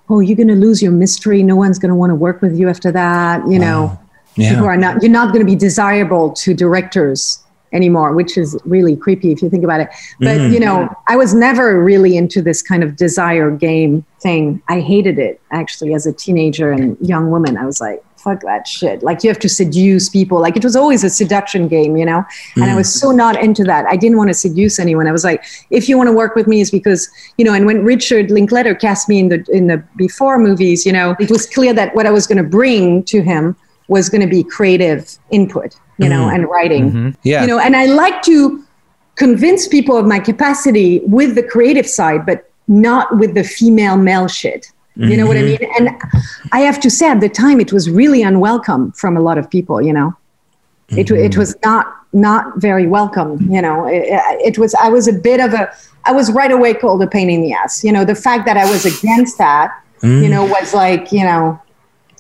"Oh, 0.10 0.20
you're 0.20 0.38
going 0.38 0.48
to 0.50 0.56
lose 0.56 0.82
your 0.82 0.92
mystery. 0.92 1.44
No 1.44 1.56
one's 1.56 1.80
going 1.80 1.90
to 1.90 1.96
want 1.96 2.12
to 2.12 2.16
work 2.16 2.42
with 2.42 2.58
you 2.58 2.70
after 2.70 2.92
that." 2.92 3.48
You 3.48 3.60
know, 3.60 3.86
uh-huh. 3.86 4.03
Yeah. 4.36 4.50
people 4.50 4.66
are 4.66 4.78
not. 4.78 5.02
You're 5.02 5.12
not 5.12 5.34
going 5.34 5.46
to 5.46 5.52
be 5.52 5.56
desirable 5.56 6.32
to 6.34 6.54
directors 6.54 7.44
anymore, 7.74 8.14
which 8.14 8.38
is 8.38 8.58
really 8.66 8.96
creepy 8.96 9.32
if 9.32 9.42
you 9.42 9.50
think 9.50 9.64
about 9.64 9.82
it. 9.82 9.90
But 10.20 10.38
mm-hmm. 10.38 10.54
you 10.54 10.60
know, 10.60 10.90
I 11.08 11.16
was 11.16 11.34
never 11.34 11.84
really 11.84 12.16
into 12.16 12.42
this 12.42 12.62
kind 12.62 12.84
of 12.84 12.96
desire 12.96 13.52
game 13.52 14.06
thing. 14.22 14.62
I 14.70 14.80
hated 14.80 15.20
it 15.20 15.42
actually 15.52 15.94
as 15.94 16.06
a 16.06 16.14
teenager 16.14 16.72
and 16.72 16.98
young 17.02 17.32
woman. 17.32 17.58
I 17.58 17.66
was 17.66 17.82
like, 17.82 18.04
fuck 18.24 18.42
that 18.42 18.66
shit. 18.66 19.04
Like 19.04 19.24
you 19.24 19.30
have 19.30 19.40
to 19.40 19.50
seduce 19.50 20.08
people. 20.08 20.40
Like 20.40 20.56
it 20.56 20.64
was 20.64 20.78
always 20.78 21.04
a 21.04 21.10
seduction 21.10 21.68
game, 21.68 21.98
you 21.98 22.06
know? 22.06 22.24
And 22.56 22.64
I 22.64 22.70
mm. 22.70 22.78
was 22.78 22.94
so 22.94 23.12
not 23.12 23.42
into 23.44 23.66
that. 23.66 23.86
I 23.88 23.98
didn't 23.98 24.18
want 24.18 24.30
to 24.30 24.34
seduce 24.34 24.80
anyone. 24.80 25.08
I 25.08 25.12
was 25.12 25.26
like, 25.26 25.44
if 25.72 25.90
you 25.90 25.98
want 25.98 26.08
to 26.08 26.14
work 26.14 26.34
with 26.36 26.48
me, 26.48 26.62
it's 26.62 26.72
because, 26.72 27.10
you 27.38 27.44
know, 27.44 27.54
and 27.54 27.66
when 27.66 27.84
Richard 27.84 28.32
Linklater 28.32 28.76
cast 28.76 29.10
me 29.10 29.20
in 29.20 29.28
the 29.28 29.46
in 29.52 29.68
the 29.68 29.84
before 29.98 30.40
movies, 30.40 30.86
you 30.86 30.94
know, 30.94 31.18
it 31.20 31.30
was 31.30 31.46
clear 31.46 31.74
that 31.74 31.94
what 31.96 32.06
I 32.06 32.12
was 32.12 32.26
gonna 32.26 32.44
bring 32.44 33.04
to 33.06 33.22
him 33.22 33.58
was 33.96 34.10
gonna 34.10 34.32
be 34.38 34.42
creative 34.58 35.02
input, 35.38 35.72
you 36.02 36.10
know, 36.14 36.24
mm-hmm. 36.24 36.36
and 36.36 36.44
writing. 36.54 36.86
Mm-hmm. 36.90 37.10
Yeah. 37.24 37.42
You 37.42 37.48
know, 37.48 37.60
and 37.60 37.76
I 37.84 37.86
like 38.04 38.18
to 38.32 38.38
convince 39.24 39.68
people 39.68 39.96
of 40.02 40.06
my 40.14 40.20
capacity 40.20 40.90
with 41.18 41.36
the 41.40 41.46
creative 41.54 41.88
side, 41.88 42.22
but 42.30 42.38
not 42.68 43.06
with 43.20 43.32
the 43.40 43.46
female 43.58 43.98
male 44.10 44.28
shit. 44.28 44.64
You 44.96 45.18
know 45.18 45.26
what 45.26 45.38
I 45.38 45.42
mm-hmm. 45.42 45.64
mean? 45.64 45.72
And 45.78 45.86
I 46.52 46.60
have 46.70 46.80
to 46.82 46.90
say, 46.98 47.08
at 47.10 47.20
the 47.20 47.30
time, 47.44 47.60
it 47.60 47.74
was 47.74 47.90
really 47.90 48.22
unwelcome 48.22 48.92
from 48.92 49.18
a 49.18 49.22
lot 49.28 49.38
of 49.42 49.50
people. 49.50 49.82
You 49.82 49.94
know, 49.98 50.16
it 50.90 51.10
it 51.10 51.36
was 51.36 51.56
not 51.66 51.86
not 52.14 52.44
very 52.68 52.86
welcome. 52.98 53.32
You 53.50 53.62
know, 53.66 53.88
it, 53.88 54.06
it 54.50 54.56
was. 54.62 54.72
I 54.76 54.90
was 54.90 55.08
a 55.08 55.14
bit 55.30 55.40
of 55.40 55.52
a. 55.62 55.64
I 56.06 56.12
was 56.20 56.32
right 56.32 56.52
away 56.52 56.72
called 56.82 57.02
a 57.02 57.08
pain 57.08 57.30
in 57.36 57.42
the 57.42 57.54
ass. 57.54 57.84
You 57.84 57.92
know, 57.92 58.06
the 58.06 58.20
fact 58.28 58.46
that 58.46 58.58
I 58.64 58.66
was 58.70 58.86
against 58.86 59.40
that, 59.40 59.68
you 60.04 60.10
mm. 60.10 60.30
know, 60.30 60.46
was 60.46 60.76
like, 60.76 61.12
you 61.12 61.26
know, 61.30 61.60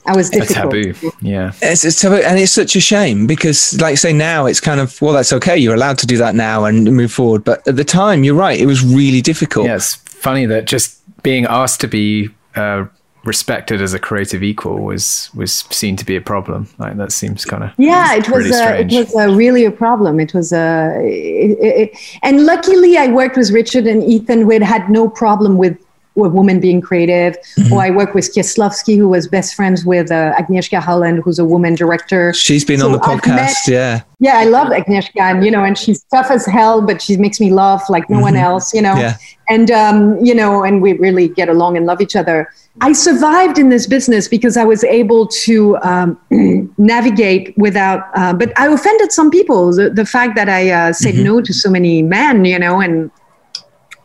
I 0.05 0.15
was 0.15 0.29
difficult. 0.29 0.73
A 0.73 0.93
taboo. 0.93 1.11
Yeah. 1.21 1.51
It's, 1.61 1.83
it's 1.85 1.97
so- 1.97 2.13
and 2.13 2.39
it's 2.39 2.51
such 2.51 2.75
a 2.75 2.81
shame 2.81 3.25
because, 3.27 3.79
like, 3.79 3.97
say 3.97 4.13
now 4.13 4.45
it's 4.45 4.59
kind 4.59 4.79
of 4.79 5.01
well, 5.01 5.13
that's 5.13 5.33
okay. 5.33 5.57
You're 5.57 5.75
allowed 5.75 5.97
to 5.99 6.07
do 6.07 6.17
that 6.17 6.35
now 6.35 6.65
and 6.65 6.85
move 6.95 7.11
forward. 7.11 7.43
But 7.43 7.67
at 7.67 7.75
the 7.75 7.83
time, 7.85 8.23
you're 8.23 8.35
right. 8.35 8.59
It 8.59 8.65
was 8.65 8.83
really 8.83 9.21
difficult. 9.21 9.65
Yeah, 9.67 9.75
it's 9.75 9.95
funny 9.95 10.45
that 10.47 10.65
just 10.65 10.99
being 11.23 11.45
asked 11.45 11.79
to 11.81 11.87
be 11.87 12.29
uh, 12.55 12.85
respected 13.23 13.81
as 13.81 13.93
a 13.93 13.99
creative 13.99 14.43
equal 14.43 14.79
was 14.79 15.29
was 15.33 15.53
seen 15.69 15.95
to 15.95 16.05
be 16.05 16.15
a 16.17 16.21
problem. 16.21 16.67
Like 16.77 16.97
that 16.97 17.11
seems 17.13 17.45
kind 17.45 17.63
of 17.63 17.71
yeah 17.77 18.15
it 18.15 18.29
was 18.29 18.47
pretty 18.47 18.53
uh, 18.53 18.73
it 18.73 18.91
was 18.91 19.15
uh, 19.15 19.33
really 19.33 19.63
a 19.63 19.71
problem 19.71 20.19
it 20.19 20.33
was 20.33 20.51
uh, 20.51 20.91
it, 20.97 21.57
it, 21.61 22.19
and 22.21 22.45
luckily 22.45 22.97
i 22.97 23.07
worked 23.07 23.37
with 23.37 23.49
richard 23.51 23.87
and 23.87 24.03
ethan 24.03 24.41
who 24.41 24.51
had 24.51 24.61
had 24.61 24.89
no 24.89 25.07
problem 25.07 25.57
with 25.57 25.77
a 26.15 26.29
woman 26.29 26.59
being 26.59 26.79
creative 26.81 27.35
Mm-hmm. 27.57 27.73
or 27.73 27.81
i 27.83 27.89
work 27.89 28.13
with 28.13 28.25
kieslowski 28.33 28.97
who 28.97 29.07
was 29.07 29.27
best 29.27 29.55
friends 29.55 29.85
with 29.85 30.11
uh, 30.11 30.33
agnieszka 30.39 30.79
holland 30.81 31.19
who's 31.23 31.39
a 31.39 31.45
woman 31.45 31.75
director 31.75 32.33
She's 32.33 32.65
been 32.65 32.81
on 32.81 32.91
the 32.91 32.99
podcast. 32.99 33.35
met- 33.35 33.67
yeah. 33.67 34.01
yeah 34.19 34.35
i 34.37 34.45
love 34.45 34.69
agnieszka 34.79 35.21
and 35.21 35.43
you 35.45 35.51
know 35.51 35.63
and 35.63 35.77
she's 35.77 36.03
tough 36.15 36.29
as 36.31 36.45
hell 36.45 36.81
but 36.81 37.01
she 37.01 37.17
makes 37.17 37.39
me 37.39 37.49
laugh 37.51 37.83
like 37.89 38.05
no 38.09 38.19
one 38.19 38.35
else 38.35 38.73
you 38.73 38.81
know 38.81 38.95
Yeah. 38.95 39.15
and 39.49 39.69
um, 39.71 39.97
you 40.27 40.35
know 40.35 40.63
and 40.63 40.81
we 40.81 40.93
really 41.05 41.27
get 41.39 41.47
along 41.49 41.77
and 41.77 41.85
love 41.85 41.99
each 42.01 42.15
other 42.15 42.37
i 42.81 42.91
survived 42.93 43.57
in 43.63 43.69
this 43.69 43.85
business 43.87 44.27
because 44.27 44.55
i 44.57 44.65
was 44.73 44.83
able 44.83 45.27
to 45.45 45.55
um, 45.89 46.17
navigate 46.77 47.53
without 47.57 48.01
uh, 48.15 48.33
but 48.33 48.49
i 48.57 48.67
offended 48.67 49.11
some 49.11 49.29
people 49.29 49.71
the, 49.73 49.89
the 49.89 50.05
fact 50.05 50.35
that 50.35 50.49
i 50.49 50.69
uh, 50.69 50.93
said 50.93 51.15
no 51.15 51.41
to 51.41 51.53
so 51.53 51.69
many 51.69 52.01
men 52.01 52.45
you 52.45 52.59
know 52.59 52.79
and 52.79 53.11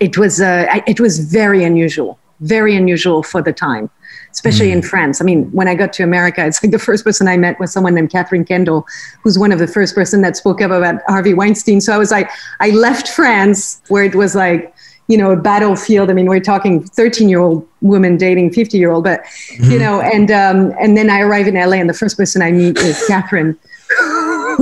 it 0.01 0.17
was 0.17 0.41
uh, 0.41 0.67
it 0.87 1.01
was 1.01 1.19
very 1.19 1.65
unusual 1.65 2.19
very 2.41 2.77
unusual 2.77 3.23
for 3.23 3.43
the 3.43 3.53
time 3.53 3.91
especially 4.31 4.71
in 4.71 4.83
france. 4.83 5.21
I 5.21 5.25
mean 5.25 5.51
when 5.53 5.69
i 5.69 5.75
got 5.75 5.93
to 5.95 6.03
america 6.03 6.45
it's 6.49 6.63
like 6.63 6.73
the 6.73 6.79
first 6.79 7.05
person 7.05 7.27
i 7.27 7.37
met 7.37 7.59
was 7.59 7.73
someone 7.73 7.95
named 7.95 8.11
katherine 8.11 8.45
kendall 8.45 8.87
who's 9.23 9.39
one 9.39 9.53
of 9.53 9.59
the 9.59 9.67
first 9.67 9.95
person 9.95 10.21
that 10.23 10.37
spoke 10.37 10.61
up 10.61 10.71
about 10.71 11.01
harvey 11.09 11.35
weinstein. 11.35 11.81
So 11.81 11.93
i 11.93 11.99
was 11.99 12.11
like 12.11 12.31
i 12.61 12.71
left 12.71 13.09
france 13.09 13.81
where 13.89 14.05
it 14.05 14.15
was 14.15 14.35
like 14.35 14.75
you 15.09 15.17
know 15.17 15.31
a 15.31 15.37
battlefield. 15.37 16.11
I 16.11 16.13
mean 16.13 16.27
we're 16.27 16.41
talking 16.41 16.85
13 16.85 17.29
year 17.29 17.41
old 17.41 17.67
woman 17.81 18.17
dating 18.17 18.53
50 18.53 18.79
year 18.79 18.91
old 18.93 19.05
but 19.05 19.23
you 19.59 19.79
know 19.79 20.01
and 20.01 20.31
um, 20.31 20.75
and 20.81 20.97
then 20.97 21.11
i 21.11 21.21
arrive 21.21 21.49
in 21.49 21.55
la 21.55 21.73
and 21.73 21.89
the 21.89 21.95
first 21.95 22.17
person 22.17 22.43
i 22.43 22.53
meet 22.53 22.79
is 22.79 23.03
katherine 23.07 23.59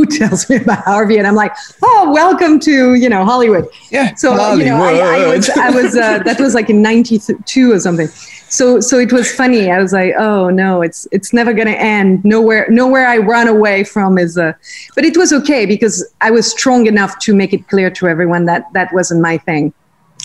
tells 0.07 0.49
me 0.49 0.57
about 0.57 0.85
Harvey, 0.85 1.19
and 1.19 1.27
I'm 1.27 1.35
like, 1.35 1.53
"Oh, 1.83 2.11
welcome 2.13 2.59
to 2.61 2.95
you 2.95 3.09
know 3.09 3.25
Hollywood." 3.25 3.69
Yeah, 3.91 4.15
So 4.15 4.55
you 4.55 4.65
know, 4.65 4.83
I, 4.83 5.25
I 5.25 5.37
was, 5.37 5.49
I 5.51 5.71
was, 5.71 5.97
uh, 5.97 6.19
that 6.25 6.41
was 6.41 6.55
like 6.55 6.71
in 6.71 6.83
'92 6.83 7.73
or 7.73 7.81
something. 7.81 8.09
So, 8.49 8.81
so 8.81 8.99
it 8.99 9.13
was 9.13 9.31
funny. 9.31 9.71
I 9.71 9.81
was 9.81 9.93
like, 9.93 10.15
"Oh 10.17 10.51
no, 10.51 10.83
it's 10.83 11.07
it's 11.13 11.33
never 11.33 11.53
gonna 11.53 11.71
end. 11.71 12.25
Nowhere, 12.25 12.67
nowhere 12.71 13.07
I 13.07 13.19
run 13.19 13.49
away 13.49 13.85
from 13.85 14.19
is." 14.19 14.39
Uh, 14.39 14.53
but 14.95 15.05
it 15.05 15.17
was 15.17 15.33
okay 15.33 15.67
because 15.67 16.07
I 16.21 16.31
was 16.31 16.51
strong 16.51 16.87
enough 16.87 17.19
to 17.21 17.35
make 17.35 17.53
it 17.53 17.69
clear 17.69 17.91
to 17.91 18.09
everyone 18.09 18.47
that 18.47 18.73
that 18.73 18.93
wasn't 18.93 19.21
my 19.21 19.39
thing. 19.39 19.73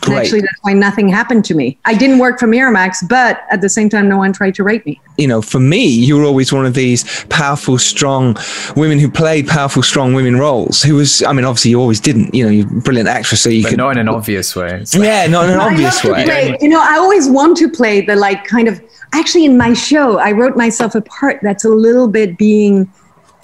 And 0.08 0.16
actually, 0.16 0.41
that's 0.41 0.60
why 0.62 0.74
nothing 0.74 1.08
happened 1.10 1.45
to 1.45 1.54
me. 1.56 1.78
I 1.86 1.93
didn't 1.93 2.20
work 2.20 2.39
for 2.39 2.47
Miramax, 2.47 3.08
but 3.08 3.43
at 3.52 3.62
the 3.62 3.70
same 3.70 3.89
time, 3.89 4.10
no 4.10 4.18
one 4.18 4.34
tried 4.34 4.56
to 4.56 4.64
rape 4.64 4.86
me. 4.86 4.99
you 5.18 5.28
know, 5.28 5.41
for 5.41 5.60
me, 5.60 5.86
you 5.86 6.18
were 6.18 6.24
always 6.24 6.52
one 6.52 6.66
of 6.66 6.74
these 6.74 7.24
powerful, 7.26 7.78
strong 7.78 8.36
women 8.76 8.97
who 8.97 9.10
played 9.10 9.47
powerful, 9.47 9.84
strong 9.84 10.14
women 10.14 10.38
roles. 10.38 10.82
Who 10.82 10.95
was, 10.95 11.22
I 11.24 11.34
mean, 11.34 11.45
obviously 11.45 11.72
you 11.72 11.80
always 11.80 11.99
didn't. 11.99 12.34
You 12.34 12.45
know, 12.45 12.49
you're 12.52 12.68
a 12.68 12.82
brilliant 12.82 13.10
actress, 13.10 13.41
so 13.41 13.49
you 13.49 13.62
but 13.64 13.70
could. 13.70 13.78
not 13.78 13.91
in 13.91 13.99
an 13.99 14.10
obvious 14.10 14.56
way. 14.56 14.80
It's 14.82 14.95
yeah, 14.95 15.28
not 15.28 15.45
in 15.45 15.52
an 15.52 15.60
obvious 15.70 16.04
way. 16.04 16.24
play- 16.24 16.58
you 16.62 16.70
know, 16.70 16.82
I 16.82 16.97
always 16.97 17.30
want 17.30 17.58
to 17.58 17.70
play 17.70 18.02
the 18.02 18.16
like 18.16 18.45
kind 18.45 18.68
of. 18.68 18.82
Actually, 19.14 19.45
in 19.45 19.58
my 19.58 19.74
show, 19.74 20.18
I 20.18 20.32
wrote 20.32 20.56
myself 20.56 20.95
a 20.95 21.02
part 21.02 21.39
that's 21.43 21.66
a 21.66 21.70
little 21.70 22.08
bit 22.08 22.38
being, 22.38 22.91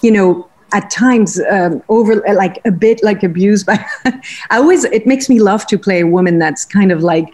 you 0.00 0.10
know, 0.10 0.48
at 0.72 0.90
times 0.90 1.40
um, 1.50 1.82
over 1.88 2.16
like 2.34 2.60
a 2.64 2.70
bit 2.70 3.02
like 3.02 3.22
abused 3.22 3.66
by. 3.66 3.84
I 4.50 4.58
always 4.58 4.84
it 4.84 5.06
makes 5.06 5.28
me 5.28 5.40
love 5.40 5.66
to 5.68 5.78
play 5.78 6.00
a 6.00 6.06
woman 6.06 6.38
that's 6.38 6.64
kind 6.64 6.92
of 6.92 7.02
like 7.02 7.28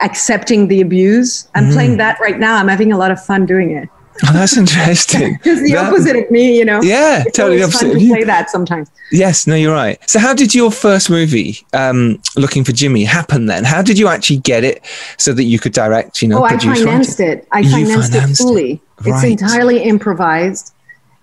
accepting 0.00 0.68
the 0.68 0.80
abuse. 0.80 1.48
I'm 1.54 1.64
Mm-hmm. 1.64 1.72
playing 1.72 1.96
that 1.98 2.18
right 2.20 2.38
now. 2.38 2.56
I'm 2.56 2.68
having 2.68 2.92
a 2.92 2.98
lot 2.98 3.10
of 3.10 3.22
fun 3.24 3.46
doing 3.46 3.70
it. 3.72 3.88
Oh, 4.26 4.32
that's 4.34 4.56
interesting. 4.56 5.38
Just 5.44 5.62
the 5.62 5.72
That- 5.72 5.86
opposite 5.92 6.16
of 6.16 6.30
me, 6.30 6.58
you 6.58 6.64
know. 6.64 6.80
Yeah, 6.82 7.22
It's 7.26 7.36
totally 7.36 7.62
opposite 7.62 7.92
fun 7.92 7.98
to 8.00 8.08
play 8.08 8.24
that 8.24 8.50
sometimes. 8.50 8.90
Yes, 9.12 9.46
no, 9.46 9.54
you're 9.54 9.72
right. 9.74 9.98
So, 10.08 10.18
how 10.18 10.34
did 10.34 10.54
your 10.54 10.70
first 10.70 11.08
movie, 11.10 11.58
um, 11.72 12.20
Looking 12.36 12.62
for 12.64 12.72
Jimmy, 12.72 13.04
happen 13.04 13.46
then? 13.46 13.64
How 13.64 13.82
did 13.82 13.98
you 13.98 14.08
actually 14.08 14.38
get 14.38 14.62
it 14.62 14.84
so 15.16 15.32
that 15.32 15.44
you 15.44 15.58
could 15.58 15.72
direct, 15.72 16.20
you 16.22 16.28
know, 16.28 16.40
Oh, 16.40 16.44
I 16.44 16.58
financed 16.58 17.18
write 17.18 17.28
it. 17.28 17.48
I 17.52 17.62
financed, 17.62 18.12
financed 18.12 18.14
it 18.14 18.30
it. 18.30 18.36
fully. 18.36 18.82
It's 19.06 19.24
entirely 19.24 19.82
improvised. 19.82 20.74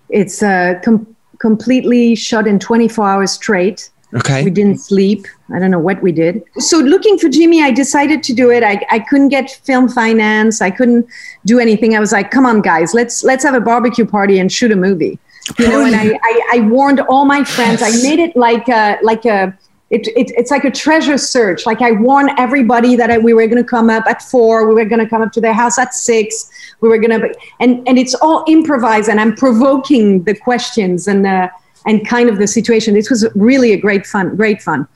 It's 0.08 0.42
uh, 0.42 0.80
com- 0.84 1.14
completely 1.38 2.14
shot 2.14 2.46
in 2.46 2.58
24 2.58 3.08
hours 3.08 3.32
straight. 3.32 3.90
Okay. 4.14 4.42
We 4.42 4.50
didn't 4.50 4.78
sleep. 4.78 5.26
I 5.54 5.58
don't 5.58 5.70
know 5.70 5.78
what 5.78 6.02
we 6.02 6.12
did. 6.12 6.42
So, 6.56 6.78
looking 6.78 7.18
for 7.18 7.28
Jimmy, 7.28 7.62
I 7.62 7.70
decided 7.70 8.22
to 8.22 8.32
do 8.32 8.50
it. 8.50 8.62
I, 8.62 8.80
I 8.90 9.00
couldn't 9.00 9.28
get 9.28 9.50
film 9.64 9.88
finance. 9.88 10.62
I 10.62 10.70
couldn't 10.70 11.06
do 11.44 11.58
anything. 11.58 11.94
I 11.94 12.00
was 12.00 12.12
like, 12.12 12.30
"Come 12.30 12.46
on, 12.46 12.62
guys, 12.62 12.94
let's 12.94 13.22
let's 13.22 13.44
have 13.44 13.54
a 13.54 13.60
barbecue 13.60 14.06
party 14.06 14.38
and 14.38 14.50
shoot 14.50 14.72
a 14.72 14.76
movie." 14.76 15.18
You 15.58 15.68
know, 15.68 15.84
and 15.84 15.94
I, 15.94 16.18
I, 16.22 16.50
I 16.54 16.60
warned 16.68 17.00
all 17.00 17.26
my 17.26 17.44
friends. 17.44 17.82
I 17.82 17.90
made 18.02 18.18
it 18.18 18.34
like 18.34 18.68
a 18.68 18.98
like 19.02 19.26
a 19.26 19.56
it, 19.90 20.06
it, 20.08 20.30
it's 20.36 20.50
like 20.50 20.64
a 20.64 20.70
treasure 20.70 21.16
search. 21.16 21.64
Like 21.64 21.80
I 21.80 21.92
warned 21.92 22.30
everybody 22.36 22.94
that 22.96 23.10
I, 23.10 23.18
we 23.18 23.32
were 23.32 23.46
going 23.46 23.62
to 23.62 23.68
come 23.68 23.88
up 23.88 24.06
at 24.06 24.20
four. 24.22 24.68
We 24.68 24.74
were 24.74 24.84
going 24.84 25.00
to 25.00 25.08
come 25.08 25.22
up 25.22 25.32
to 25.32 25.40
their 25.40 25.54
house 25.54 25.78
at 25.78 25.94
six. 25.94 26.50
We 26.80 26.88
were 26.88 26.98
going 26.98 27.18
to, 27.18 27.34
and 27.60 27.86
and 27.88 27.98
it's 27.98 28.14
all 28.14 28.44
improvised. 28.46 29.08
And 29.08 29.18
I'm 29.18 29.34
provoking 29.34 30.24
the 30.24 30.34
questions 30.34 31.08
and 31.08 31.26
uh, 31.26 31.48
and 31.86 32.06
kind 32.06 32.28
of 32.28 32.36
the 32.38 32.46
situation. 32.46 32.96
It 32.96 33.08
was 33.08 33.26
really 33.34 33.72
a 33.72 33.78
great 33.78 34.06
fun, 34.06 34.36
great 34.36 34.60
fun. 34.60 34.86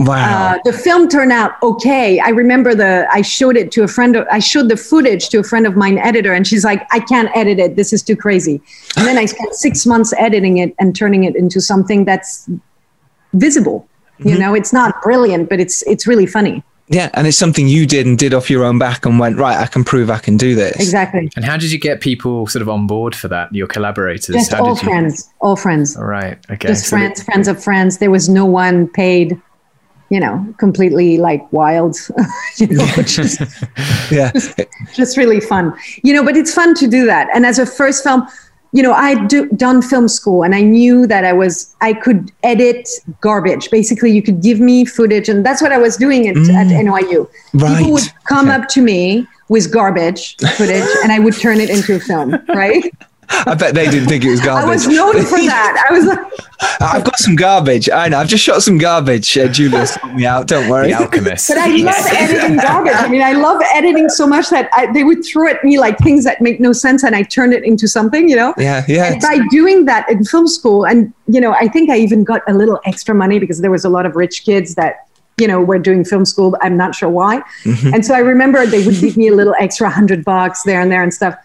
wow. 0.00 0.52
Uh, 0.52 0.58
the 0.64 0.72
film 0.72 1.08
turned 1.08 1.32
out 1.32 1.52
okay. 1.62 2.20
I 2.20 2.28
remember 2.28 2.74
the 2.74 3.08
I 3.10 3.22
showed 3.22 3.56
it 3.56 3.72
to 3.72 3.84
a 3.84 3.88
friend. 3.88 4.16
Of, 4.16 4.26
I 4.30 4.38
showed 4.38 4.68
the 4.68 4.76
footage 4.76 5.30
to 5.30 5.38
a 5.38 5.44
friend 5.44 5.66
of 5.66 5.76
mine, 5.76 5.96
editor, 5.96 6.34
and 6.34 6.46
she's 6.46 6.62
like, 6.62 6.86
"I 6.92 7.00
can't 7.00 7.34
edit 7.34 7.58
it. 7.58 7.76
This 7.76 7.94
is 7.94 8.02
too 8.02 8.16
crazy." 8.16 8.60
And 8.98 9.06
then 9.06 9.16
I 9.16 9.24
spent 9.24 9.54
six 9.54 9.86
months 9.86 10.12
editing 10.18 10.58
it 10.58 10.74
and 10.78 10.94
turning 10.94 11.24
it 11.24 11.34
into 11.36 11.58
something 11.58 12.04
that's 12.04 12.50
visible. 13.32 13.88
You 14.18 14.24
mm-hmm. 14.32 14.40
know, 14.40 14.54
it's 14.54 14.72
not 14.72 15.02
brilliant, 15.02 15.48
but 15.48 15.60
it's 15.60 15.82
it's 15.82 16.06
really 16.06 16.26
funny. 16.26 16.62
yeah, 16.88 17.10
and 17.14 17.26
it's 17.26 17.36
something 17.36 17.66
you 17.68 17.84
did 17.86 18.06
and 18.06 18.16
did 18.16 18.32
off 18.32 18.48
your 18.48 18.64
own 18.64 18.78
back 18.78 19.04
and 19.04 19.18
went, 19.18 19.36
right, 19.38 19.58
I 19.58 19.66
can 19.66 19.82
prove 19.84 20.08
I 20.08 20.18
can 20.18 20.36
do 20.36 20.54
this. 20.54 20.76
Exactly. 20.76 21.28
And 21.34 21.44
how 21.44 21.56
did 21.56 21.72
you 21.72 21.78
get 21.78 22.00
people 22.00 22.46
sort 22.46 22.62
of 22.62 22.68
on 22.68 22.86
board 22.86 23.14
for 23.14 23.28
that? 23.28 23.52
Your 23.52 23.66
collaborators? 23.66 24.34
Just 24.34 24.52
how 24.52 24.64
all 24.64 24.74
did 24.74 24.82
you? 24.84 24.88
friends, 24.88 25.28
all 25.40 25.56
friends, 25.56 25.96
All 25.96 26.04
right. 26.04 26.38
Okay. 26.48 26.68
just 26.68 26.84
so 26.84 26.90
friends, 26.96 27.22
friends 27.24 27.48
of 27.48 27.62
friends. 27.62 27.98
There 27.98 28.10
was 28.10 28.28
no 28.28 28.44
one 28.46 28.86
paid. 28.88 29.40
you 30.08 30.20
know, 30.20 30.46
completely 30.58 31.18
like 31.18 31.42
wild, 31.52 31.96
you 32.58 32.68
know, 32.68 32.86
just, 33.02 33.40
Yeah. 34.12 34.30
just 34.94 35.16
really 35.16 35.40
fun, 35.40 35.74
you 36.04 36.14
know, 36.14 36.24
but 36.24 36.36
it's 36.36 36.54
fun 36.54 36.74
to 36.76 36.86
do 36.86 37.06
that. 37.06 37.26
And 37.34 37.44
as 37.44 37.58
a 37.58 37.66
first 37.66 38.04
film, 38.04 38.22
you 38.72 38.82
know, 38.82 38.92
I 38.92 39.10
had 39.10 39.28
do, 39.28 39.48
done 39.50 39.82
film 39.82 40.08
school 40.08 40.42
and 40.42 40.54
I 40.54 40.62
knew 40.62 41.06
that 41.06 41.24
I 41.24 41.32
was, 41.32 41.74
I 41.80 41.92
could 41.92 42.30
edit 42.42 42.88
garbage. 43.20 43.70
Basically, 43.70 44.10
you 44.10 44.22
could 44.22 44.42
give 44.42 44.60
me 44.60 44.84
footage, 44.84 45.28
and 45.28 45.46
that's 45.46 45.62
what 45.62 45.72
I 45.72 45.78
was 45.78 45.96
doing 45.96 46.28
at, 46.28 46.36
at 46.36 46.66
mm. 46.66 46.84
NYU. 46.84 47.28
Right. 47.54 47.78
People 47.78 47.92
would 47.92 48.12
come 48.28 48.48
Okay. 48.48 48.56
up 48.56 48.68
to 48.70 48.82
me 48.82 49.26
with 49.48 49.72
garbage 49.72 50.36
footage 50.56 50.88
and 51.02 51.12
I 51.12 51.18
would 51.18 51.34
turn 51.34 51.60
it 51.60 51.70
into 51.70 51.94
a 51.94 52.00
film, 52.00 52.36
right? 52.48 52.92
I 53.28 53.54
bet 53.54 53.74
they 53.74 53.86
didn't 53.90 54.08
think 54.08 54.24
it 54.24 54.30
was 54.30 54.40
garbage. 54.40 54.68
I 54.68 54.74
was 54.74 54.88
known 54.88 55.24
for 55.24 55.38
that. 55.46 55.86
I 55.88 55.92
was 55.92 56.06
like, 56.06 56.18
I've 56.80 57.04
got 57.04 57.18
some 57.18 57.36
garbage. 57.36 57.90
I 57.90 58.08
know. 58.08 58.18
I've 58.18 58.28
just 58.28 58.44
shot 58.44 58.62
some 58.62 58.78
garbage. 58.78 59.36
Uh, 59.36 59.48
Julius, 59.48 59.94
help 59.96 60.14
me 60.14 60.24
out. 60.24 60.46
Don't 60.46 60.70
worry. 60.70 60.88
The 60.88 60.94
Alchemist. 60.94 61.48
But 61.48 61.58
I 61.58 61.68
love 61.76 62.06
editing 62.12 62.56
garbage. 62.56 62.94
I 62.94 63.08
mean, 63.08 63.22
I 63.22 63.32
love 63.32 63.60
editing 63.74 64.08
so 64.08 64.26
much 64.26 64.48
that 64.50 64.70
I, 64.72 64.90
they 64.92 65.04
would 65.04 65.24
throw 65.24 65.48
at 65.48 65.62
me 65.64 65.78
like 65.78 65.98
things 65.98 66.24
that 66.24 66.40
make 66.40 66.60
no 66.60 66.72
sense, 66.72 67.04
and 67.04 67.14
I 67.14 67.22
turned 67.22 67.52
it 67.52 67.64
into 67.64 67.88
something, 67.88 68.28
you 68.28 68.36
know. 68.36 68.54
Yeah, 68.56 68.84
yeah. 68.88 69.12
And 69.12 69.20
by 69.20 69.38
doing 69.50 69.84
that 69.86 70.08
in 70.10 70.24
film 70.24 70.46
school, 70.46 70.86
and 70.86 71.12
you 71.26 71.40
know, 71.40 71.52
I 71.52 71.68
think 71.68 71.90
I 71.90 71.98
even 71.98 72.24
got 72.24 72.42
a 72.48 72.54
little 72.54 72.80
extra 72.84 73.14
money 73.14 73.38
because 73.38 73.60
there 73.60 73.70
was 73.70 73.84
a 73.84 73.90
lot 73.90 74.06
of 74.06 74.16
rich 74.16 74.44
kids 74.44 74.74
that 74.76 75.06
you 75.38 75.46
know 75.46 75.60
were 75.60 75.78
doing 75.78 76.04
film 76.04 76.24
school. 76.24 76.52
But 76.52 76.64
I'm 76.64 76.76
not 76.76 76.94
sure 76.94 77.10
why. 77.10 77.42
Mm-hmm. 77.64 77.94
And 77.94 78.06
so 78.06 78.14
I 78.14 78.20
remember 78.20 78.64
they 78.66 78.84
would 78.86 78.98
give 78.98 79.16
me 79.16 79.28
a 79.28 79.34
little 79.34 79.54
extra 79.58 79.90
hundred 79.90 80.24
bucks 80.24 80.62
there 80.62 80.80
and 80.80 80.90
there 80.90 81.02
and 81.02 81.12
stuff. 81.12 81.36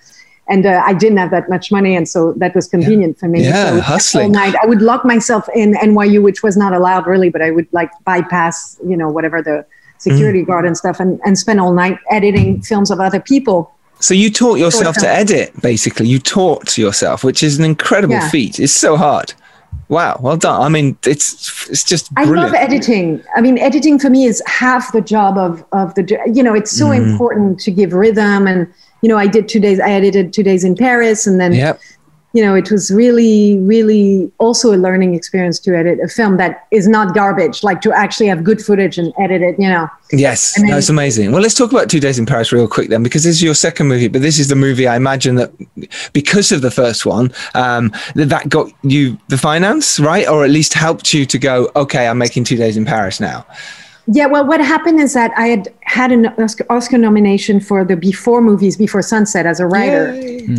And 0.49 0.65
uh, 0.65 0.81
I 0.85 0.93
didn't 0.93 1.17
have 1.17 1.31
that 1.31 1.49
much 1.49 1.71
money, 1.71 1.95
and 1.95 2.09
so 2.09 2.33
that 2.33 2.53
was 2.55 2.67
convenient 2.67 3.17
for 3.19 3.27
me. 3.27 3.43
Yeah, 3.43 3.97
so 3.97 4.23
all 4.23 4.29
night, 4.29 4.53
I 4.61 4.65
would 4.65 4.81
lock 4.81 5.05
myself 5.05 5.47
in 5.55 5.73
NYU, 5.75 6.21
which 6.21 6.43
was 6.43 6.57
not 6.57 6.73
allowed 6.73 7.07
really, 7.07 7.29
but 7.29 7.41
I 7.41 7.51
would 7.51 7.67
like 7.71 7.91
bypass, 8.03 8.77
you 8.85 8.97
know, 8.97 9.07
whatever 9.09 9.41
the 9.41 9.65
security 9.99 10.43
guard 10.43 10.65
and 10.65 10.75
stuff, 10.75 10.99
and, 10.99 11.21
and 11.25 11.37
spend 11.37 11.61
all 11.61 11.71
night 11.71 11.97
editing 12.09 12.61
films 12.61 12.91
of 12.91 12.99
other 12.99 13.19
people. 13.19 13.71
So 13.99 14.13
you 14.15 14.31
taught 14.31 14.57
yourself 14.57 14.97
to 14.97 15.07
edit, 15.07 15.53
basically. 15.61 16.07
You 16.07 16.17
taught 16.19 16.75
yourself, 16.77 17.23
which 17.23 17.43
is 17.43 17.59
an 17.59 17.63
incredible 17.63 18.15
Yeah. 18.15 18.29
feat. 18.29 18.59
It's 18.59 18.73
so 18.73 18.97
hard. 18.97 19.33
Wow, 19.89 20.19
well 20.21 20.37
done. 20.37 20.61
I 20.61 20.69
mean, 20.69 20.97
it's 21.05 21.69
it's 21.69 21.83
just 21.83 22.09
I 22.17 22.23
love 22.23 22.53
editing. 22.53 23.21
I 23.35 23.41
mean, 23.41 23.57
editing 23.59 23.99
for 23.99 24.09
me 24.09 24.25
is 24.25 24.41
half 24.47 24.91
the 24.91 25.01
job 25.01 25.37
of 25.37 25.63
of 25.71 25.93
the. 25.95 26.03
You 26.33 26.41
know, 26.43 26.55
it's 26.55 26.71
so 26.71 26.87
Mm-hmm. 26.87 27.11
important 27.11 27.59
to 27.61 27.71
give 27.71 27.93
rhythm, 27.93 28.47
and 28.47 28.67
you 29.01 29.09
know, 29.09 29.17
I 29.17 29.27
did 29.27 29.47
two 29.47 29.59
days. 29.59 29.79
I 29.79 29.91
edited 29.91 30.33
two 30.33 30.43
days 30.43 30.63
in 30.63 30.75
Paris, 30.75 31.25
and 31.27 31.39
then 31.39 31.53
Yep. 31.53 31.79
you 32.33 32.41
know, 32.41 32.55
it 32.55 32.71
was 32.71 32.89
really, 32.91 33.57
really 33.59 34.31
also 34.37 34.73
a 34.73 34.77
learning 34.77 35.15
experience 35.15 35.59
to 35.59 35.75
edit 35.75 35.99
a 36.01 36.07
film 36.07 36.37
that 36.37 36.65
is 36.71 36.87
not 36.87 37.13
garbage. 37.13 37.61
Like 37.61 37.81
to 37.81 37.91
actually 37.91 38.27
have 38.27 38.41
good 38.43 38.61
footage 38.61 38.97
and 38.97 39.11
edit 39.19 39.41
it. 39.41 39.55
You 39.59 39.67
know. 39.67 39.89
Yes, 40.13 40.55
then- 40.55 40.67
that's 40.67 40.87
amazing. 40.87 41.31
Well, 41.33 41.41
let's 41.41 41.55
talk 41.55 41.71
about 41.71 41.89
Two 41.89 41.99
Days 41.99 42.17
in 42.19 42.25
Paris 42.25 42.51
real 42.53 42.67
quick 42.69 42.89
then, 42.89 43.03
because 43.03 43.23
this 43.23 43.35
is 43.35 43.43
your 43.43 43.53
second 43.53 43.87
movie, 43.87 44.07
but 44.07 44.21
this 44.21 44.39
is 44.39 44.47
the 44.47 44.55
movie 44.55 44.87
I 44.87 44.95
imagine 44.95 45.35
that 45.35 45.51
because 46.13 46.51
of 46.53 46.61
the 46.61 46.71
first 46.71 47.05
one, 47.05 47.33
um, 47.53 47.91
that, 48.15 48.29
that 48.29 48.47
got 48.49 48.71
you 48.83 49.17
the 49.27 49.37
finance, 49.37 49.99
right? 49.99 50.27
Or 50.27 50.45
at 50.45 50.51
least 50.51 50.73
helped 50.73 51.13
you 51.13 51.25
to 51.25 51.37
go, 51.37 51.69
okay, 51.75 52.07
I'm 52.07 52.17
making 52.17 52.45
Two 52.45 52.55
Days 52.55 52.77
in 52.77 52.85
Paris 52.85 53.19
now. 53.19 53.45
Yeah, 54.07 54.25
well, 54.25 54.45
what 54.45 54.59
happened 54.61 54.99
is 54.99 55.13
that 55.13 55.31
I 55.37 55.47
had 55.47 55.71
had 55.81 56.11
an 56.11 56.25
Oscar, 56.39 56.65
Oscar 56.71 56.97
nomination 56.97 57.59
for 57.59 57.85
the 57.85 57.95
Before 57.95 58.41
movies, 58.41 58.75
Before 58.75 59.01
Sunset, 59.01 59.45
as 59.45 59.59
a 59.59 59.67
writer, 59.67 60.07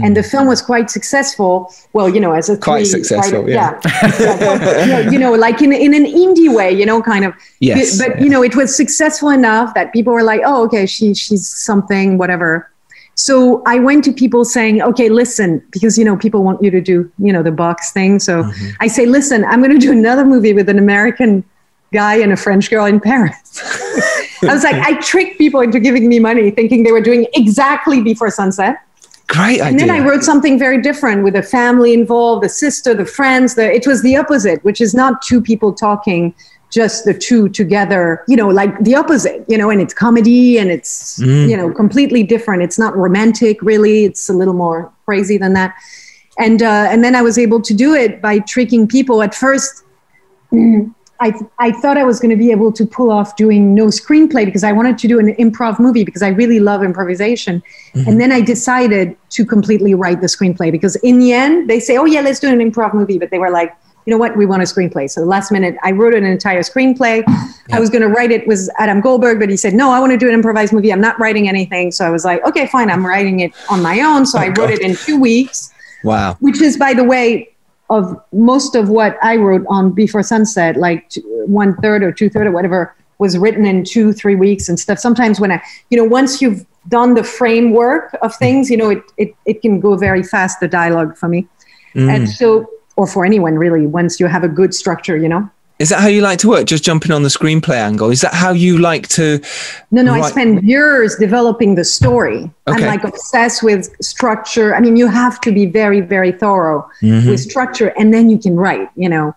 and 0.03 0.17
the 0.17 0.23
film 0.23 0.47
was 0.47 0.63
quite 0.63 0.91
successful. 0.91 1.75
Well, 1.93 2.09
you 2.09 2.21
know, 2.21 2.33
as 2.33 2.49
a 2.49 2.57
Quite 2.57 2.79
three 2.79 2.85
successful, 2.87 3.41
writer- 3.43 3.51
yeah. 3.53 3.81
yeah, 4.21 4.87
Yeah, 4.87 5.11
you 5.11 5.19
know, 5.19 5.33
like 5.33 5.61
in 5.61 5.73
in 5.73 5.93
an 5.93 6.05
indie 6.07 6.55
way, 6.55 6.71
you 6.73 6.87
know, 6.87 7.03
kind 7.03 7.25
of. 7.25 7.35
Yes, 7.61 7.99
But 7.99 8.21
you 8.23 8.29
know, 8.31 8.43
it 8.45 8.55
was 8.55 8.75
successful 8.77 9.29
enough 9.31 9.75
that 9.75 9.93
people 9.93 10.13
were 10.13 10.23
like, 10.23 10.41
"Oh, 10.45 10.65
okay, 10.67 10.87
she 10.87 11.13
she's 11.15 11.47
something, 11.49 12.19
whatever." 12.19 12.69
So 13.15 13.63
I 13.67 13.79
went 13.79 14.05
to 14.05 14.13
people 14.13 14.45
saying, 14.45 14.81
"Okay, 14.83 15.09
listen," 15.09 15.61
because 15.73 15.99
you 15.99 16.05
know 16.05 16.17
people 16.17 16.43
want 16.45 16.63
you 16.63 16.71
to 16.71 16.81
do 16.81 17.11
you 17.19 17.33
know 17.33 17.43
the 17.43 17.53
box 17.53 17.93
thing. 17.93 18.19
So 18.21 18.45
Mm-hmm. 18.45 18.69
I 18.81 18.87
say, 18.87 19.05
"Listen, 19.05 19.45
I'm 19.45 19.61
going 19.61 19.73
to 19.81 19.85
do 19.89 19.93
another 19.93 20.25
movie 20.25 20.55
with 20.55 20.69
an 20.69 20.79
American." 20.79 21.43
Guy 21.93 22.17
and 22.17 22.33
a 22.33 22.37
French 22.37 22.71
girl 22.71 22.87
in 22.87 22.99
Paris. 22.99 23.61
I 24.43 24.53
was 24.53 24.65
like, 24.65 24.75
I 24.75 25.01
tricked 25.01 25.39
people 25.39 25.61
into 25.61 25.79
giving 25.79 26.09
me 26.09 26.19
money 26.19 26.51
thinking 26.51 26.83
they 26.83 26.93
were 26.93 27.01
doing 27.01 27.27
exactly 27.35 28.03
before 28.03 28.31
sunset. 28.31 28.79
Great 29.29 29.61
idea. 29.61 29.65
And 29.65 29.79
then 29.79 29.91
I 29.91 30.01
wrote 30.01 30.25
something 30.25 30.59
very 30.59 30.81
different 30.83 31.23
with 31.23 31.37
a 31.37 31.43
family 31.43 31.95
involved, 31.95 32.43
the 32.43 32.49
sister, 32.49 32.93
the 32.93 33.07
friends. 33.07 33.55
The, 33.55 33.73
it 33.73 33.87
was 33.87 34.03
the 34.03 34.17
opposite, 34.17 34.63
which 34.65 34.81
is 34.81 34.95
not 34.95 35.23
two 35.23 35.41
people 35.41 35.73
talking, 35.73 36.35
just 36.71 37.05
the 37.05 37.15
two 37.15 37.49
together, 37.49 38.25
you 38.27 38.37
know, 38.37 38.49
like 38.49 38.77
the 38.81 38.95
opposite, 38.95 39.45
you 39.49 39.57
know, 39.57 39.71
and 39.71 39.81
it's 39.81 39.95
comedy 39.95 40.59
and 40.59 40.71
it's, 40.71 41.19
you 41.49 41.57
know, 41.57 41.71
completely 41.71 42.23
different. 42.23 42.63
It's 42.63 42.79
not 42.79 42.97
romantic, 42.97 43.63
really. 43.63 44.05
It's 44.05 44.29
a 44.29 44.33
little 44.33 44.55
more 44.55 44.93
crazy 45.05 45.39
than 45.39 45.53
that. 45.53 45.75
And, 46.39 46.63
uh, 46.63 46.89
and 46.91 47.05
then 47.05 47.15
I 47.15 47.23
was 47.23 47.39
able 47.39 47.61
to 47.63 47.75
do 47.75 47.95
it 47.95 48.21
by 48.21 48.41
tricking 48.41 48.89
people. 48.89 49.23
At 49.23 49.35
first, 49.35 49.85
I, 51.23 51.33
I 51.61 51.71
thought 51.71 51.97
I 51.97 52.05
was 52.05 52.19
going 52.19 52.31
to 52.31 52.37
be 52.37 52.51
able 52.51 52.73
to 52.73 52.85
pull 52.85 53.13
off 53.13 53.37
doing 53.37 53.77
no 53.77 53.87
screenplay 53.87 54.45
because 54.45 54.65
I 54.65 54.73
wanted 54.73 54.99
to 54.99 55.07
do 55.07 55.21
an 55.21 55.35
improv 55.37 55.79
movie 55.79 56.03
because 56.03 56.21
I 56.21 56.29
really 56.29 56.59
love 56.59 56.83
improvisation. 56.83 57.63
Mm-hmm. 57.95 58.11
And 58.11 58.21
then 58.21 58.33
I 58.33 58.41
decided 58.41 59.17
to 59.31 59.47
completely 59.47 59.95
write 59.95 60.21
the 60.21 60.27
screenplay 60.27 60.73
because 60.73 60.97
in 60.97 61.21
the 61.21 61.33
end, 61.33 61.71
they 61.71 61.79
say, 61.79 61.97
oh, 61.97 62.07
yeah, 62.07 62.23
let's 62.23 62.41
do 62.41 62.49
an 62.49 62.59
improv 62.59 62.93
movie. 62.93 63.21
But 63.21 63.31
they 63.31 63.39
were 63.39 63.51
like, 63.51 63.73
you 64.05 64.11
know 64.11 64.19
what, 64.19 64.37
we 64.37 64.47
want 64.47 64.63
a 64.63 64.67
screenplay. 64.67 65.09
So 65.09 65.21
the 65.21 65.27
last 65.27 65.53
minute, 65.53 65.77
I 65.85 65.93
wrote 65.93 66.13
an 66.13 66.25
entire 66.25 66.63
screenplay. 66.63 67.23
I 67.71 67.79
was 67.79 67.89
going 67.89 68.03
to 68.03 68.09
write 68.09 68.33
it 68.33 68.45
with 68.49 68.69
Adam 68.79 69.01
Goldberg, 69.01 69.39
but 69.39 69.49
he 69.49 69.57
said, 69.57 69.75
no, 69.75 69.93
I 69.93 70.01
want 70.01 70.11
to 70.11 70.19
do 70.19 70.27
an 70.27 70.35
improvised 70.35 70.73
movie. 70.73 70.93
I'm 70.93 71.01
not 71.01 71.21
writing 71.21 71.49
anything. 71.49 71.93
So 71.93 72.05
I 72.05 72.11
was 72.11 72.25
like, 72.25 72.45
okay, 72.45 72.67
fine, 72.67 72.91
I'm 72.91 73.07
writing 73.07 73.39
it 73.41 73.53
on 73.71 73.81
my 73.81 74.01
own. 74.01 74.27
So 74.27 74.39
oh, 74.39 74.43
I 74.43 74.49
wrote 74.49 74.71
it 74.71 74.81
in 74.81 74.97
two 74.97 75.21
weeks 75.21 75.73
wow. 76.03 76.37
which 76.41 76.61
is 76.61 76.77
by 76.77 76.95
the 76.95 77.05
way 77.05 77.52
of 77.93 78.05
most 78.33 78.75
of 78.75 78.89
what 78.89 79.17
i 79.23 79.37
wrote 79.37 79.65
on 79.69 79.93
before 79.93 80.23
sunset 80.23 80.77
like 80.77 81.13
one 81.47 81.77
third 81.77 82.03
or 82.03 82.11
two 82.11 82.29
third 82.29 82.47
or 82.47 82.53
whatever 82.53 82.95
was 83.23 83.39
written 83.39 83.65
in 83.65 83.85
two 83.85 84.13
three 84.13 84.35
weeks 84.35 84.69
and 84.69 84.79
stuff. 84.79 84.99
Sometimes 84.99 85.41
when 85.41 85.53
i 85.53 85.63
you 85.91 85.97
know 85.97 86.05
once 86.05 86.43
you've 86.43 86.67
done 86.89 87.15
the 87.15 87.23
framework 87.23 88.15
of 88.21 88.35
things 88.35 88.69
you 88.69 88.77
know 88.77 88.91
it 88.91 89.03
it, 89.17 89.31
it 89.47 89.63
can 89.63 89.79
go 89.79 89.97
very 89.97 90.25
fast 90.35 90.59
the 90.61 90.69
dialogue 90.69 91.17
for 91.17 91.29
me. 91.29 91.47
Mm. 91.95 92.09
And 92.15 92.29
so 92.29 92.69
or 92.97 93.07
for 93.07 93.25
anyone 93.25 93.55
really 93.65 93.87
once 93.87 94.19
you 94.21 94.27
have 94.27 94.45
a 94.45 94.49
good 94.49 94.75
structure 94.75 95.17
you 95.17 95.29
know 95.29 95.49
Is 95.79 95.89
that 95.89 96.01
how 96.01 96.07
you 96.07 96.21
like 96.21 96.39
to 96.41 96.49
work? 96.49 96.67
Just 96.67 96.85
jumping 96.85 97.11
on 97.11 97.23
the 97.25 97.29
screenplay 97.29 97.77
angle? 97.77 98.11
Is 98.11 98.21
that 98.21 98.35
how 98.35 98.53
you 98.53 98.79
like 98.79 99.09
to? 99.09 99.41
No, 99.91 100.03
no, 100.03 100.15
I 100.15 100.31
spend 100.31 100.63
years 100.63 101.17
developing 101.17 101.75
the 101.75 101.85
story. 101.85 102.51
I'm 102.67 102.83
like 102.83 103.03
obsessed 103.03 103.63
with 103.63 103.91
structure. 104.01 104.77
I 104.77 104.81
mean, 104.81 104.97
you 104.97 105.09
have 105.09 105.41
to 105.41 105.51
be 105.51 105.67
very, 105.67 106.01
very 106.01 106.33
thorough 106.33 106.89
Mm-hmm. 107.03 107.31
with 107.31 107.41
structure, 107.41 107.89
and 107.99 108.15
then 108.15 108.31
you 108.31 108.39
can 108.39 108.57
write. 108.57 108.89
You 108.95 109.09
know, 109.09 109.35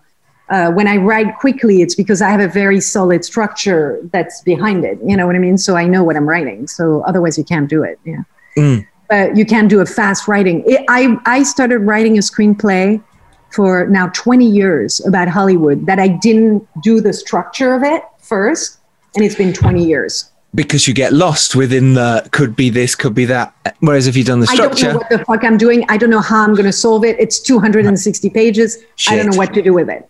uh, 0.50 0.70
when 0.70 0.86
I 0.86 0.98
write 0.98 1.36
quickly, 1.38 1.82
it's 1.82 1.96
because 1.96 2.22
I 2.22 2.30
have 2.30 2.40
a 2.40 2.48
very 2.48 2.80
solid 2.80 3.24
structure 3.24 3.98
that's 4.12 4.40
behind 4.42 4.84
it. 4.84 4.98
You 5.04 5.16
know 5.16 5.26
what 5.26 5.34
I 5.34 5.40
mean? 5.40 5.58
So 5.58 5.74
I 5.74 5.86
know 5.86 6.04
what 6.04 6.16
I'm 6.16 6.28
writing. 6.28 6.68
So 6.68 7.02
otherwise, 7.02 7.36
you 7.36 7.44
can't 7.44 7.68
do 7.68 7.82
it. 7.82 7.98
Yeah. 8.04 8.22
Mm. 8.56 8.86
But 9.08 9.36
you 9.36 9.44
can't 9.44 9.68
do 9.68 9.80
a 9.80 9.86
fast 9.86 10.28
writing. 10.28 10.62
It, 10.66 10.84
I 10.88 11.18
I 11.26 11.42
started 11.42 11.78
writing 11.80 12.18
a 12.18 12.20
screenplay 12.20 13.02
for 13.56 13.86
now 13.86 14.08
20 14.08 14.46
years 14.46 15.04
about 15.06 15.28
Hollywood 15.28 15.86
that 15.86 15.98
I 15.98 16.08
didn't 16.08 16.68
do 16.82 17.00
the 17.00 17.14
structure 17.14 17.74
of 17.74 17.82
it 17.82 18.02
first, 18.20 18.78
and 19.14 19.24
it's 19.24 19.34
been 19.34 19.54
20 19.54 19.82
years. 19.82 20.30
Because 20.54 20.86
you 20.86 20.94
get 20.94 21.12
lost 21.12 21.56
within 21.56 21.94
the 21.94 22.28
could 22.32 22.54
be 22.54 22.70
this, 22.70 22.94
could 22.94 23.14
be 23.14 23.24
that. 23.24 23.54
Whereas 23.80 24.06
if 24.06 24.16
you've 24.16 24.26
done 24.26 24.40
the 24.40 24.46
structure. 24.46 24.90
I 24.90 24.92
don't 24.92 24.92
know 24.92 24.98
what 24.98 25.08
the 25.08 25.24
fuck 25.24 25.44
I'm 25.44 25.56
doing. 25.56 25.84
I 25.88 25.96
don't 25.96 26.10
know 26.10 26.20
how 26.20 26.44
I'm 26.44 26.54
going 26.54 26.66
to 26.66 26.72
solve 26.72 27.04
it. 27.04 27.16
It's 27.18 27.40
260 27.40 28.30
pages. 28.30 28.78
I 29.08 29.16
don't 29.16 29.30
know 29.30 29.36
what 29.36 29.52
to 29.54 29.62
do 29.62 29.72
with 29.72 29.88
it. 29.88 30.06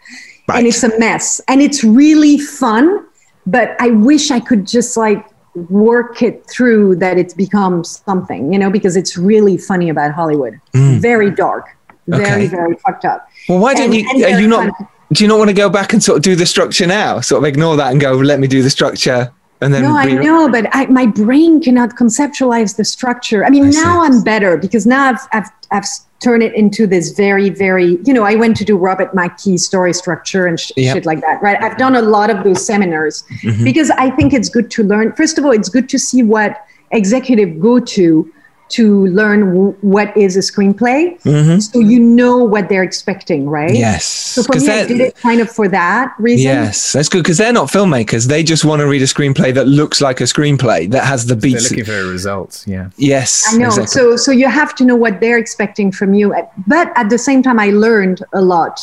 Right. 0.48 0.58
And 0.58 0.66
it's 0.66 0.82
a 0.82 0.96
mess. 0.98 1.40
And 1.48 1.62
it's 1.62 1.82
really 1.82 2.38
fun, 2.38 3.06
but 3.46 3.76
I 3.80 3.90
wish 3.90 4.30
I 4.30 4.40
could 4.40 4.66
just 4.66 4.96
like 4.96 5.24
work 5.70 6.22
it 6.22 6.46
through 6.48 6.96
that 6.96 7.18
it 7.18 7.36
becomes 7.36 8.02
something, 8.04 8.52
you 8.52 8.58
know, 8.58 8.70
because 8.70 8.96
it's 8.96 9.16
really 9.16 9.56
funny 9.56 9.88
about 9.88 10.12
Hollywood. 10.12 10.60
Mm. 10.74 10.98
Very 11.00 11.30
dark, 11.30 11.76
very. 12.06 12.24
Okay. 12.24 12.46
very 12.46 12.74
fucked 12.76 13.04
up. 13.04 13.28
well, 13.48 13.58
why 13.58 13.74
don't 13.74 13.86
And- 13.86 13.94
you? 13.94 14.08
and 14.10 14.24
Are 14.24 14.40
you 14.40 14.48
not? 14.48 14.70
fun. 14.76 14.88
Do 15.12 15.22
you 15.22 15.28
not 15.28 15.38
want 15.38 15.50
to 15.50 15.54
go 15.54 15.70
back 15.70 15.92
and 15.92 16.02
sort 16.02 16.16
of 16.16 16.22
do 16.24 16.34
the 16.34 16.46
structure 16.46 16.84
now? 16.84 17.20
Sort 17.20 17.40
of 17.40 17.46
ignore 17.46 17.76
that 17.76 17.92
and 17.92 18.00
go, 18.00 18.12
let 18.14 18.40
me 18.40 18.48
do 18.48 18.60
the 18.60 18.70
structure, 18.70 19.32
and 19.60 19.72
then. 19.72 19.82
No, 19.82 19.96
I 19.96 20.06
know, 20.12 20.48
but 20.50 20.66
I, 20.72 20.86
my 20.86 21.06
brain 21.06 21.60
cannot 21.62 21.90
conceptualize 21.90 22.76
the 22.76 22.84
structure. 22.84 23.44
I 23.44 23.50
mean, 23.50 23.66
I 23.66 23.70
see. 23.70 23.80
now 23.82 24.02
I'm 24.02 24.24
better 24.24 24.56
because 24.56 24.84
now 24.84 25.10
I've, 25.10 25.20
I've, 25.32 25.48
I've 25.70 25.84
turned 26.18 26.42
it 26.42 26.54
into 26.54 26.88
this 26.88 27.10
very, 27.12 27.50
very, 27.50 27.98
you 28.04 28.12
know, 28.12 28.24
I 28.24 28.34
went 28.34 28.56
to 28.56 28.64
do 28.64 28.76
Robert 28.76 29.12
McKee 29.14 29.60
story 29.60 29.92
structure 29.92 30.46
and 30.46 30.58
sh- 30.58 30.72
Yep. 30.76 30.94
shit 30.96 31.06
like 31.06 31.20
that, 31.20 31.40
right? 31.40 31.62
I've 31.62 31.76
done 31.76 31.94
a 31.94 32.02
lot 32.02 32.28
of 32.30 32.42
those 32.42 32.66
seminars 32.66 33.22
mm-hmm. 33.44 33.62
because 33.62 33.90
I 33.90 34.10
think 34.10 34.32
it's 34.32 34.48
good 34.48 34.72
to 34.72 34.82
learn. 34.82 35.12
First 35.12 35.38
of 35.38 35.44
all, 35.44 35.52
it's 35.52 35.68
good 35.68 35.88
to 35.90 35.98
see 36.00 36.24
what 36.24 36.66
executive 36.90 37.60
go 37.60 37.78
to 37.78 38.32
to 38.68 39.06
learn 39.06 39.40
w- 39.54 39.74
what 39.80 40.16
is 40.16 40.36
a 40.36 40.40
screenplay, 40.40 41.20
Mhm. 41.22 41.62
so 41.62 41.78
you 41.78 42.00
know 42.00 42.38
what 42.38 42.68
they're 42.68 42.82
expecting, 42.82 43.48
right? 43.48 43.72
Yes, 43.74 44.04
So 44.04 44.42
for 44.42 44.54
'cause 44.54 44.66
me, 44.66 44.72
I 44.72 44.84
did 44.86 45.00
it 45.00 45.16
kind 45.22 45.40
of 45.40 45.48
for 45.50 45.68
that 45.68 46.12
reason. 46.18 46.46
Yes, 46.46 46.92
that's 46.92 47.08
good 47.08 47.22
because 47.22 47.38
they're 47.38 47.52
not 47.52 47.68
filmmakers. 47.70 48.26
They 48.26 48.42
just 48.42 48.64
want 48.64 48.80
to 48.80 48.88
read 48.88 49.02
a 49.02 49.06
screenplay 49.06 49.54
that 49.54 49.68
looks 49.68 50.00
like 50.00 50.20
a 50.20 50.24
screenplay 50.24 50.90
that 50.90 51.04
has 51.04 51.26
the 51.26 51.36
beats 51.36 51.68
They're 51.68 51.76
beats. 51.76 51.88
looking 51.88 52.04
for 52.06 52.10
results. 52.10 52.64
Yeah. 52.66 52.86
Yes, 52.96 53.44
I 53.52 53.56
know. 53.58 53.66
exactly. 53.66 53.86
So 53.86 54.16
so 54.16 54.32
you 54.32 54.48
have 54.48 54.74
to 54.76 54.84
know 54.84 54.96
what 54.96 55.20
they're 55.20 55.38
expecting 55.38 55.92
from 55.92 56.12
you. 56.14 56.34
But 56.66 56.90
at 56.96 57.08
the 57.08 57.18
same 57.18 57.42
time, 57.42 57.60
I 57.60 57.70
learned 57.70 58.24
a 58.32 58.40
lot 58.42 58.80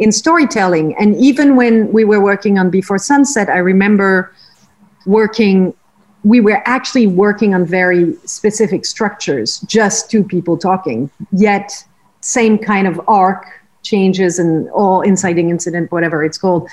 in 0.00 0.10
storytelling. 0.10 0.96
And 0.98 1.14
even 1.16 1.54
when 1.56 1.92
we 1.92 2.04
were 2.04 2.20
working 2.20 2.58
on 2.58 2.68
Before 2.70 2.98
Sunset, 2.98 3.48
I 3.48 3.58
remember 3.58 4.32
working. 5.06 5.74
We 6.24 6.40
were 6.40 6.62
actually 6.66 7.06
working 7.06 7.54
on 7.54 7.64
very 7.64 8.14
specific 8.24 8.84
structures, 8.84 9.60
just 9.60 10.10
two 10.10 10.22
people 10.22 10.58
talking, 10.58 11.10
yet 11.32 11.72
same 12.20 12.58
kind 12.58 12.86
of 12.86 13.00
arc 13.08 13.46
changes 13.82 14.38
and 14.38 14.68
all 14.70 15.00
inciting 15.00 15.48
incident, 15.48 15.90
whatever 15.90 16.22
it's 16.22 16.38
called 16.38 16.68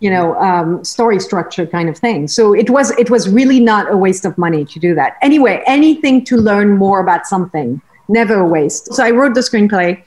you 0.00 0.10
know 0.10 0.34
um, 0.36 0.84
story 0.84 1.20
structure 1.20 1.66
kind 1.66 1.88
of 1.88 1.96
thing. 1.98 2.28
So 2.28 2.54
it 2.54 2.70
was 2.70 2.90
it 2.92 3.10
was 3.10 3.28
really 3.28 3.60
not 3.60 3.90
a 3.90 3.96
waste 3.96 4.24
of 4.24 4.36
money 4.38 4.64
to 4.64 4.78
do 4.78 4.94
that. 4.94 5.16
Anyway 5.22 5.62
anything 5.66 6.24
to 6.24 6.36
learn 6.36 6.76
more 6.76 7.00
about 7.00 7.26
something 7.26 7.80
never 8.08 8.34
a 8.34 8.46
waste. 8.46 8.94
So 8.94 9.04
i 9.04 9.10
wrote 9.10 9.34
the 9.34 9.40
screenplay 9.40 10.02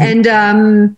and 0.00 0.26
um 0.26 0.96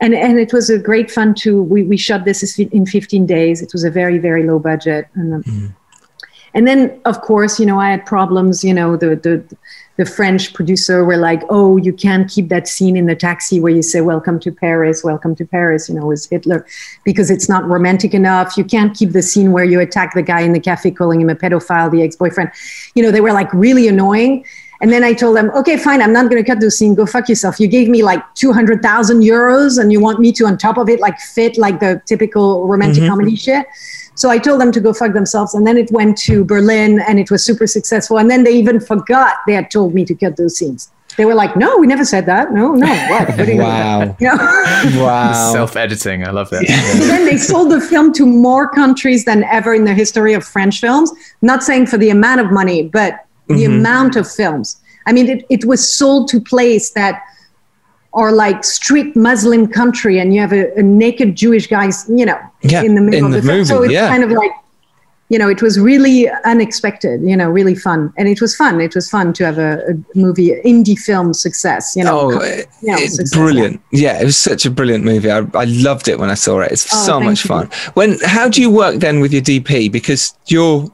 and 0.00 0.14
and 0.14 0.38
it 0.38 0.52
was 0.52 0.70
a 0.70 0.78
great 0.78 1.10
fun 1.10 1.34
to 1.34 1.62
we, 1.62 1.82
we 1.84 1.96
shot 1.96 2.24
this 2.24 2.58
in 2.58 2.86
15 2.86 3.26
days. 3.26 3.62
It 3.62 3.72
was 3.72 3.84
a 3.84 3.90
very 3.90 4.18
very 4.18 4.44
low 4.44 4.58
budget 4.58 5.08
and 5.14 5.34
um, 5.34 5.76
and 6.54 6.66
then 6.66 7.00
of 7.04 7.20
course 7.20 7.58
you 7.58 7.66
know 7.66 7.78
i 7.78 7.90
had 7.90 8.04
problems 8.06 8.62
you 8.64 8.74
know 8.74 8.96
the 8.96 9.16
the 9.16 9.56
the 9.96 10.06
french 10.06 10.54
producer 10.54 11.04
were 11.04 11.16
like 11.16 11.42
oh 11.50 11.76
you 11.76 11.92
can't 11.92 12.30
keep 12.30 12.48
that 12.48 12.66
scene 12.66 12.96
in 12.96 13.06
the 13.06 13.14
taxi 13.14 13.60
where 13.60 13.72
you 13.72 13.82
say 13.82 14.00
welcome 14.00 14.38
to 14.40 14.50
paris 14.50 15.04
welcome 15.04 15.34
to 15.34 15.44
paris 15.44 15.88
you 15.88 15.94
know 15.94 16.06
with 16.06 16.28
hitler 16.30 16.66
because 17.04 17.30
it's 17.30 17.48
not 17.48 17.64
romantic 17.66 18.14
enough 18.14 18.56
you 18.56 18.64
can't 18.64 18.96
keep 18.96 19.12
the 19.12 19.22
scene 19.22 19.52
where 19.52 19.64
you 19.64 19.80
attack 19.80 20.14
the 20.14 20.22
guy 20.22 20.40
in 20.40 20.52
the 20.52 20.60
cafe 20.60 20.90
calling 20.90 21.20
him 21.20 21.30
a 21.30 21.34
pedophile 21.34 21.90
the 21.90 22.02
ex-boyfriend 22.02 22.50
you 22.94 23.02
know 23.02 23.10
they 23.10 23.20
were 23.20 23.32
like 23.32 23.52
really 23.52 23.88
annoying 23.88 24.44
and 24.82 24.92
then 24.92 25.04
I 25.04 25.12
told 25.12 25.36
them, 25.36 25.48
okay, 25.50 25.76
fine, 25.76 26.02
I'm 26.02 26.12
not 26.12 26.28
going 26.28 26.42
to 26.42 26.50
cut 26.50 26.58
the 26.58 26.68
scene. 26.68 26.96
Go 26.96 27.06
fuck 27.06 27.28
yourself. 27.28 27.60
You 27.60 27.68
gave 27.68 27.88
me 27.88 28.02
like 28.02 28.20
200,000 28.34 29.20
euros 29.20 29.80
and 29.80 29.92
you 29.92 30.00
want 30.00 30.18
me 30.18 30.32
to, 30.32 30.44
on 30.44 30.58
top 30.58 30.76
of 30.76 30.88
it, 30.88 30.98
like 30.98 31.20
fit 31.20 31.56
like 31.56 31.78
the 31.78 32.02
typical 32.04 32.66
romantic 32.66 33.04
mm-hmm. 33.04 33.10
comedy 33.10 33.36
shit. 33.36 33.64
So 34.14 34.30
I 34.30 34.38
told 34.38 34.60
them 34.60 34.72
to 34.72 34.80
go 34.80 34.92
fuck 34.92 35.12
themselves. 35.12 35.54
And 35.54 35.66
then 35.66 35.76
it 35.76 35.90
went 35.90 36.18
to 36.18 36.44
Berlin 36.44 37.00
and 37.00 37.18
it 37.18 37.30
was 37.30 37.44
super 37.44 37.66
successful. 37.66 38.18
And 38.18 38.30
then 38.30 38.44
they 38.44 38.52
even 38.52 38.80
forgot 38.80 39.36
they 39.46 39.54
had 39.54 39.70
told 39.70 39.94
me 39.94 40.04
to 40.04 40.14
cut 40.14 40.36
those 40.36 40.56
scenes. 40.56 40.90
They 41.16 41.26
were 41.26 41.34
like, 41.34 41.56
no, 41.56 41.76
we 41.76 41.86
never 41.86 42.04
said 42.04 42.24
that. 42.26 42.52
No, 42.52 42.72
no. 42.74 42.86
What? 43.10 43.28
what 43.36 43.48
wow, 43.58 44.16
you 44.20 44.28
know? 44.28 45.04
wow. 45.04 45.52
Self-editing. 45.52 46.26
I 46.26 46.30
love 46.30 46.48
that. 46.50 46.66
So 46.66 47.04
then 47.06 47.26
they 47.26 47.36
sold 47.36 47.70
the 47.70 47.80
film 47.80 48.12
to 48.14 48.24
more 48.24 48.68
countries 48.68 49.24
than 49.24 49.44
ever 49.44 49.74
in 49.74 49.84
the 49.84 49.94
history 49.94 50.32
of 50.32 50.44
French 50.44 50.80
films. 50.80 51.12
Not 51.42 51.62
saying 51.62 51.86
for 51.86 51.98
the 51.98 52.10
amount 52.10 52.40
of 52.40 52.50
money, 52.50 52.84
but 52.84 53.26
the 53.48 53.54
mm-hmm. 53.54 53.74
amount 53.74 54.16
of 54.16 54.30
films. 54.30 54.80
I 55.06 55.12
mean, 55.12 55.28
it, 55.28 55.44
it 55.50 55.64
was 55.64 55.86
sold 55.86 56.28
to 56.28 56.40
place 56.40 56.92
that 56.92 57.22
are 58.14 58.32
like 58.32 58.62
strict 58.64 59.16
Muslim 59.16 59.66
country, 59.66 60.18
and 60.18 60.34
you 60.34 60.40
have 60.40 60.52
a, 60.52 60.72
a 60.78 60.82
naked 60.82 61.34
Jewish 61.36 61.66
guy, 61.66 61.90
you 62.08 62.26
know, 62.26 62.38
Yeah, 62.62 62.82
in 62.82 62.94
the 62.94 63.00
middle 63.00 63.20
in 63.20 63.24
of 63.26 63.32
the 63.32 63.40
the, 63.40 63.46
film. 63.46 63.64
So 63.64 63.82
it's 63.82 63.92
yeah. 63.92 64.08
kind 64.08 64.22
of 64.22 64.30
like, 64.30 64.50
you 65.30 65.38
know, 65.38 65.48
it 65.48 65.62
was 65.62 65.80
really 65.80 66.28
unexpected, 66.44 67.22
you 67.22 67.34
know, 67.34 67.48
really 67.48 67.74
fun, 67.74 68.12
and 68.18 68.28
it 68.28 68.42
was 68.42 68.54
fun. 68.54 68.82
It 68.82 68.94
was 68.94 69.08
fun 69.08 69.32
to 69.32 69.46
have 69.46 69.56
a, 69.58 69.78
a 69.88 70.18
movie 70.18 70.50
indie 70.62 70.98
film 70.98 71.32
success, 71.32 71.94
you 71.96 72.04
know. 72.04 72.20
Oh, 72.32 72.38
it- 72.40 72.66
you 72.82 72.88
know, 72.88 72.96
it's 72.98 73.34
brilliant! 73.34 73.80
Yeah. 73.92 74.20
it 74.20 74.24
was 74.26 74.36
such 74.36 74.66
a 74.66 74.70
brilliant 74.70 75.04
movie. 75.04 75.30
I, 75.30 75.38
I 75.54 75.64
loved 75.64 76.06
it 76.08 76.18
when 76.18 76.28
I 76.28 76.34
saw 76.34 76.60
it. 76.60 76.70
It's 76.72 76.92
Oh, 76.94 77.06
so 77.06 77.18
much 77.20 77.44
you. 77.44 77.48
fun. 77.48 77.70
When 77.94 78.18
how 78.26 78.46
do 78.48 78.60
you 78.60 78.68
work 78.70 78.96
then 78.96 79.20
with 79.20 79.32
your 79.32 79.40
DP 79.42 79.90
because 79.90 80.34
you're 80.48 80.86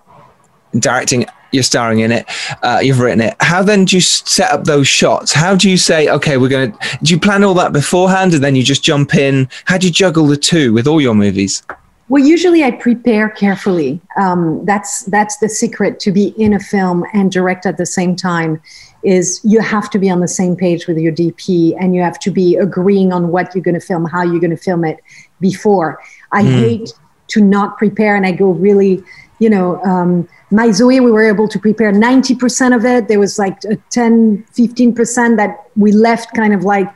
directing, 0.78 1.26
you're 1.52 1.62
starring 1.62 2.00
in 2.00 2.12
it, 2.12 2.26
uh, 2.62 2.80
you've 2.82 3.00
written 3.00 3.20
it. 3.20 3.36
How 3.40 3.62
then 3.62 3.84
do 3.84 3.96
you 3.96 4.00
set 4.00 4.50
up 4.50 4.64
those 4.64 4.88
shots? 4.88 5.32
How 5.32 5.54
do 5.54 5.70
you 5.70 5.76
say, 5.76 6.08
okay, 6.08 6.36
we're 6.36 6.48
going 6.48 6.72
to? 6.72 6.98
Do 7.02 7.14
you 7.14 7.20
plan 7.20 7.44
all 7.44 7.54
that 7.54 7.72
beforehand 7.72 8.34
and 8.34 8.42
then 8.42 8.54
you 8.54 8.62
just 8.62 8.82
jump 8.82 9.14
in? 9.14 9.48
How 9.64 9.78
do 9.78 9.86
you 9.86 9.92
juggle 9.92 10.26
the 10.26 10.36
two 10.36 10.72
with 10.72 10.86
all 10.86 11.00
your 11.00 11.14
movies? 11.14 11.62
Well, 12.08 12.24
usually 12.24 12.64
I 12.64 12.70
prepare 12.70 13.28
carefully. 13.28 14.00
Um, 14.18 14.64
that's 14.64 15.04
that's 15.04 15.36
the 15.38 15.48
secret 15.48 16.00
to 16.00 16.12
be 16.12 16.28
in 16.38 16.54
a 16.54 16.60
film 16.60 17.04
and 17.12 17.30
direct 17.30 17.66
at 17.66 17.76
the 17.76 17.84
same 17.84 18.16
time. 18.16 18.62
Is 19.04 19.40
you 19.44 19.60
have 19.60 19.90
to 19.90 19.98
be 19.98 20.10
on 20.10 20.20
the 20.20 20.28
same 20.28 20.56
page 20.56 20.86
with 20.86 20.98
your 20.98 21.12
DP 21.12 21.76
and 21.78 21.94
you 21.94 22.02
have 22.02 22.18
to 22.20 22.30
be 22.30 22.56
agreeing 22.56 23.12
on 23.12 23.28
what 23.28 23.54
you're 23.54 23.62
going 23.62 23.78
to 23.78 23.86
film, 23.86 24.06
how 24.06 24.22
you're 24.22 24.40
going 24.40 24.50
to 24.50 24.56
film 24.56 24.84
it 24.84 24.98
before. 25.40 26.00
I 26.32 26.42
hate 26.42 26.92
to 27.28 27.40
not 27.40 27.78
prepare 27.78 28.16
and 28.16 28.26
I 28.26 28.32
go 28.32 28.50
really, 28.50 29.02
you 29.38 29.50
know, 29.50 29.80
um, 29.84 30.28
my 30.50 30.70
Zoe, 30.70 31.00
we 31.00 31.10
were 31.10 31.28
able 31.28 31.48
to 31.48 31.58
prepare 31.58 31.92
90% 31.92 32.74
of 32.74 32.84
it. 32.84 33.08
There 33.08 33.20
was 33.20 33.38
like 33.38 33.58
a 33.64 33.76
10, 33.90 34.44
15% 34.54 35.36
that 35.36 35.68
we 35.76 35.92
left 35.92 36.34
kind 36.34 36.54
of 36.54 36.64
like 36.64 36.88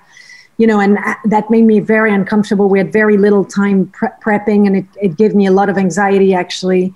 you 0.59 0.67
know, 0.67 0.81
and 0.81 0.99
uh, 0.99 1.15
that 1.25 1.51
made 1.51 1.65
me 1.65 1.81
very 1.81 2.13
uncomfortable. 2.13 2.69
We 2.69 2.79
had 2.79 2.93
very 2.93 3.17
little 3.17 3.45
time 3.45 3.87
pre- 3.89 4.11
prepping, 4.23 4.67
and 4.67 4.77
it, 4.77 4.87
it 5.01 5.17
gave 5.17 5.35
me 5.35 5.47
a 5.47 5.51
lot 5.51 5.69
of 5.69 5.77
anxiety, 5.79 6.35
actually. 6.35 6.95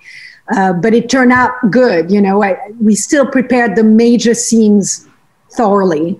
Uh, 0.55 0.73
but 0.73 0.93
it 0.93 1.09
turned 1.09 1.33
out 1.33 1.51
good. 1.69 2.09
You 2.09 2.21
know, 2.21 2.43
I, 2.43 2.57
we 2.79 2.95
still 2.95 3.25
prepared 3.25 3.75
the 3.75 3.83
major 3.83 4.33
scenes 4.33 5.07
thoroughly, 5.51 6.19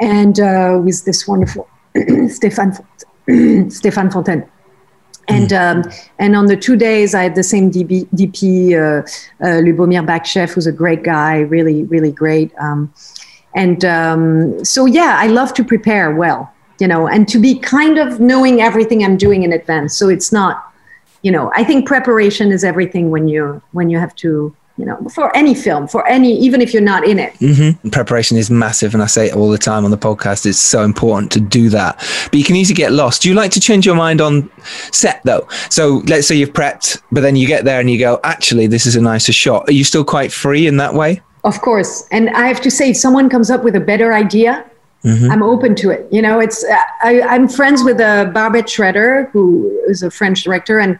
and 0.00 0.40
uh, 0.40 0.80
with 0.82 1.04
this 1.04 1.28
wonderful 1.28 1.68
Font- 1.94 2.80
Stéphane 3.28 4.12
Fontaine. 4.12 4.48
And 5.28 5.52
um, 5.52 5.84
and 6.18 6.36
on 6.36 6.46
the 6.46 6.56
two 6.56 6.76
days, 6.76 7.14
I 7.14 7.24
had 7.24 7.34
the 7.34 7.42
same 7.42 7.70
DB, 7.70 8.06
DP, 8.14 8.74
uh, 8.74 9.02
uh, 9.44 9.60
Lubomir 9.60 10.06
Bakchev, 10.06 10.52
who's 10.52 10.68
a 10.68 10.72
great 10.72 11.02
guy, 11.02 11.40
really, 11.40 11.82
really 11.84 12.12
great. 12.12 12.52
Um, 12.60 12.92
and 13.56 13.84
um, 13.86 14.64
so, 14.64 14.84
yeah, 14.84 15.16
I 15.18 15.26
love 15.28 15.54
to 15.54 15.64
prepare 15.64 16.14
well, 16.14 16.52
you 16.78 16.86
know, 16.86 17.08
and 17.08 17.26
to 17.28 17.38
be 17.38 17.58
kind 17.58 17.98
of 17.98 18.20
knowing 18.20 18.60
everything 18.60 19.02
I'm 19.02 19.16
doing 19.16 19.42
in 19.42 19.52
advance. 19.52 19.96
So 19.96 20.08
it's 20.10 20.30
not, 20.30 20.72
you 21.22 21.32
know, 21.32 21.50
I 21.54 21.64
think 21.64 21.88
preparation 21.88 22.52
is 22.52 22.62
everything 22.62 23.10
when 23.10 23.28
you 23.28 23.62
when 23.72 23.88
you 23.88 23.98
have 23.98 24.14
to, 24.16 24.54
you 24.76 24.84
know, 24.84 24.96
for 25.14 25.34
any 25.36 25.54
film, 25.54 25.88
for 25.88 26.06
any, 26.06 26.32
even 26.38 26.60
if 26.60 26.72
you're 26.72 26.82
not 26.82 27.06
in 27.06 27.18
it. 27.18 27.34
hmm 27.36 27.88
Preparation 27.90 28.36
is 28.36 28.50
massive, 28.50 28.94
and 28.94 29.02
I 29.02 29.06
say 29.06 29.26
it 29.28 29.34
all 29.34 29.50
the 29.50 29.58
time 29.58 29.84
on 29.84 29.90
the 29.90 29.98
podcast. 29.98 30.46
It's 30.46 30.58
so 30.58 30.82
important 30.82 31.32
to 31.32 31.40
do 31.40 31.68
that, 31.70 31.96
but 32.30 32.34
you 32.34 32.44
can 32.44 32.56
easily 32.56 32.76
get 32.76 32.92
lost. 32.92 33.22
Do 33.22 33.28
you 33.28 33.34
like 33.34 33.50
to 33.52 33.60
change 33.60 33.86
your 33.86 33.96
mind 33.96 34.20
on 34.20 34.50
set 34.92 35.22
though? 35.24 35.48
So 35.70 36.02
let's 36.06 36.28
say 36.28 36.36
you've 36.36 36.52
prepped, 36.52 37.02
but 37.10 37.22
then 37.22 37.36
you 37.36 37.46
get 37.46 37.64
there 37.64 37.80
and 37.80 37.90
you 37.90 37.98
go, 37.98 38.20
actually, 38.22 38.66
this 38.66 38.86
is 38.86 38.96
a 38.96 39.00
nicer 39.00 39.32
shot. 39.32 39.68
Are 39.68 39.72
you 39.72 39.84
still 39.84 40.04
quite 40.04 40.32
free 40.32 40.66
in 40.66 40.76
that 40.76 40.94
way? 40.94 41.22
Of 41.44 41.60
course. 41.60 42.06
And 42.10 42.28
I 42.30 42.48
have 42.48 42.60
to 42.62 42.70
say, 42.70 42.90
if 42.90 42.96
someone 42.96 43.28
comes 43.28 43.50
up 43.50 43.64
with 43.64 43.76
a 43.76 43.80
better 43.80 44.12
idea, 44.12 44.64
I'm 45.04 45.42
open 45.42 45.76
to 45.76 45.90
it. 45.90 46.08
You 46.10 46.20
know, 46.20 46.40
it's 46.40 46.64
uh, 46.64 46.76
I, 47.02 47.22
I'm 47.22 47.46
friends 47.46 47.84
with 47.84 48.00
uh, 48.00 48.24
Barbet 48.26 48.68
Schroeder, 48.68 49.30
who 49.32 49.70
is 49.86 50.02
a 50.02 50.10
French 50.10 50.42
director, 50.42 50.80
and 50.80 50.98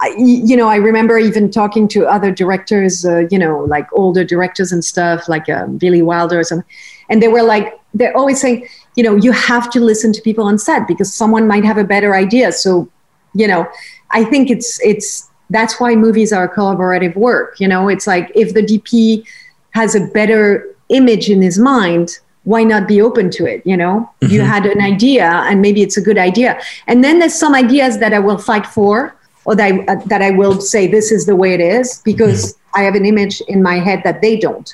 I, 0.00 0.14
you 0.16 0.56
know, 0.56 0.68
I 0.68 0.76
remember 0.76 1.18
even 1.18 1.50
talking 1.50 1.86
to 1.88 2.06
other 2.06 2.30
directors, 2.30 3.04
uh, 3.04 3.26
you 3.30 3.38
know, 3.38 3.60
like 3.64 3.86
older 3.92 4.24
directors 4.24 4.72
and 4.72 4.82
stuff, 4.82 5.28
like 5.28 5.48
uh, 5.48 5.66
Billy 5.66 6.00
Wilder 6.00 6.40
or 6.40 6.44
something, 6.44 6.66
and 7.10 7.22
they 7.22 7.28
were 7.28 7.42
like, 7.42 7.78
they're 7.92 8.16
always 8.16 8.40
saying, 8.40 8.66
you 8.96 9.02
know, 9.02 9.16
you 9.16 9.32
have 9.32 9.70
to 9.70 9.80
listen 9.80 10.12
to 10.12 10.22
people 10.22 10.44
on 10.44 10.58
set 10.58 10.88
because 10.88 11.12
someone 11.12 11.46
might 11.46 11.64
have 11.64 11.76
a 11.76 11.84
better 11.84 12.14
idea. 12.14 12.52
So, 12.52 12.88
you 13.34 13.46
know, 13.46 13.68
I 14.10 14.24
think 14.24 14.50
it's 14.50 14.80
it's 14.80 15.28
that's 15.50 15.78
why 15.78 15.94
movies 15.96 16.32
are 16.32 16.48
collaborative 16.48 17.14
work. 17.14 17.60
You 17.60 17.68
know, 17.68 17.88
it's 17.88 18.06
like 18.06 18.32
if 18.34 18.54
the 18.54 18.62
DP 18.62 19.26
has 19.72 19.94
a 19.94 20.06
better 20.06 20.74
image 20.88 21.28
in 21.28 21.42
his 21.42 21.58
mind 21.58 22.18
why 22.44 22.64
not 22.64 22.88
be 22.88 23.02
open 23.02 23.30
to 23.30 23.44
it 23.44 23.64
you 23.66 23.76
know 23.76 24.10
you 24.22 24.40
had 24.40 24.64
an 24.64 24.80
idea 24.80 25.26
and 25.46 25.60
maybe 25.60 25.82
it's 25.82 25.96
a 25.96 26.00
good 26.00 26.16
idea 26.18 26.58
and 26.86 27.04
then 27.04 27.18
there's 27.18 27.34
some 27.34 27.54
ideas 27.54 27.98
that 27.98 28.14
i 28.14 28.18
will 28.18 28.38
fight 28.38 28.66
for 28.66 29.14
or 29.50 29.56
that 29.56 29.72
I, 29.72 29.78
uh, 29.92 29.96
that 30.06 30.22
I 30.22 30.30
will 30.30 30.60
say 30.60 30.86
this 30.86 31.10
is 31.10 31.26
the 31.26 31.34
way 31.34 31.52
it 31.52 31.60
is 31.60 32.00
because 32.04 32.56
i 32.72 32.82
have 32.82 32.94
an 32.94 33.04
image 33.04 33.40
in 33.54 33.62
my 33.62 33.76
head 33.86 34.00
that 34.04 34.22
they 34.22 34.36
don't. 34.46 34.68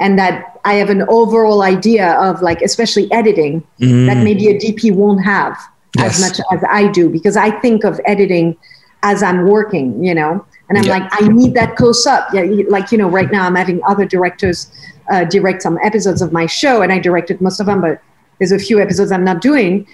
And 0.00 0.18
that 0.18 0.34
i 0.64 0.72
have 0.80 0.90
an 0.96 1.02
overall 1.18 1.60
idea 1.62 2.06
of 2.28 2.40
like 2.48 2.60
especially 2.68 3.06
editing 3.20 3.62
that 4.08 4.18
maybe 4.28 4.48
a 4.48 4.58
dp 4.64 4.92
won't 5.00 5.22
have 5.24 5.54
Yes. 5.96 6.06
as 6.14 6.20
much 6.24 6.36
as 6.54 6.60
i 6.68 6.82
do 6.98 7.04
because 7.16 7.36
i 7.36 7.50
think 7.64 7.84
of 7.84 8.00
editing 8.14 8.56
as 9.10 9.22
i'm 9.22 9.40
working 9.56 9.86
you 10.08 10.14
know? 10.20 10.32
And 10.68 10.78
i'm 10.78 10.84
Yeah. 10.86 10.96
like 10.98 11.06
i 11.20 11.28
need 11.40 11.52
that 11.60 11.76
close 11.80 12.02
up. 12.14 12.22
Yeah 12.36 12.44
like 12.76 12.86
you 12.92 12.98
know 13.02 13.10
right 13.18 13.30
now 13.36 13.42
i'm 13.48 13.58
having 13.64 13.78
other 13.92 14.06
directors 14.16 14.58
uh, 15.12 15.24
direct 15.36 15.60
some 15.66 15.76
episodes 15.90 16.20
of 16.26 16.32
my 16.38 16.46
show 16.60 16.74
and 16.82 16.90
i 16.96 16.98
directed 17.08 17.36
most 17.46 17.60
of 17.60 17.66
them 17.66 17.80
but 17.86 18.00
there's 18.38 18.52
a 18.60 18.62
few 18.68 18.76
episodes 18.86 19.12
i'm 19.12 19.26
not 19.32 19.40
doing. 19.50 19.86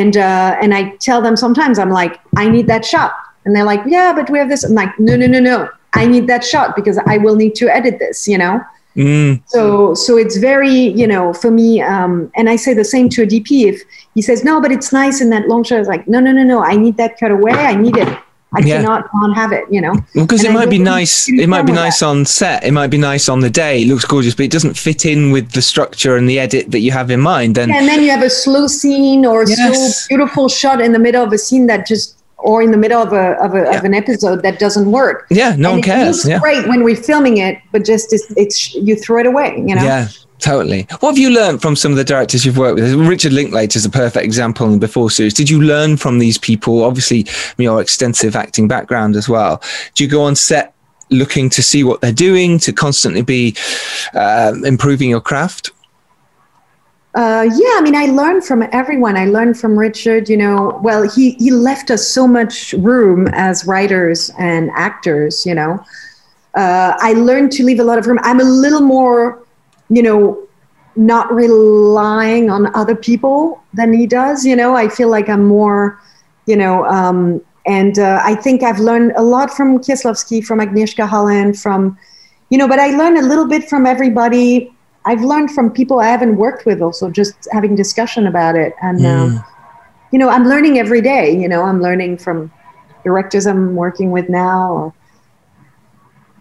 And 0.00 0.14
uh, 0.30 0.62
and 0.62 0.70
i 0.78 0.82
tell 1.08 1.20
them 1.26 1.34
sometimes 1.46 1.74
i'm 1.82 1.90
like 2.02 2.14
i 2.36 2.44
need 2.54 2.66
that 2.74 2.84
shot 2.94 3.12
and 3.48 3.56
they're 3.56 3.64
like 3.64 3.80
yeah 3.86 4.12
but 4.14 4.28
we 4.30 4.38
have 4.38 4.50
this 4.50 4.62
i'm 4.62 4.74
like 4.74 4.92
no 5.00 5.16
no 5.16 5.26
no 5.26 5.40
no 5.40 5.68
i 5.94 6.06
need 6.06 6.26
that 6.26 6.44
shot 6.44 6.76
because 6.76 6.98
i 7.06 7.16
will 7.16 7.34
need 7.34 7.54
to 7.54 7.68
edit 7.74 7.98
this 7.98 8.28
you 8.28 8.38
know 8.38 8.60
Mm. 8.96 9.40
So, 9.46 9.94
so 9.94 10.16
it's 10.16 10.38
very, 10.38 10.76
you 11.00 11.06
know, 11.06 11.32
for 11.32 11.52
me, 11.52 11.80
um, 11.80 12.32
and 12.34 12.50
I 12.50 12.56
say 12.56 12.74
the 12.74 12.84
same 12.84 13.08
to 13.10 13.22
a 13.22 13.26
DP. 13.26 13.68
If 13.72 13.80
he 14.16 14.22
says, 14.22 14.42
no, 14.42 14.60
but 14.60 14.72
it's 14.72 14.92
nice 14.92 15.20
in 15.20 15.30
that 15.30 15.46
long 15.46 15.62
shot, 15.62 15.78
it's 15.78 15.86
like, 15.88 16.08
no, 16.08 16.18
no, 16.18 16.32
no, 16.32 16.42
no, 16.42 16.64
I 16.64 16.74
need 16.74 16.96
that 16.96 17.16
cut 17.20 17.30
away. 17.30 17.52
I 17.52 17.76
need 17.76 17.96
it. 17.96 18.08
I 18.56 18.60
Yeah. 18.60 18.78
cannot 18.78 19.04
not 19.14 19.36
have 19.36 19.52
it, 19.52 19.64
you 19.70 19.80
know? 19.80 19.94
Because 20.14 20.40
And 20.40 20.48
it 20.48 20.50
I 20.50 20.54
might 20.64 20.70
be 20.70 20.78
nice. 20.80 21.28
It 21.28 21.48
might 21.48 21.62
be 21.66 21.70
nice 21.70 22.00
that. 22.00 22.06
on 22.06 22.24
set. 22.24 22.64
It 22.64 22.72
might 22.72 22.88
be 22.88 22.98
nice 22.98 23.28
on 23.28 23.38
the 23.38 23.50
day. 23.50 23.82
It 23.82 23.86
looks 23.88 24.04
gorgeous, 24.04 24.34
but 24.34 24.46
it 24.46 24.50
doesn't 24.50 24.76
fit 24.76 25.06
in 25.06 25.30
with 25.30 25.52
the 25.52 25.62
structure 25.62 26.16
and 26.16 26.28
the 26.28 26.40
edit 26.40 26.72
that 26.72 26.80
you 26.80 26.90
have 26.90 27.08
in 27.12 27.20
mind. 27.20 27.54
Then 27.54 27.70
And 27.70 27.86
then 27.86 28.02
you 28.02 28.10
have 28.10 28.24
a 28.24 28.30
slow 28.30 28.66
scene 28.66 29.24
or 29.24 29.42
a 29.42 29.48
Yes. 29.48 29.58
slow, 29.60 30.16
beautiful 30.16 30.48
shot 30.48 30.80
in 30.80 30.90
the 30.90 30.98
middle 30.98 31.22
of 31.22 31.32
a 31.32 31.38
scene 31.38 31.66
that 31.68 31.86
just, 31.86 32.17
or 32.38 32.62
in 32.62 32.70
the 32.70 32.76
middle 32.76 33.02
of 33.02 33.12
a 33.12 33.32
of, 33.42 33.54
a, 33.54 33.76
of 33.76 33.84
an 33.84 33.94
episode 33.94 34.42
that 34.42 34.58
doesn't 34.58 34.90
work. 34.90 35.26
yeah, 35.30 35.56
no 35.56 35.70
and 35.70 35.78
one 35.78 35.78
it 35.80 35.84
cares. 35.84 36.16
looks 36.18 36.28
Yeah, 36.28 36.38
great 36.38 36.66
when 36.68 36.84
we're 36.84 36.96
filming 36.96 37.38
it, 37.38 37.58
but 37.72 37.84
just 37.84 38.12
it's, 38.12 38.30
it's 38.36 38.74
you 38.74 38.96
throw 38.96 39.18
it 39.18 39.26
away, 39.26 39.56
you 39.56 39.74
know. 39.74 39.82
yeah, 39.82 40.08
totally. 40.38 40.86
What 41.00 41.10
have 41.10 41.18
you 41.18 41.30
learned 41.30 41.60
from 41.62 41.74
some 41.74 41.90
of 41.90 41.98
the 41.98 42.04
directors 42.04 42.46
you've 42.46 42.56
worked 42.58 42.78
with? 42.78 42.94
Richard 42.94 43.32
Linklater 43.32 43.76
is 43.76 43.84
a 43.84 43.90
perfect 43.90 44.24
example 44.24 44.66
in 44.66 44.72
the 44.74 44.78
Before 44.78 45.10
series. 45.10 45.34
Did 45.34 45.50
you 45.50 45.60
learn 45.60 45.96
from 45.96 46.18
these 46.20 46.38
people? 46.38 46.84
Obviously, 46.84 47.26
your 47.56 47.80
extensive 47.80 48.36
acting 48.36 48.68
background 48.68 49.16
as 49.16 49.28
well. 49.28 49.60
Do 49.94 50.04
you 50.04 50.10
go 50.10 50.22
on 50.22 50.36
set? 50.36 50.74
Looking 51.10 51.48
to 51.50 51.62
see 51.62 51.84
what 51.84 52.02
they're 52.02 52.12
doing 52.12 52.58
to 52.58 52.70
constantly 52.70 53.22
be 53.22 53.56
uh, 54.12 54.52
improving 54.62 55.08
your 55.08 55.22
craft. 55.22 55.70
Uh, 57.14 57.48
yeah, 57.56 57.74
I 57.74 57.80
mean, 57.82 57.96
I 57.96 58.06
learned 58.06 58.44
from 58.44 58.62
everyone. 58.70 59.16
I 59.16 59.24
learned 59.24 59.58
from 59.58 59.78
Richard. 59.78 60.28
You 60.28 60.36
know, 60.36 60.78
well, 60.82 61.08
he 61.08 61.32
he 61.32 61.50
left 61.50 61.90
us 61.90 62.06
so 62.06 62.28
much 62.28 62.74
room 62.74 63.28
as 63.32 63.64
writers 63.64 64.30
and 64.38 64.70
actors. 64.74 65.46
You 65.46 65.54
know, 65.54 65.84
uh, 66.54 66.94
I 66.98 67.14
learned 67.14 67.52
to 67.52 67.64
leave 67.64 67.80
a 67.80 67.84
lot 67.84 67.98
of 67.98 68.06
room. 68.06 68.18
I'm 68.22 68.40
a 68.40 68.44
little 68.44 68.82
more, 68.82 69.42
you 69.88 70.02
know, 70.02 70.46
not 70.96 71.32
relying 71.32 72.50
on 72.50 72.74
other 72.74 72.94
people 72.94 73.62
than 73.72 73.92
he 73.92 74.06
does. 74.06 74.44
You 74.44 74.56
know, 74.56 74.76
I 74.76 74.88
feel 74.88 75.08
like 75.08 75.28
I'm 75.28 75.46
more, 75.46 76.00
you 76.46 76.56
know, 76.56 76.84
um, 76.86 77.40
and 77.66 77.98
uh, 77.98 78.20
I 78.22 78.34
think 78.34 78.62
I've 78.62 78.80
learned 78.80 79.12
a 79.16 79.22
lot 79.22 79.50
from 79.50 79.78
Kieslowski, 79.78 80.44
from 80.44 80.58
Agnieszka 80.58 81.06
Holland, 81.06 81.58
from, 81.58 81.98
you 82.50 82.58
know, 82.58 82.66
but 82.66 82.78
I 82.78 82.96
learned 82.96 83.18
a 83.18 83.22
little 83.22 83.46
bit 83.46 83.68
from 83.68 83.86
everybody. 83.86 84.72
I've 85.08 85.22
learned 85.22 85.50
from 85.52 85.70
people 85.70 86.00
I 86.00 86.08
haven't 86.08 86.36
worked 86.36 86.66
with, 86.66 86.82
also 86.82 87.10
just 87.10 87.34
having 87.50 87.74
discussion 87.74 88.26
about 88.26 88.56
it, 88.56 88.74
and 88.82 89.04
um, 89.06 89.44
you 90.12 90.18
know, 90.18 90.28
I'm 90.28 90.44
learning 90.44 90.78
every 90.78 91.00
day. 91.00 91.34
You 91.34 91.48
know, 91.48 91.62
I'm 91.62 91.80
learning 91.80 92.18
from 92.18 92.52
directors 93.04 93.46
I'm 93.46 93.74
working 93.74 94.10
with 94.10 94.28
now, 94.28 94.70
or 94.70 94.94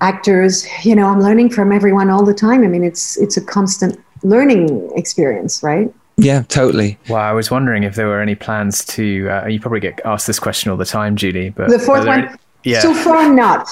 actors. 0.02 0.68
You 0.86 0.96
know, 0.96 1.08
I'm 1.08 1.22
learning 1.22 1.50
from 1.52 1.72
everyone 1.72 2.10
all 2.10 2.26
the 2.26 2.34
time. 2.34 2.64
I 2.64 2.68
mean, 2.68 2.84
it's 2.84 3.18
it's 3.18 3.38
a 3.38 3.42
constant 3.42 3.98
learning 4.24 4.92
experience, 4.96 5.64
right? 5.64 5.94
Yeah, 6.18 6.42
totally. 6.50 6.98
Well, 7.08 7.22
I 7.22 7.32
was 7.32 7.50
wondering 7.52 7.84
if 7.84 7.96
there 7.96 8.08
were 8.08 8.20
any 8.22 8.36
plans 8.36 8.84
to. 8.86 9.30
Uh, 9.30 9.48
you 9.48 9.62
probably 9.62 9.80
get 9.80 10.02
asked 10.04 10.28
this 10.28 10.40
question 10.40 10.72
all 10.72 10.78
the 10.78 10.86
time, 10.86 11.16
Julie. 11.16 11.52
But 11.52 11.70
The 11.70 11.80
fourth 11.80 12.06
one. 12.06 12.20
any- 12.26 12.38
yeah. 12.68 12.82
So 12.82 12.94
far, 12.94 13.22
not. 13.34 13.68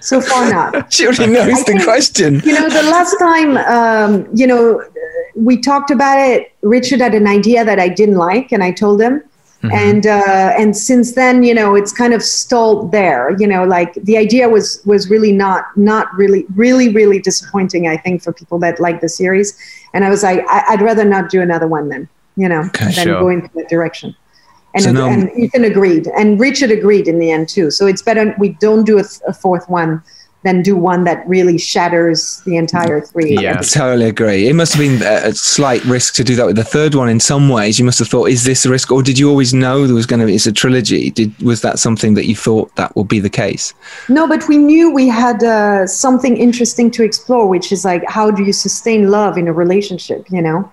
So 0.00 0.20
far, 0.20 0.42
not. 0.50 0.70
She 0.92 1.06
already 1.06 1.32
knows 1.32 1.52
I 1.54 1.58
the 1.60 1.64
think- 1.64 1.84
question. 1.84 2.30
You 2.44 2.52
know, 2.58 2.68
the 2.68 2.82
last 2.96 3.14
time, 3.18 3.56
um, 3.78 4.28
you 4.34 4.46
know, 4.46 4.82
we 5.34 5.54
talked 5.60 5.90
about 5.90 6.18
it. 6.18 6.52
Richard 6.62 7.00
had 7.00 7.14
an 7.14 7.26
idea 7.26 7.64
that 7.64 7.78
I 7.78 7.88
didn't 7.88 8.16
like, 8.16 8.52
and 8.52 8.62
I 8.62 8.72
told 8.72 9.00
him. 9.00 9.22
And 9.72 10.08
uh, 10.08 10.54
and 10.58 10.76
since 10.76 11.12
then, 11.12 11.44
you 11.44 11.54
know, 11.54 11.76
it's 11.76 11.92
kind 11.92 12.12
of 12.14 12.20
stalled 12.20 12.90
there. 12.90 13.24
You 13.38 13.46
know, 13.46 13.62
like 13.64 13.94
the 13.94 14.16
idea 14.16 14.48
was 14.48 14.82
was 14.84 15.08
really 15.08 15.30
not 15.30 15.66
not 15.76 16.06
really 16.16 16.44
really 16.56 16.88
really 16.88 17.20
disappointing. 17.20 17.86
I 17.86 17.96
think 17.96 18.24
for 18.24 18.32
people 18.32 18.58
that 18.58 18.80
like 18.80 19.00
the 19.00 19.08
series, 19.08 19.56
and 19.94 20.04
I 20.04 20.10
was 20.10 20.24
like, 20.24 20.40
I, 20.48 20.64
I'd 20.70 20.82
rather 20.82 21.04
not 21.04 21.30
do 21.30 21.40
another 21.40 21.68
one 21.68 21.88
then. 21.88 22.08
You 22.34 22.48
know, 22.48 22.62
Okay, 22.74 22.86
than 22.86 23.04
sure. 23.06 23.20
go 23.20 23.28
into 23.28 23.48
that 23.54 23.68
direction. 23.68 24.16
And, 24.74 24.84
So 24.84 24.92
no- 24.92 25.06
and 25.08 25.30
Ethan 25.38 25.64
agreed, 25.64 26.08
and 26.16 26.40
Richard 26.40 26.70
agreed 26.70 27.06
in 27.08 27.18
the 27.18 27.30
end 27.30 27.48
too. 27.48 27.70
So 27.70 27.86
it's 27.86 28.02
better 28.02 28.34
we 28.38 28.50
don't 28.50 28.84
do 28.84 28.98
a, 28.98 29.02
th- 29.02 29.20
a 29.26 29.32
fourth 29.32 29.68
one 29.68 30.02
than 30.44 30.60
do 30.60 30.74
one 30.74 31.04
that 31.04 31.26
really 31.28 31.56
shatters 31.56 32.42
the 32.46 32.56
entire 32.56 33.00
three. 33.00 33.36
Yeah. 33.38 33.60
Totally 33.60 34.06
agree. 34.06 34.48
It 34.48 34.54
must 34.54 34.74
have 34.74 34.80
been 34.80 35.00
a 35.02 35.28
a 35.28 35.32
slight 35.34 35.84
risk 35.84 36.14
to 36.14 36.24
do 36.24 36.34
that 36.36 36.46
with 36.46 36.56
the 36.56 36.64
third 36.64 36.94
one. 36.94 37.08
In 37.08 37.20
some 37.20 37.48
ways, 37.48 37.78
you 37.78 37.84
must 37.84 37.98
have 38.00 38.08
thought, 38.08 38.28
"Is 38.28 38.42
this 38.44 38.66
a 38.66 38.70
risk?" 38.70 38.90
Or 38.90 39.02
did 39.02 39.18
you 39.18 39.28
always 39.30 39.54
know 39.54 39.86
there 39.86 39.94
was 39.94 40.06
going 40.06 40.20
to 40.20 40.26
be? 40.26 40.34
It's 40.34 40.46
a 40.46 40.52
trilogy. 40.52 41.10
Did 41.10 41.38
was 41.40 41.60
that 41.60 41.78
something 41.78 42.14
that 42.14 42.26
you 42.26 42.34
thought 42.34 42.74
that 42.76 42.96
would 42.96 43.08
be 43.08 43.20
the 43.20 43.30
case? 43.30 43.72
No, 44.08 44.26
but 44.26 44.48
we 44.48 44.56
knew 44.58 44.90
we 44.90 45.06
had 45.06 45.44
uh, 45.44 45.86
something 45.86 46.36
interesting 46.36 46.90
to 46.92 47.04
explore, 47.04 47.46
which 47.46 47.70
is 47.70 47.84
like 47.84 48.02
how 48.08 48.30
do 48.32 48.42
you 48.42 48.52
sustain 48.52 49.10
love 49.10 49.38
in 49.38 49.46
a 49.46 49.52
relationship, 49.52 50.26
you 50.30 50.42
know, 50.42 50.72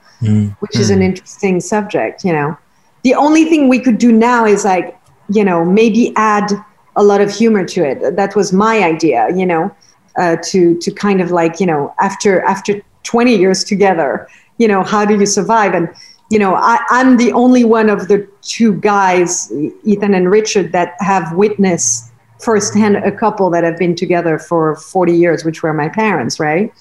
which 0.62 0.76
is 0.80 0.90
an 0.90 1.02
interesting 1.04 1.60
subject, 1.60 2.24
you 2.24 2.34
know. 2.34 2.58
The 3.04 3.16
only 3.16 3.46
thing 3.46 3.68
we 3.70 3.80
could 3.80 3.98
do 3.98 4.12
now 4.12 4.46
is 4.46 4.66
like, 4.66 4.98
you 5.30 5.44
know, 5.44 5.64
maybe 5.64 6.14
add 6.16 6.52
a 6.96 7.04
lot 7.04 7.22
of 7.22 7.32
humor 7.32 7.66
to 7.66 7.84
it. 7.84 8.16
That 8.16 8.36
was 8.36 8.52
my 8.52 8.84
idea, 8.84 9.30
you 9.36 9.46
know, 9.46 9.76
uh, 10.18 10.38
to 10.44 10.78
to 10.80 10.92
kind 10.92 11.22
of 11.22 11.32
like, 11.32 11.60
you 11.60 11.66
know, 11.66 11.94
after 12.00 12.42
after 12.42 12.82
20 13.04 13.36
years 13.36 13.64
together, 13.64 14.28
you 14.58 14.68
know, 14.68 14.84
how 14.84 15.06
do 15.06 15.18
you 15.18 15.26
survive? 15.26 15.74
And 15.74 15.90
you 16.30 16.38
know, 16.38 16.56
I, 16.56 16.80
I'm 16.90 17.18
the 17.18 17.32
only 17.32 17.64
one 17.64 17.90
of 17.90 18.08
the 18.08 18.28
two 18.42 18.74
guys, 18.82 19.52
Ethan 19.84 20.14
and 20.14 20.30
Richard, 20.30 20.72
that 20.74 20.94
have 21.00 21.34
witnessed 21.34 22.12
firsthand 22.40 22.98
a 22.98 23.12
couple 23.12 23.50
that 23.50 23.64
have 23.64 23.78
been 23.78 23.96
together 23.96 24.38
for 24.38 24.76
40 24.76 25.14
years, 25.14 25.44
which 25.44 25.64
were 25.64 25.74
my 25.74 25.90
parents, 25.90 26.40
right? 26.40 26.72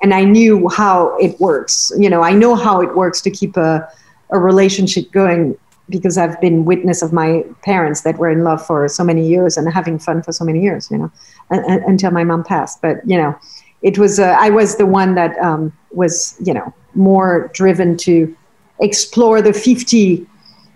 And 0.00 0.14
I 0.14 0.24
knew 0.24 0.68
how 0.68 1.16
it 1.18 1.38
works. 1.40 1.92
You 1.98 2.08
know, 2.08 2.22
I 2.22 2.32
know 2.32 2.54
how 2.54 2.80
it 2.80 2.94
works 2.94 3.20
to 3.22 3.30
keep 3.30 3.56
a, 3.56 3.88
a 4.30 4.38
relationship 4.38 5.10
going 5.12 5.56
because 5.90 6.18
I've 6.18 6.38
been 6.40 6.64
witness 6.66 7.00
of 7.00 7.12
my 7.12 7.44
parents 7.62 8.02
that 8.02 8.18
were 8.18 8.28
in 8.30 8.44
love 8.44 8.64
for 8.64 8.86
so 8.88 9.02
many 9.02 9.26
years 9.26 9.56
and 9.56 9.72
having 9.72 9.98
fun 9.98 10.22
for 10.22 10.32
so 10.32 10.44
many 10.44 10.60
years, 10.62 10.90
you 10.90 10.98
know, 10.98 11.10
un- 11.50 11.64
un- 11.64 11.82
until 11.86 12.10
my 12.10 12.24
mom 12.24 12.44
passed. 12.44 12.82
But, 12.82 12.96
you 13.06 13.16
know, 13.16 13.34
it 13.80 13.98
was, 13.98 14.18
uh, 14.18 14.36
I 14.38 14.50
was 14.50 14.76
the 14.76 14.84
one 14.84 15.14
that 15.14 15.38
um, 15.38 15.72
was, 15.92 16.36
you 16.44 16.52
know, 16.52 16.74
more 16.94 17.50
driven 17.54 17.96
to 17.98 18.36
explore 18.80 19.40
the 19.40 19.52
50 19.54 20.26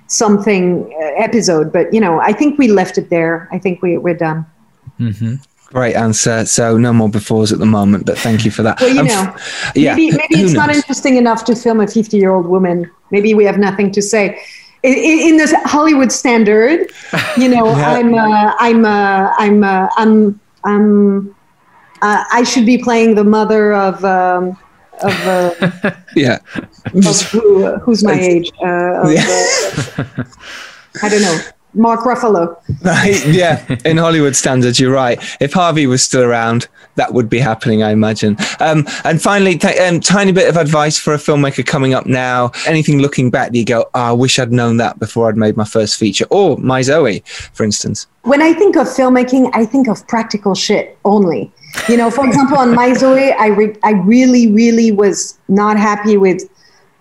something 0.06 0.90
uh, 0.94 1.22
episode. 1.22 1.72
But, 1.72 1.92
you 1.92 2.00
know, 2.00 2.18
I 2.20 2.32
think 2.32 2.58
we 2.58 2.68
left 2.68 2.96
it 2.96 3.10
there. 3.10 3.48
I 3.52 3.58
think 3.58 3.82
we, 3.82 3.98
we're 3.98 4.14
done. 4.16 4.46
Great 5.66 5.94
answer. 5.94 6.44
So 6.44 6.76
no 6.76 6.92
more 6.92 7.08
befores 7.08 7.52
at 7.52 7.58
the 7.58 7.66
moment, 7.66 8.06
but 8.06 8.18
thank 8.18 8.44
you 8.44 8.50
for 8.50 8.62
that. 8.62 8.80
Well, 8.80 8.90
you 8.90 9.00
Um, 9.00 9.06
know, 9.06 9.36
yeah, 9.74 9.94
maybe, 9.94 10.16
maybe 10.16 10.36
who 10.38 10.44
it's 10.44 10.52
not 10.52 10.74
interesting 10.74 11.16
enough 11.16 11.44
to 11.46 11.56
film 11.56 11.80
a 11.80 11.86
50 11.86 12.16
year 12.16 12.30
old 12.30 12.46
woman. 12.46 12.90
Maybe 13.12 13.34
we 13.34 13.44
have 13.44 13.58
nothing 13.58 13.92
to 13.92 14.02
say. 14.02 14.40
In, 14.82 15.36
this 15.36 15.54
Hollywood 15.64 16.10
standard, 16.10 16.90
you 17.38 17.48
know, 17.48 17.66
Yeah. 17.76 17.92
I'm, 17.94 18.14
uh, 18.14 18.54
I'm, 18.58 18.84
uh, 18.84 19.32
I'm, 19.38 19.62
uh, 19.62 19.88
I'm, 19.96 20.40
I'm, 20.64 21.36
uh, 22.02 22.24
I 22.32 22.42
should 22.42 22.66
be 22.66 22.78
playing 22.78 23.14
the 23.14 23.22
mother 23.22 23.74
of, 23.74 24.04
um, 24.04 24.56
of, 25.02 25.14
uh, 25.28 25.92
Yeah. 26.16 26.38
of 26.94 27.20
who, 27.30 27.76
who's 27.78 28.02
my 28.02 28.18
age? 28.18 28.50
Uh, 28.60 29.02
of, 29.02 29.12
Yeah. 29.12 29.24
uh, 29.28 30.24
I 31.02 31.08
don't 31.08 31.22
know. 31.22 31.38
Mark 31.74 32.00
Ruffalo. 32.00 32.56
Yeah, 33.32 33.64
in 33.84 33.96
Hollywood 33.96 34.36
standards, 34.36 34.78
you're 34.78 34.92
right. 34.92 35.18
If 35.40 35.52
Harvey 35.54 35.86
was 35.86 36.02
still 36.02 36.22
around, 36.22 36.68
that 36.96 37.12
would 37.14 37.28
be 37.30 37.38
happening, 37.38 37.82
I 37.82 37.90
imagine. 37.90 38.36
Um, 38.60 38.86
and 39.04 39.20
finally, 39.22 39.56
t- 39.56 39.78
um, 39.78 40.00
tiny 40.00 40.32
bit 40.32 40.48
of 40.48 40.56
advice 40.56 40.98
for 40.98 41.14
a 41.14 41.16
filmmaker 41.16 41.64
coming 41.64 41.94
up 41.94 42.06
now. 42.06 42.50
Anything 42.66 42.98
looking 42.98 43.30
back 43.30 43.52
that 43.52 43.58
you 43.58 43.64
go, 43.64 43.82
oh, 43.94 44.00
I 44.00 44.12
wish 44.12 44.38
I'd 44.38 44.52
known 44.52 44.76
that 44.78 44.98
before 44.98 45.28
I'd 45.28 45.36
made 45.36 45.56
my 45.56 45.64
first 45.64 45.96
feature, 45.98 46.26
or 46.30 46.58
My 46.58 46.82
Zoe, 46.82 47.20
for 47.54 47.64
instance. 47.64 48.06
when 48.22 48.42
I 48.42 48.52
think 48.52 48.76
of 48.76 48.86
filmmaking, 48.88 49.50
I 49.54 49.64
think 49.64 49.88
of 49.88 50.06
practical 50.08 50.54
shit 50.54 50.98
only. 51.04 51.50
You 51.88 51.96
know, 51.96 52.10
for 52.10 52.26
example, 52.26 52.58
on 52.58 52.74
My 52.74 52.92
Zoe, 52.92 53.32
I 53.32 53.46
re- 53.46 53.76
I 53.82 53.92
really, 53.92 54.50
really 54.52 54.92
was 54.92 55.38
not 55.48 55.78
happy 55.78 56.16
with 56.18 56.42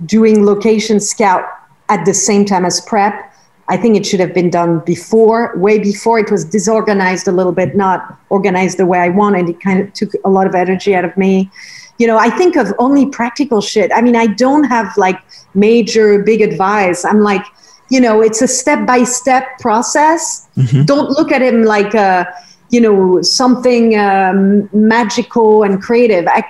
doing 0.05 0.45
location 0.45 0.99
scout 0.99 1.43
at 1.89 2.05
the 2.05 2.13
same 2.13 2.45
time 2.45 2.65
as 2.65 2.79
prep. 2.81 3.30
I 3.71 3.77
think 3.77 3.95
it 3.95 4.05
should 4.05 4.19
have 4.19 4.33
been 4.33 4.49
done 4.49 4.79
before, 4.79 5.55
way 5.55 5.79
before. 5.79 6.19
It 6.19 6.29
was 6.29 6.43
disorganized 6.43 7.25
a 7.29 7.31
little 7.31 7.53
bit, 7.53 7.73
not 7.73 8.17
organized 8.27 8.77
the 8.77 8.85
way 8.85 8.99
I 8.99 9.07
wanted. 9.07 9.47
It 9.47 9.61
kind 9.61 9.79
of 9.79 9.93
took 9.93 10.11
a 10.25 10.29
lot 10.29 10.45
of 10.45 10.55
energy 10.55 10.93
out 10.93 11.05
of 11.05 11.15
me. 11.15 11.49
You 11.97 12.07
know, 12.07 12.17
I 12.17 12.29
think 12.31 12.57
of 12.57 12.73
only 12.79 13.05
practical 13.05 13.61
shit. 13.61 13.89
I 13.95 14.01
mean, 14.01 14.17
I 14.17 14.27
don't 14.27 14.65
have 14.65 14.97
like 14.97 15.17
major 15.53 16.21
big 16.21 16.41
advice. 16.41 17.05
I'm 17.05 17.21
like, 17.21 17.45
you 17.89 18.01
know, 18.01 18.21
it's 18.21 18.41
a 18.41 18.47
step 18.47 18.85
by 18.85 19.05
step 19.05 19.57
process. 19.59 20.49
Don't 20.85 21.09
look 21.11 21.31
at 21.31 21.41
him 21.41 21.63
like 21.63 21.93
a, 21.93 22.27
you 22.71 22.81
know, 22.81 23.21
something 23.21 23.97
um, 23.97 24.69
magical 24.73 25.63
and 25.63 25.81
creative. 25.81 26.27
I, 26.27 26.43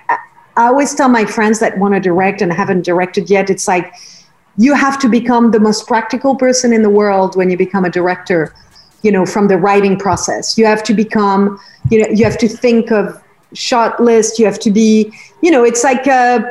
I 0.57 0.67
always 0.67 0.95
tell 0.95 1.09
my 1.09 1.26
friends 1.26 1.59
that 1.59 1.78
want 1.78 1.93
to 1.93 1.99
direct 1.99 2.41
and 2.41 2.51
haven't 2.51 2.84
directed 2.84 3.30
yet, 3.30 3.51
it's 3.51 3.67
like 3.67 3.93
you 4.58 4.74
have 4.74 4.99
to 4.99 5.10
become 5.10 5.52
the 5.52 5.60
most 5.60 5.88
practical 5.88 6.36
person 6.36 6.74
in 6.74 6.82
the 6.82 6.89
world 6.89 7.36
when 7.36 7.49
you 7.49 7.58
become 7.58 7.86
a 7.86 7.89
director, 7.89 8.54
you 9.02 9.12
know, 9.12 9.26
from 9.26 9.47
the 9.47 9.58
writing 9.58 9.97
process. 9.97 10.58
You 10.58 10.66
have 10.66 10.84
to 10.84 10.93
become, 10.93 11.60
you 11.89 12.02
know, 12.02 12.10
you 12.10 12.26
have 12.26 12.38
to 12.39 12.47
think 12.47 12.91
of 12.91 13.22
shot 13.54 13.99
list. 13.99 14.39
You 14.39 14.45
have 14.45 14.60
to 14.60 14.72
be, 14.72 15.14
you 15.41 15.52
know, 15.52 15.64
it's 15.64 15.84
like 15.84 16.08
uh, 16.08 16.41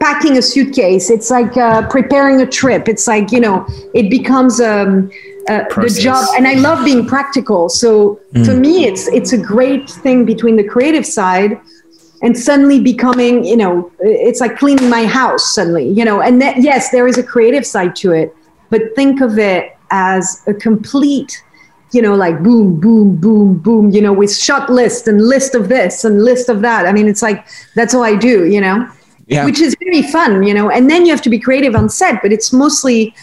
packing 0.00 0.36
a 0.36 0.42
suitcase. 0.42 1.10
It's 1.10 1.30
like 1.30 1.56
uh, 1.56 1.88
preparing 1.88 2.40
a 2.40 2.46
trip. 2.46 2.88
It's 2.88 3.06
like 3.06 3.32
you 3.32 3.40
know, 3.40 3.66
it 3.94 4.10
becomes 4.10 4.60
um, 4.60 5.10
uh, 5.48 5.64
the 5.74 5.98
job. 6.00 6.26
And 6.36 6.46
I 6.46 6.54
love 6.54 6.84
being 6.84 7.06
practical. 7.06 7.68
So 7.68 8.20
for 8.44 8.54
me, 8.54 8.84
it's 8.84 9.08
it's 9.08 9.32
a 9.32 9.38
great 9.38 9.88
thing 9.88 10.24
between 10.24 10.56
the 10.56 10.64
creative 10.64 11.06
side 11.06 11.60
and 12.22 12.36
suddenly 12.38 12.80
becoming, 12.80 13.44
you 13.44 13.56
know, 13.56 13.92
it's 14.00 14.40
like 14.40 14.56
cleaning 14.56 14.88
my 14.88 15.04
house 15.06 15.54
suddenly, 15.54 15.88
you 15.88 16.04
know. 16.04 16.20
And 16.20 16.40
that, 16.40 16.58
yes, 16.62 16.90
there 16.90 17.06
is 17.06 17.18
a 17.18 17.22
creative 17.22 17.66
side 17.66 17.94
to 17.96 18.12
it, 18.12 18.34
but 18.70 18.94
think 18.94 19.20
of 19.20 19.38
it 19.38 19.76
as 19.90 20.42
a 20.46 20.54
complete 20.54 21.42
you 21.92 22.02
know, 22.02 22.14
like 22.14 22.42
boom, 22.42 22.78
boom, 22.80 23.16
boom, 23.16 23.58
boom, 23.58 23.90
you 23.90 24.02
know, 24.02 24.12
with 24.12 24.34
shot 24.34 24.68
list 24.68 25.06
and 25.08 25.20
list 25.20 25.54
of 25.54 25.68
this 25.68 26.04
and 26.04 26.24
list 26.24 26.48
of 26.48 26.60
that. 26.60 26.84
I 26.86 26.92
mean, 26.92 27.08
it's 27.08 27.22
like 27.22 27.46
that's 27.74 27.94
all 27.94 28.02
I 28.02 28.16
do, 28.16 28.44
you 28.44 28.60
know, 28.60 28.88
Yeah. 29.28 29.44
which 29.44 29.60
is 29.60 29.74
very 29.78 30.02
fun, 30.02 30.42
you 30.42 30.52
know. 30.52 30.68
And 30.68 30.90
then 30.90 31.06
you 31.06 31.12
have 31.12 31.22
to 31.22 31.30
be 31.30 31.38
creative 31.38 31.74
on 31.74 31.88
set, 31.88 32.20
but 32.22 32.32
it's 32.32 32.52
mostly 32.52 33.14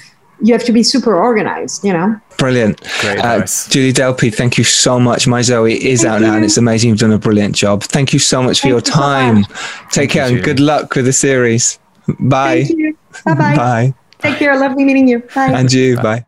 you 0.42 0.54
have 0.54 0.64
to 0.66 0.72
be 0.72 0.84
super 0.84 1.16
organized, 1.16 1.84
you 1.86 1.94
know. 1.94 2.20
Brilliant. 2.38 2.82
Great 3.02 3.20
Uh, 3.20 3.28
advice. 3.28 3.68
Julie 3.68 3.94
Delpy, 3.94 4.34
thank 4.34 4.58
you 4.58 4.64
so 4.64 5.00
much. 5.00 5.28
My 5.28 5.42
Zoe 5.42 5.74
is 5.74 6.02
Thank 6.02 6.14
out 6.16 6.22
now 6.22 6.36
and 6.36 6.44
it's 6.46 6.58
amazing. 6.58 6.90
You've 6.90 7.00
done 7.00 7.12
a 7.14 7.18
brilliant 7.20 7.56
job. 7.56 7.84
Thank 7.84 8.12
you 8.14 8.20
so 8.20 8.42
much 8.44 8.60
for 8.60 8.64
Thank 8.64 8.72
your 8.72 8.80
you 8.80 8.86
so 8.86 9.00
time. 9.00 9.36
much. 9.42 9.52
Take 9.92 10.10
care 10.10 10.28
you, 10.30 10.36
and 10.38 10.44
good 10.46 10.60
luck 10.60 10.94
with 10.96 11.06
the 11.06 11.14
series. 11.14 11.80
Bye. 12.20 12.64
Thank 12.66 12.80
you. 12.80 12.98
Bye 13.26 13.34
bye. 13.36 13.56
Bye. 13.56 13.94
Take 14.20 14.38
care. 14.38 14.58
Lovely 14.58 14.84
meeting 14.84 15.08
you. 15.08 15.20
Bye. 15.36 15.52
And 15.52 15.72
you. 15.72 15.96
Bye. 15.98 16.26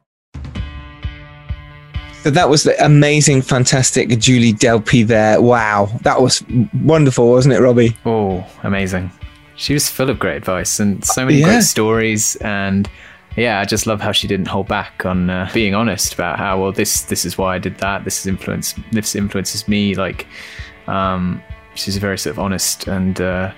So 2.24 2.32
that 2.32 2.49
was 2.49 2.64
the 2.64 2.84
amazing, 2.84 3.43
fantastic 3.43 4.10
Julie 4.20 4.53
Delpy 4.53 5.06
there. 5.06 5.39
Wow. 5.41 5.89
That 6.01 6.22
was 6.22 6.43
wonderful, 6.84 7.30
wasn't 7.30 7.53
it, 7.53 7.60
Robbie? 7.62 7.95
Oh, 8.06 8.43
amazing. 8.64 9.12
She 9.58 9.74
was 9.74 9.89
full 9.89 10.10
of 10.10 10.18
great 10.18 10.38
advice 10.38 10.80
and 10.80 11.06
so 11.06 11.24
many 11.26 11.38
Yeah. 11.39 11.45
great 11.45 11.64
stories. 11.64 12.36
And 12.38 12.89
yeah, 13.36 13.59
I 13.59 13.65
just 13.65 13.86
love 13.86 14.01
how 14.01 14.11
she 14.11 14.27
didn't 14.27 14.47
hold 14.47 14.67
back 14.67 15.05
on 15.05 15.29
uh, 15.29 15.49
being 15.53 15.75
honest 15.75 16.13
about 16.13 16.38
how, 16.38 16.61
well, 16.61 16.71
this 16.71 17.03
this 17.03 17.25
is 17.25 17.38
why 17.38 17.55
I 17.55 17.59
did 17.59 17.77
that. 17.79 18.03
This 18.03 18.19
is 18.19 18.27
influence. 18.27 18.75
This 18.91 19.15
influences 19.15 19.67
me. 19.67 19.95
Like, 19.95 20.25
um, 20.88 21.43
she's 21.75 21.97
a 21.97 21.99
very 21.99 22.17
sort 22.17 22.31
of 22.31 22.39
honest 22.39 22.88
and 22.88 23.19
uh, 23.19 23.51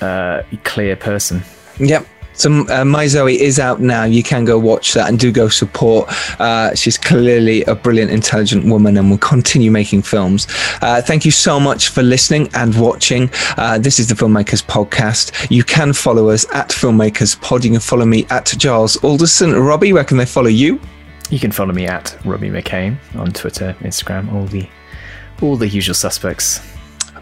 uh, 0.00 0.42
clear 0.64 0.96
person. 0.96 1.42
Yep. 1.78 2.06
So 2.34 2.66
uh, 2.68 2.84
My 2.84 3.06
Zoe 3.06 3.40
is 3.40 3.58
out 3.58 3.80
now. 3.80 4.04
You 4.04 4.22
can 4.22 4.44
go 4.44 4.58
watch 4.58 4.94
that 4.94 5.08
and 5.08 5.18
do 5.18 5.30
go 5.30 5.48
support. 5.48 6.08
Uh, 6.40 6.74
she's 6.74 6.98
clearly 6.98 7.62
a 7.64 7.74
brilliant, 7.74 8.10
intelligent 8.10 8.64
woman 8.64 8.96
and 8.96 9.10
will 9.10 9.18
continue 9.18 9.70
making 9.70 10.02
films. 10.02 10.46
Uh, 10.80 11.02
thank 11.02 11.24
you 11.24 11.30
so 11.30 11.60
much 11.60 11.88
for 11.88 12.02
listening 12.02 12.48
and 12.54 12.78
watching. 12.80 13.30
Uh, 13.56 13.78
this 13.78 13.98
is 13.98 14.08
the 14.08 14.14
Filmmakers 14.14 14.64
Podcast. 14.64 15.50
You 15.50 15.62
can 15.64 15.92
follow 15.92 16.30
us 16.30 16.46
at 16.52 16.70
Filmmakers 16.70 17.40
Pod. 17.40 17.64
You 17.64 17.72
can 17.72 17.80
follow 17.80 18.06
me 18.06 18.26
at 18.30 18.46
Giles 18.58 18.96
Alderson. 19.04 19.52
Robbie, 19.52 19.92
where 19.92 20.04
can 20.04 20.16
they 20.16 20.26
follow 20.26 20.48
you? 20.48 20.80
You 21.30 21.38
can 21.38 21.52
follow 21.52 21.72
me 21.72 21.86
at 21.86 22.16
Robbie 22.24 22.50
McCain 22.50 22.96
on 23.14 23.32
Twitter, 23.32 23.74
Instagram, 23.80 24.32
all 24.32 24.44
the 24.46 24.68
all 25.40 25.56
the 25.56 25.68
usual 25.68 25.94
suspects. 25.94 26.60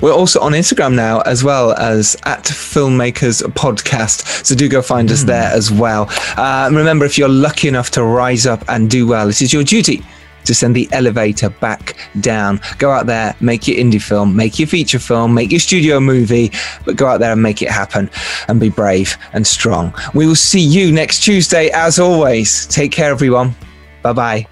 We're 0.00 0.12
also 0.12 0.40
on 0.40 0.52
Instagram 0.52 0.94
now, 0.94 1.20
as 1.22 1.44
well 1.44 1.72
as 1.72 2.16
at 2.24 2.44
Filmmakers 2.44 3.42
Podcast. 3.52 4.44
So 4.46 4.54
do 4.54 4.68
go 4.68 4.82
find 4.82 5.10
us 5.10 5.24
there 5.24 5.50
as 5.52 5.70
well. 5.70 6.06
Uh, 6.36 6.70
remember, 6.72 7.04
if 7.04 7.18
you're 7.18 7.28
lucky 7.28 7.68
enough 7.68 7.90
to 7.92 8.04
rise 8.04 8.46
up 8.46 8.64
and 8.68 8.90
do 8.90 9.06
well, 9.06 9.28
it 9.28 9.42
is 9.42 9.52
your 9.52 9.62
duty 9.64 10.02
to 10.44 10.54
send 10.54 10.74
the 10.74 10.88
elevator 10.92 11.50
back 11.50 11.96
down. 12.20 12.60
Go 12.78 12.90
out 12.90 13.06
there, 13.06 13.34
make 13.40 13.68
your 13.68 13.76
indie 13.76 14.00
film, 14.02 14.34
make 14.34 14.58
your 14.58 14.68
feature 14.68 14.98
film, 14.98 15.34
make 15.34 15.50
your 15.50 15.60
studio 15.60 16.00
movie, 16.00 16.50
but 16.84 16.96
go 16.96 17.06
out 17.06 17.20
there 17.20 17.32
and 17.32 17.42
make 17.42 17.62
it 17.62 17.70
happen 17.70 18.10
and 18.48 18.58
be 18.58 18.70
brave 18.70 19.16
and 19.32 19.46
strong. 19.46 19.94
We 20.14 20.26
will 20.26 20.34
see 20.34 20.60
you 20.60 20.92
next 20.92 21.20
Tuesday, 21.22 21.68
as 21.70 21.98
always. 21.98 22.66
Take 22.66 22.92
care, 22.92 23.10
everyone. 23.10 23.54
Bye 24.02 24.12
bye. 24.14 24.46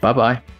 Bye 0.00 0.12
bye. 0.12 0.53